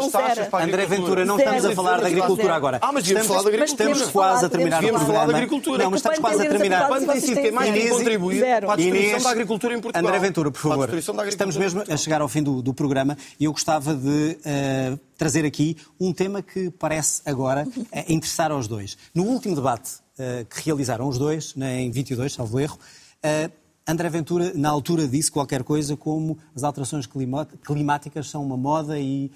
André 0.63 0.87
Ventura, 0.87 1.25
não 1.25 1.39
estamos 1.39 1.65
a 1.65 1.73
falar 1.73 2.01
da 2.01 2.07
agricultura 2.07 2.55
agora. 2.55 2.79
Ah, 2.83 2.93
mas 2.93 3.07
estamos, 3.07 3.27
falar 3.27 3.43
da 3.43 3.49
agricultura. 3.49 3.91
Estamos 3.91 4.13
quase 4.13 4.47
a 4.47 4.49
terminar 4.49 4.79
o 4.79 4.89
programa. 4.89 5.07
falar 5.07 5.27
da 5.27 5.37
agricultura. 5.37 5.85
Não, 5.85 5.91
mas 5.91 6.01
estamos 6.01 6.19
quase 6.19 6.47
a 6.47 6.51
terminar. 6.51 6.89
Quando 6.89 7.07
tem 7.07 7.21
sido 7.21 7.41
quem 7.41 7.53
mais 7.53 7.73
tem 7.73 7.89
contribuído 7.89 8.45
para 8.45 8.73
a 8.73 8.77
destruição 8.77 9.23
da 9.23 9.31
agricultura 9.31 9.75
em 9.75 9.81
Portugal. 9.81 10.09
André 10.09 10.19
Ventura, 10.19 10.51
por 10.51 10.61
favor. 10.61 10.91
Estamos 11.29 11.57
mesmo 11.57 11.83
a 11.89 11.97
chegar 11.97 12.21
ao 12.21 12.29
fim 12.29 12.43
do 12.43 12.75
programa 12.75 13.12
e 13.39 13.45
eu 13.45 13.53
gostava 13.53 13.95
de 13.95 14.39
uh, 14.39 15.01
trazer 15.17 15.45
aqui 15.45 15.77
um 15.99 16.13
tema 16.13 16.43
que 16.43 16.71
parece 16.71 17.23
agora 17.25 17.67
uh, 17.67 18.13
interessar 18.13 18.51
aos 18.51 18.69
dois. 18.69 18.97
No 19.15 19.25
último 19.25 19.55
debate 19.55 19.93
uh, 20.19 20.45
que 20.47 20.65
realizaram 20.65 21.09
os 21.09 21.19
dois, 21.19 21.55
né, 21.55 21.81
em 21.81 21.91
22, 21.91 22.33
salvo 22.33 22.61
erro, 22.61 22.79
André 23.87 24.09
Ventura, 24.09 24.53
na 24.55 24.69
altura, 24.69 25.09
disse 25.09 25.31
qualquer 25.31 25.65
coisa 25.65 25.97
como 25.97 26.39
as 26.55 26.63
alterações 26.63 27.09
climáticas 27.65 28.29
são 28.29 28.45
uma 28.45 28.57
moda 28.57 28.99
e, 28.99 29.31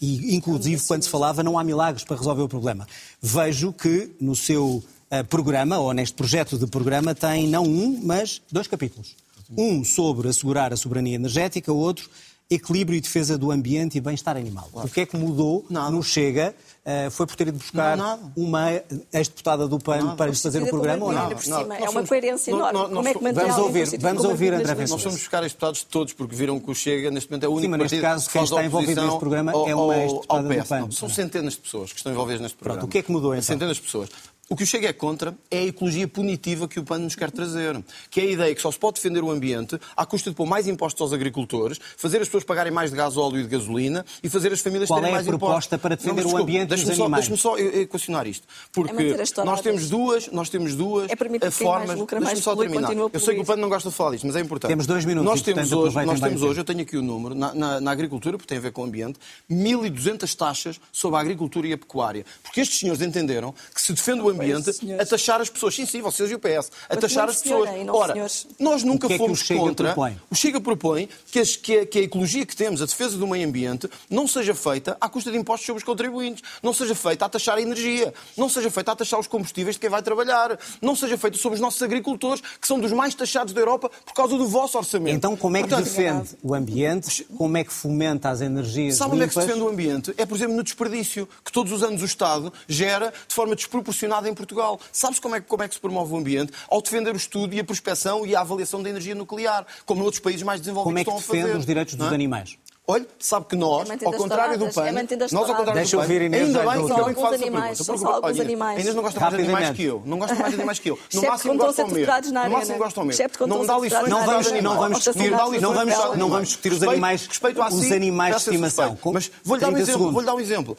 e 0.00 0.34
inclusive, 0.34 0.82
quando 0.86 1.02
se 1.02 1.10
falava, 1.10 1.42
não 1.42 1.58
há 1.58 1.64
milagres 1.64 2.02
para 2.04 2.16
resolver 2.16 2.42
o 2.42 2.48
problema. 2.48 2.86
Vejo 3.20 3.70
que 3.72 4.14
no 4.18 4.34
seu 4.34 4.82
programa, 5.28 5.78
ou 5.78 5.92
neste 5.92 6.14
projeto 6.14 6.58
de 6.58 6.66
programa, 6.66 7.14
tem 7.14 7.46
não 7.46 7.64
um, 7.64 8.00
mas 8.02 8.40
dois 8.50 8.66
capítulos. 8.66 9.14
Um 9.56 9.84
sobre 9.84 10.28
assegurar 10.28 10.72
a 10.72 10.76
soberania 10.76 11.16
energética, 11.16 11.72
o 11.72 11.76
outro 11.76 12.08
equilíbrio 12.54 12.96
e 12.96 13.00
defesa 13.00 13.38
do 13.38 13.50
ambiente 13.50 13.98
e 13.98 14.00
bem-estar 14.00 14.36
animal. 14.36 14.68
Claro. 14.72 14.88
O 14.88 14.90
que 14.90 15.00
é 15.00 15.06
que 15.06 15.16
mudou 15.16 15.64
Nada. 15.68 15.90
no 15.90 16.02
Chega? 16.02 16.54
Uh, 16.84 17.10
foi 17.12 17.26
por 17.26 17.36
ter 17.36 17.46
ido 17.46 17.58
buscar 17.58 17.96
não, 17.96 18.32
uma 18.36 18.72
ex-deputada 19.12 19.68
do 19.68 19.78
PAN 19.78 20.02
nada. 20.02 20.16
para 20.16 20.26
lhes 20.26 20.42
fazer 20.42 20.60
o 20.64 20.66
programa 20.66 21.06
ou 21.06 21.12
não? 21.12 21.30
não? 21.46 21.72
É 21.74 21.88
uma 21.88 22.04
coerência 22.04 22.50
enorme. 22.50 22.72
Nós, 22.72 22.92
Como 22.92 23.08
é 23.08 23.14
que 23.14 23.32
vamos 23.32 23.58
ouvir, 23.58 23.98
vamos 24.00 24.24
ouvir 24.24 24.52
André. 24.52 24.74
Nós 24.74 25.02
fomos 25.02 25.18
buscar 25.18 25.44
ex-deputados 25.44 25.84
todos 25.84 26.12
porque 26.12 26.34
viram 26.34 26.58
que 26.58 26.68
o 26.68 26.74
Chega 26.74 27.08
neste 27.08 27.30
momento 27.30 27.44
é 27.44 27.48
o 27.48 27.52
único 27.52 27.62
Sim, 27.62 27.70
mas 27.70 27.80
neste 27.80 28.00
caso 28.00 28.28
quem 28.28 28.42
está 28.42 28.64
envolvido 28.64 29.00
neste 29.00 29.18
programa 29.20 29.52
ao, 29.52 29.68
é 29.68 29.74
uma 29.74 29.96
ex-deputada 29.96 30.48
do 30.48 30.64
PAN. 30.66 30.90
são 30.90 31.08
centenas 31.08 31.52
de 31.52 31.60
pessoas 31.60 31.92
que 31.92 31.98
estão 31.98 32.12
envolvidas 32.12 32.40
neste 32.40 32.56
programa. 32.58 32.80
Pronto, 32.80 32.90
o 32.90 32.92
que 32.92 32.98
é 32.98 33.02
que 33.02 33.12
mudou 33.12 33.32
então? 33.32 33.42
Centenas 33.42 33.76
de 33.76 33.82
pessoas. 33.82 34.08
O 34.48 34.56
que 34.56 34.64
o 34.64 34.66
Chega 34.66 34.88
é 34.88 34.92
contra 34.92 35.34
é 35.50 35.60
a 35.60 35.64
ecologia 35.64 36.06
punitiva 36.06 36.68
que 36.68 36.78
o 36.78 36.84
PAN 36.84 36.98
nos 36.98 37.14
quer 37.14 37.30
trazer. 37.30 37.82
Que 38.10 38.20
é 38.20 38.24
a 38.24 38.26
ideia 38.26 38.54
que 38.54 38.60
só 38.60 38.70
se 38.70 38.78
pode 38.78 38.96
defender 38.96 39.22
o 39.22 39.30
ambiente 39.30 39.78
à 39.96 40.04
custa 40.04 40.30
de 40.30 40.36
pôr 40.36 40.46
mais 40.46 40.66
impostos 40.66 41.00
aos 41.00 41.12
agricultores, 41.12 41.78
fazer 41.96 42.20
as 42.20 42.28
pessoas 42.28 42.44
pagarem 42.44 42.72
mais 42.72 42.90
de 42.90 42.96
gás 42.96 43.16
óleo 43.16 43.38
e 43.38 43.42
de 43.44 43.48
gasolina 43.48 44.04
e 44.22 44.28
fazer 44.28 44.52
as 44.52 44.60
famílias 44.60 44.88
Qual 44.88 45.00
terem 45.00 45.12
é 45.12 45.14
mais 45.14 45.26
impostos. 45.26 45.40
Qual 45.40 45.52
é 45.52 45.54
a 45.54 45.58
proposta 45.60 45.78
para 45.78 45.96
defender 45.96 46.24
não, 46.24 46.32
o 46.32 46.36
ambiente 46.36 46.68
dos 46.68 46.84
deixe 46.84 47.00
animais? 47.00 47.28
Deixe-me 47.28 47.38
só 47.38 47.56
equacionar 47.56 48.26
isto. 48.26 48.46
Porque 48.72 49.16
é 49.16 49.44
nós 49.44 49.60
temos 49.60 49.88
duas, 49.88 50.28
nós 50.32 50.50
temos 50.50 50.74
duas 50.74 51.10
é 51.10 51.50
formas... 51.50 51.96
Deixe-me 51.96 52.42
só 52.42 52.56
terminar. 52.56 52.92
Eu 53.12 53.20
sei 53.20 53.36
que 53.36 53.40
o 53.40 53.44
PAN 53.44 53.56
não 53.56 53.68
gosta 53.68 53.88
de 53.88 53.94
falar 53.94 54.10
disto, 54.10 54.26
mas 54.26 54.36
é 54.36 54.40
importante. 54.40 54.70
Temos 54.70 54.86
dois 54.86 55.04
minutos. 55.04 55.30
Nós 55.30 55.40
temos 55.40 55.72
hoje, 55.72 56.04
nós 56.04 56.20
temos 56.20 56.42
hoje 56.42 56.60
eu 56.60 56.64
tenho 56.64 56.82
aqui 56.82 56.96
o 56.96 57.02
número, 57.02 57.34
na, 57.34 57.54
na, 57.54 57.80
na 57.80 57.90
agricultura, 57.90 58.36
porque 58.36 58.48
tem 58.48 58.58
a 58.58 58.60
ver 58.60 58.72
com 58.72 58.82
o 58.82 58.84
ambiente, 58.84 59.18
1.200 59.50 60.34
taxas 60.34 60.80
sobre 60.90 61.16
a 61.16 61.20
agricultura 61.20 61.68
e 61.68 61.72
a 61.72 61.78
pecuária. 61.78 62.26
Porque 62.42 62.60
estes 62.60 62.80
senhores 62.80 63.00
entenderam 63.00 63.54
que 63.74 63.80
se 63.80 63.92
defende 63.92 64.20
o 64.20 64.31
ambiente, 64.32 64.70
a 64.98 65.06
taxar 65.06 65.40
as 65.40 65.48
pessoas, 65.48 65.74
sim, 65.74 65.86
sim, 65.86 66.00
vocês 66.00 66.30
e 66.30 66.34
o 66.34 66.38
PS, 66.38 66.70
a 66.88 66.96
taxar 66.96 67.28
as 67.28 67.40
pessoas. 67.40 67.68
Ora, 67.88 68.14
nós 68.58 68.82
nunca 68.82 69.08
que 69.08 69.18
fomos 69.18 69.42
é 69.42 69.44
que 69.44 69.54
o 69.54 69.58
contra. 69.58 69.86
Propõe? 69.88 70.20
O 70.30 70.34
Chega 70.34 70.60
propõe 70.60 71.08
que, 71.30 71.38
as, 71.38 71.56
que, 71.56 71.78
a, 71.78 71.86
que, 71.86 71.98
a, 71.98 72.02
ecologia 72.02 72.44
que 72.44 72.56
temos, 72.56 72.82
a 72.82 72.86
defesa 72.86 73.16
do 73.16 73.26
meio 73.26 73.46
ambiente, 73.46 73.88
não 74.10 74.26
seja 74.26 74.54
feita 74.54 74.96
à 75.00 75.08
custa 75.08 75.30
de 75.30 75.36
impostos 75.38 75.66
sobre 75.66 75.78
os 75.78 75.84
contribuintes, 75.84 76.42
não 76.62 76.72
seja 76.72 76.94
feita 76.94 77.24
a 77.24 77.28
taxar 77.28 77.58
a 77.58 77.62
energia, 77.62 78.12
não 78.36 78.48
seja 78.48 78.70
feita 78.70 78.92
a 78.92 78.96
taxar 78.96 79.20
os 79.20 79.26
combustíveis 79.26 79.76
de 79.76 79.80
quem 79.80 79.90
vai 79.90 80.02
trabalhar, 80.02 80.58
não 80.80 80.96
seja 80.96 81.16
feita 81.16 81.36
sobre 81.36 81.56
os 81.56 81.60
nossos 81.60 81.82
agricultores, 81.82 82.42
que 82.60 82.66
são 82.66 82.78
dos 82.78 82.92
mais 82.92 83.14
taxados 83.14 83.52
da 83.52 83.60
Europa 83.60 83.90
por 84.04 84.14
causa 84.14 84.36
do 84.36 84.46
vosso 84.46 84.78
orçamento. 84.78 85.16
Então, 85.16 85.36
como 85.36 85.56
é 85.56 85.62
que 85.62 85.68
Portanto, 85.68 85.86
defende 85.86 86.30
o 86.42 86.54
ambiente? 86.54 87.24
Como 87.36 87.56
é 87.56 87.64
que 87.64 87.72
fomenta 87.72 88.30
as 88.30 88.40
energias 88.40 88.96
Sabe 88.96 89.14
onde 89.14 89.24
é 89.24 89.28
que 89.28 89.34
se 89.34 89.40
defende 89.40 89.60
o 89.60 89.68
ambiente? 89.68 90.14
É, 90.16 90.24
por 90.24 90.36
exemplo, 90.36 90.56
no 90.56 90.62
desperdício, 90.62 91.28
que 91.44 91.52
todos 91.52 91.72
os 91.72 91.82
anos 91.82 92.02
o 92.02 92.04
Estado 92.04 92.52
gera 92.68 93.12
de 93.26 93.34
forma 93.34 93.54
desproporcionada 93.54 94.21
em 94.28 94.34
Portugal. 94.34 94.80
Sabes 94.92 95.18
como 95.18 95.36
é, 95.36 95.40
como 95.40 95.62
é 95.62 95.68
que 95.68 95.74
se 95.74 95.80
promove 95.80 96.12
o 96.14 96.16
ambiente? 96.16 96.52
Ao 96.68 96.80
defender 96.80 97.12
o 97.12 97.16
estudo 97.16 97.54
e 97.54 97.60
a 97.60 97.64
prospecção 97.64 98.26
e 98.26 98.34
a 98.34 98.40
avaliação 98.40 98.82
da 98.82 98.90
energia 98.90 99.14
nuclear, 99.14 99.66
como 99.84 100.00
noutros 100.00 100.20
países 100.20 100.42
mais 100.42 100.60
desenvolvidos 100.60 100.84
como 100.84 100.98
é 100.98 101.04
que 101.04 101.10
estão 101.10 101.18
a 101.18 101.22
fazer. 101.22 101.42
defende 101.42 101.58
os 101.58 101.66
direitos 101.66 101.94
dos 101.94 102.10
é? 102.10 102.14
animais? 102.14 102.58
Olha, 102.84 103.06
sabe 103.16 103.46
que 103.46 103.54
nós, 103.54 103.88
é 103.88 103.92
ao 104.04 104.12
contrário 104.12 104.58
do 104.58 104.68
PAN, 104.68 104.88
é 104.88 104.92
nós 105.30 105.48
ao 105.48 105.54
contrário 105.54 105.74
Deixa 105.74 105.96
do 105.96 106.02
PAN, 106.02 106.12
ainda 106.14 106.28
bem, 106.28 106.40
ainda 106.40 107.04
bem 107.04 107.14
que 107.14 107.20
faz 107.20 107.34
essa 107.34 107.50
pergunta. 107.50 107.74
São 107.76 107.96
só 107.96 108.06
alguns 108.14 108.32
Olha, 108.32 108.42
animais. 108.42 108.80
Inês 108.80 108.94
não 108.96 109.02
gosta 109.02 109.20
mais 109.20 109.36
de 109.36 109.42
animais 109.42 109.70
que 109.70 109.84
eu. 109.84 110.02
Não 110.04 110.18
gosta 110.18 110.34
mais 110.34 110.48
de 110.48 110.54
animais 110.56 110.78
que 110.80 110.88
eu. 110.90 110.98
No 111.14 111.22
máximo 111.22 111.56
gosta 111.56 111.82
ao 111.82 111.88
mesmo. 111.88 112.12
No 112.44 112.50
máximo 112.50 112.78
gosta 112.78 113.00
ao 113.00 113.06
mesmo. 113.06 113.28
Não 113.46 113.64
dá 113.64 113.78
lições 113.78 114.08
não 114.08 114.26
vamos, 114.26 114.50
não 114.50 114.76
vamos 114.76 114.98
discutir, 114.98 115.30
não 115.30 115.72
vamos, 115.72 115.94
não 116.16 116.28
vamos 116.28 116.48
discutir 116.48 116.72
os 116.72 116.82
animais, 116.82 117.26
respeito 117.28 117.62
a 117.62 117.68
os 117.68 117.92
animais 117.92 118.34
de 118.34 118.42
estimação. 118.42 118.98
Mas 119.12 119.30
vou-lhe 119.44 119.60
dar 119.60 119.70
um 119.70 119.78
exemplo. 119.78 120.10
Vou-lhe 120.10 120.26
dar 120.26 120.34
um 120.34 120.40
exemplo. 120.40 120.76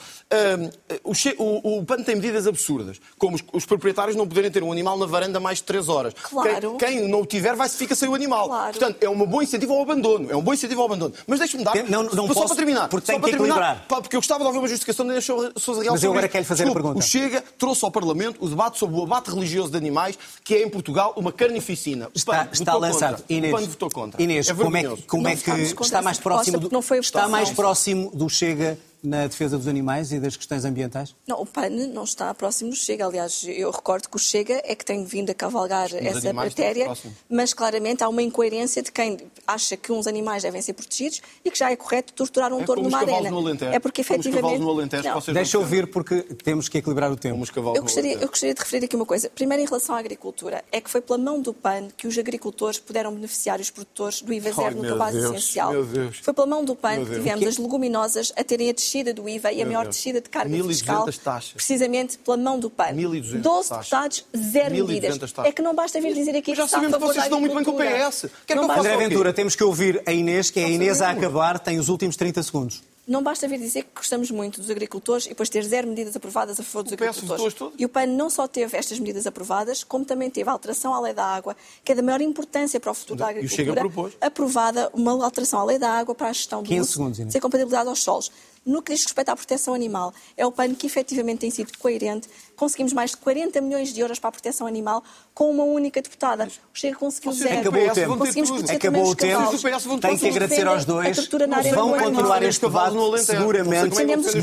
O 1.39 1.85
PAN 1.85 2.03
tem 2.03 2.15
medidas 2.15 2.47
absurdas, 2.47 2.99
como 3.17 3.37
os 3.53 3.65
proprietários 3.65 4.17
não 4.17 4.27
poderem 4.27 4.51
ter 4.51 4.61
um 4.61 4.73
animal 4.73 4.97
na 4.97 5.05
varanda 5.05 5.39
mais 5.39 5.59
de 5.59 5.63
3 5.63 5.87
horas. 5.87 6.13
Claro. 6.21 6.75
Quem 6.75 7.07
não 7.07 7.21
o 7.21 7.25
tiver 7.25 7.55
vai 7.55 7.69
se 7.69 7.77
ficar 7.77 7.95
sem 7.95 8.09
o 8.09 8.13
animal. 8.13 8.49
Portanto, 8.49 8.97
é 8.99 9.07
um 9.07 9.25
bom 9.25 9.41
incentivo 9.41 9.71
ao 9.73 9.83
abandono. 9.83 10.29
É 10.29 10.35
um 10.35 10.41
bom 10.41 10.53
incentivo 10.53 10.81
ao 10.81 10.87
abandono. 10.87 11.13
Mas 11.25 11.39
deixe-me 11.39 11.63
dar. 11.63 11.92
Não, 11.93 12.03
não 12.03 12.33
só 12.33 12.45
para 12.45 12.55
terminar. 12.55 12.89
Porque 12.89 13.07
tem 13.07 13.19
que 13.19 13.29
equilibrar 13.29 13.53
equilibrar. 13.53 13.85
Porque 13.87 14.15
eu 14.15 14.19
gostava 14.19 14.39
de 14.41 14.47
ouvir 14.47 14.59
uma 14.59 14.67
justificação 14.67 15.05
da 15.05 15.21
Sousa 15.21 15.81
Real 15.81 15.93
Mas 15.93 16.03
eu 16.03 16.11
agora 16.11 16.27
quero 16.27 16.45
fazer 16.45 16.67
a 16.67 16.71
pergunta. 16.73 16.99
O 16.99 17.01
Chega 17.01 17.43
trouxe 17.57 17.83
ao 17.85 17.91
Parlamento 17.91 18.43
o 18.43 18.49
debate 18.49 18.77
sobre 18.77 18.97
o 18.97 19.03
abate 19.03 19.29
religioso 19.31 19.71
de 19.71 19.77
animais, 19.77 20.17
que 20.43 20.55
é 20.55 20.63
em 20.63 20.69
Portugal 20.69 21.13
uma 21.15 21.31
carnificina. 21.31 22.09
Está, 22.13 22.47
está 22.51 22.75
lançado. 22.75 23.17
Contra. 23.17 23.33
Inês, 23.33 23.53
o 23.53 23.57
PAN 23.57 23.67
votou 23.67 23.89
contra. 23.89 24.21
Inês, 24.21 24.49
é 24.49 24.53
como 24.53 24.77
é, 24.77 24.83
como 25.07 25.27
é 25.27 25.35
que 25.35 25.51
está 25.51 26.01
mais 26.01 26.19
próximo 26.19 26.59
do, 26.59 26.79
está 26.99 27.27
mais 27.27 27.49
próximo 27.49 28.11
do 28.13 28.29
Chega 28.29 28.77
na 29.03 29.27
defesa 29.27 29.57
dos 29.57 29.67
animais 29.67 30.11
e 30.13 30.19
das 30.19 30.37
questões 30.37 30.63
ambientais? 30.63 31.13
Não, 31.27 31.41
o 31.41 31.45
PAN 31.45 31.69
não 31.69 32.03
está 32.05 32.33
próximo 32.33 32.69
do 32.69 32.75
Chega. 32.75 33.05
Aliás, 33.05 33.43
eu 33.47 33.69
recordo 33.69 34.07
que 34.07 34.15
o 34.15 34.19
Chega 34.19 34.61
é 34.63 34.73
que 34.75 34.85
tem 34.85 35.03
vindo 35.03 35.29
a 35.29 35.33
cavalgar 35.33 35.93
essa 35.93 36.31
matéria, 36.31 36.87
mas 37.29 37.53
claramente 37.53 38.03
há 38.03 38.09
uma 38.09 38.21
incoerência 38.21 38.81
de 38.81 38.91
quem 38.91 39.17
acha 39.45 39.75
que 39.75 39.91
uns 39.91 40.07
animais 40.07 40.43
devem 40.43 40.61
ser 40.61 40.73
protegidos 40.73 41.21
e 41.43 41.51
que 41.51 41.57
já 41.57 41.71
é 41.71 41.75
correto 41.75 42.13
torturar 42.13 42.53
um 42.53 42.61
é 42.61 42.65
touro 42.65 42.81
numa 42.81 42.99
arena. 42.99 43.29
É 43.73 43.79
porque 43.79 44.01
efetivamente. 44.01 44.59
No 44.59 44.69
Alentejo, 44.69 45.03
Deixa 45.33 45.57
eu 45.57 45.61
ouvir 45.61 45.87
porque 45.87 46.21
temos 46.21 46.69
que 46.69 46.77
equilibrar 46.77 47.11
o 47.11 47.17
tempo. 47.17 47.43
Eu 47.75 47.81
gostaria, 47.81 48.13
eu 48.13 48.27
gostaria 48.27 48.53
de 48.53 48.61
referir 48.61 48.85
aqui 48.85 48.95
uma 48.95 49.05
coisa. 49.05 49.29
Primeiro, 49.29 49.63
em 49.63 49.65
relação 49.65 49.95
à 49.95 49.99
agricultura, 49.99 50.63
é 50.71 50.79
que 50.79 50.89
foi 50.89 51.01
pela 51.01 51.17
mão 51.17 51.41
do 51.41 51.53
PAN 51.53 51.89
que 51.97 52.07
os 52.07 52.17
agricultores 52.17 52.79
puderam 52.79 53.13
beneficiar 53.13 53.59
os 53.59 53.69
produtores 53.69 54.21
do 54.21 54.31
IVA 54.31 54.53
zero 54.53 54.75
no 54.77 54.87
cabaz 54.87 55.15
essencial. 55.15 55.73
Foi 56.21 56.33
pela 56.33 56.47
mão 56.47 56.63
do 56.63 56.75
PAN 56.75 57.03
que 57.03 57.15
tivemos 57.15 57.45
as 57.45 57.57
leguminosas 57.57 58.31
a 58.37 58.43
terem 58.43 58.69
a 58.69 58.73
descer 58.73 58.92
descida 58.93 59.13
do 59.13 59.27
IVA 59.27 59.51
e 59.51 59.61
a 59.61 59.65
maior 59.65 59.83
Deus. 59.83 59.95
descida 59.95 60.21
de 60.21 60.29
carga 60.29 60.55
1.200 60.55 60.67
fiscal, 60.67 61.09
taxas. 61.23 61.53
precisamente 61.53 62.17
pela 62.19 62.37
mão 62.37 62.59
do 62.59 62.69
PAN. 62.69 62.93
1.200 62.93 63.41
12 63.41 63.69
taxas. 63.69 63.69
deputados, 63.69 64.25
zero 64.37 64.75
1.200 64.75 64.87
medidas. 64.87 65.17
taxas. 65.19 65.45
É 65.45 65.51
que 65.51 65.61
não 65.61 65.73
basta 65.73 65.99
vir 65.99 66.13
dizer 66.13 66.35
aqui 66.35 66.51
Mas 66.51 66.57
já 66.57 66.63
que 66.63 66.67
está 66.67 66.77
a 66.77 66.81
sabemos 66.81 66.93
que 66.95 66.99
favor 66.99 67.13
vocês 67.13 67.23
da 67.23 67.23
estão 67.23 67.39
muito 67.39 67.55
bem 67.55 67.63
com 67.63 67.71
o. 67.71 68.09
PS. 68.11 68.21
Quer 68.45 68.53
que 68.53 68.55
Não 68.55 68.67
faça 68.67 68.79
André? 68.81 68.97
Ventura, 68.97 69.33
temos 69.33 69.55
que 69.55 69.63
ouvir 69.63 70.01
a 70.05 70.11
Inês, 70.11 70.49
que 70.49 70.59
é 70.59 70.65
a 70.65 70.69
Inês 70.69 71.01
a 71.01 71.09
acabar, 71.09 71.59
tem 71.59 71.79
os 71.79 71.89
últimos 71.89 72.15
30 72.15 72.43
segundos. 72.43 72.83
Não 73.05 73.21
basta 73.21 73.47
vir 73.49 73.59
dizer 73.59 73.83
que 73.83 73.89
gostamos 73.95 74.31
muito 74.31 74.61
dos 74.61 74.69
agricultores 74.69 75.25
e 75.25 75.29
depois 75.29 75.49
ter 75.49 75.61
zero 75.63 75.87
medidas 75.87 76.15
aprovadas 76.15 76.57
a 76.57 76.63
favor 76.63 76.83
dos 76.83 76.93
O 76.93 76.95
agricultores. 76.95 77.55
E 77.77 77.85
o 77.85 77.89
PAN 77.89 78.05
não 78.05 78.29
só 78.29 78.47
teve 78.47 78.77
estas 78.77 78.97
medidas 78.97 79.27
aprovadas, 79.27 79.83
como 79.83 80.05
também 80.05 80.29
teve 80.29 80.49
a 80.49 80.53
alteração 80.53 80.93
à 80.93 81.01
lei 81.01 81.13
da 81.13 81.25
água, 81.25 81.55
que 81.83 81.91
é 81.91 81.95
da 81.95 82.01
maior 82.01 82.21
importância 82.21 82.79
para 82.79 82.91
o 82.91 82.93
futuro 82.93 83.19
da 83.19 83.25
E 83.25 83.27
o 83.27 83.29
agricultura. 83.31 83.65
Chega 83.65 83.73
propôs. 83.73 84.13
Aprovada 84.21 84.89
uma 84.93 85.11
alteração 85.23 85.59
à 85.59 85.65
lei 85.65 85.77
da 85.77 85.91
água 85.91 86.15
para 86.15 86.29
a 86.29 86.33
gestão 86.33 86.63
do 86.63 86.69
15 86.69 86.79
uso, 86.79 86.91
segundos, 86.93 87.33
sem 87.33 87.41
compatibilidade 87.41 87.89
aos 87.89 88.01
solos. 88.01 88.31
No 88.65 88.81
que 88.81 88.93
diz 88.93 89.03
respeito 89.03 89.27
à 89.27 89.35
proteção 89.35 89.73
animal, 89.73 90.13
é 90.37 90.45
o 90.45 90.51
PAN 90.51 90.73
que 90.73 90.87
efetivamente 90.87 91.39
tem 91.39 91.51
sido 91.51 91.77
coerente. 91.77 92.29
Conseguimos 92.63 92.93
mais 92.93 93.11
de 93.11 93.17
40 93.17 93.59
milhões 93.59 93.93
de 93.93 93.99
euros 93.99 94.19
para 94.19 94.29
a 94.29 94.31
proteção 94.31 94.65
animal 94.65 95.03
com 95.33 95.51
uma 95.51 95.65
única 95.65 96.01
deputada. 96.01 96.45
O 96.45 96.49
Chega 96.71 96.95
conseguiu 96.95 97.33
zero. 97.33 97.59
Acabou 97.59 97.85
o 97.85 97.93
tempo. 97.93 98.17
Conseguimos 98.17 98.51
proteger 98.51 98.75
Acabou 98.77 99.11
o 99.11 99.15
tempo. 99.17 99.99
Tem 99.99 100.17
que 100.17 100.29
agradecer 100.29 100.65
aos 100.65 100.85
dois. 100.85 101.27
Vão 101.73 101.91
continuar 101.91 102.41
este 102.41 102.61
debate, 102.61 102.95
seguramente, 103.25 103.89
de 103.89 104.41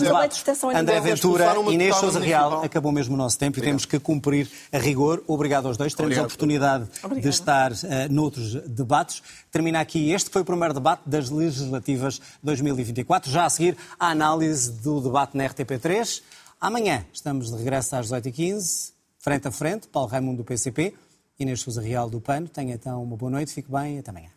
debate. 0.00 0.44
André 0.74 1.00
Ventura, 1.00 1.60
uma 1.60 1.72
Inês 1.72 1.94
Sousa 1.94 2.18
Real, 2.18 2.64
acabou 2.64 2.90
mesmo 2.90 3.14
o 3.14 3.16
nosso 3.16 3.38
tempo 3.38 3.60
e 3.60 3.62
temos 3.62 3.84
que 3.84 4.00
cumprir 4.00 4.50
a 4.72 4.78
rigor. 4.78 5.22
Obrigado 5.28 5.68
aos 5.68 5.76
dois. 5.76 5.94
Teremos 5.94 6.18
a 6.18 6.22
oportunidade 6.22 6.88
de 7.20 7.28
estar 7.28 7.70
eh, 7.84 8.08
noutros 8.08 8.54
debates. 8.66 9.22
Termina 9.52 9.78
aqui. 9.78 10.10
Este 10.10 10.28
foi 10.28 10.42
o 10.42 10.44
primeiro 10.44 10.74
debate 10.74 11.02
das 11.06 11.30
legislativas 11.30 12.20
2024. 12.42 13.30
Já 13.30 13.44
a 13.44 13.50
seguir, 13.50 13.76
a 13.96 14.08
análise 14.08 14.72
do 14.72 15.00
debate 15.00 15.36
na 15.36 15.44
RTP3. 15.44 16.20
Amanhã 16.60 17.06
estamos 17.10 17.50
de 17.50 17.56
regresso 17.56 17.96
às 17.96 18.10
18h15, 18.10 18.92
frente 19.18 19.48
a 19.48 19.50
frente. 19.50 19.88
Paulo 19.88 20.10
Raimundo 20.10 20.42
do 20.42 20.44
PCP, 20.44 20.94
Inês 21.38 21.62
Sousa 21.62 21.80
Real 21.80 22.10
do 22.10 22.20
PAN. 22.20 22.44
Tenha 22.44 22.74
então 22.74 23.02
uma 23.02 23.16
boa 23.16 23.30
noite, 23.30 23.50
fique 23.50 23.72
bem 23.72 23.96
e 23.96 23.98
até 24.00 24.10
amanhã. 24.10 24.28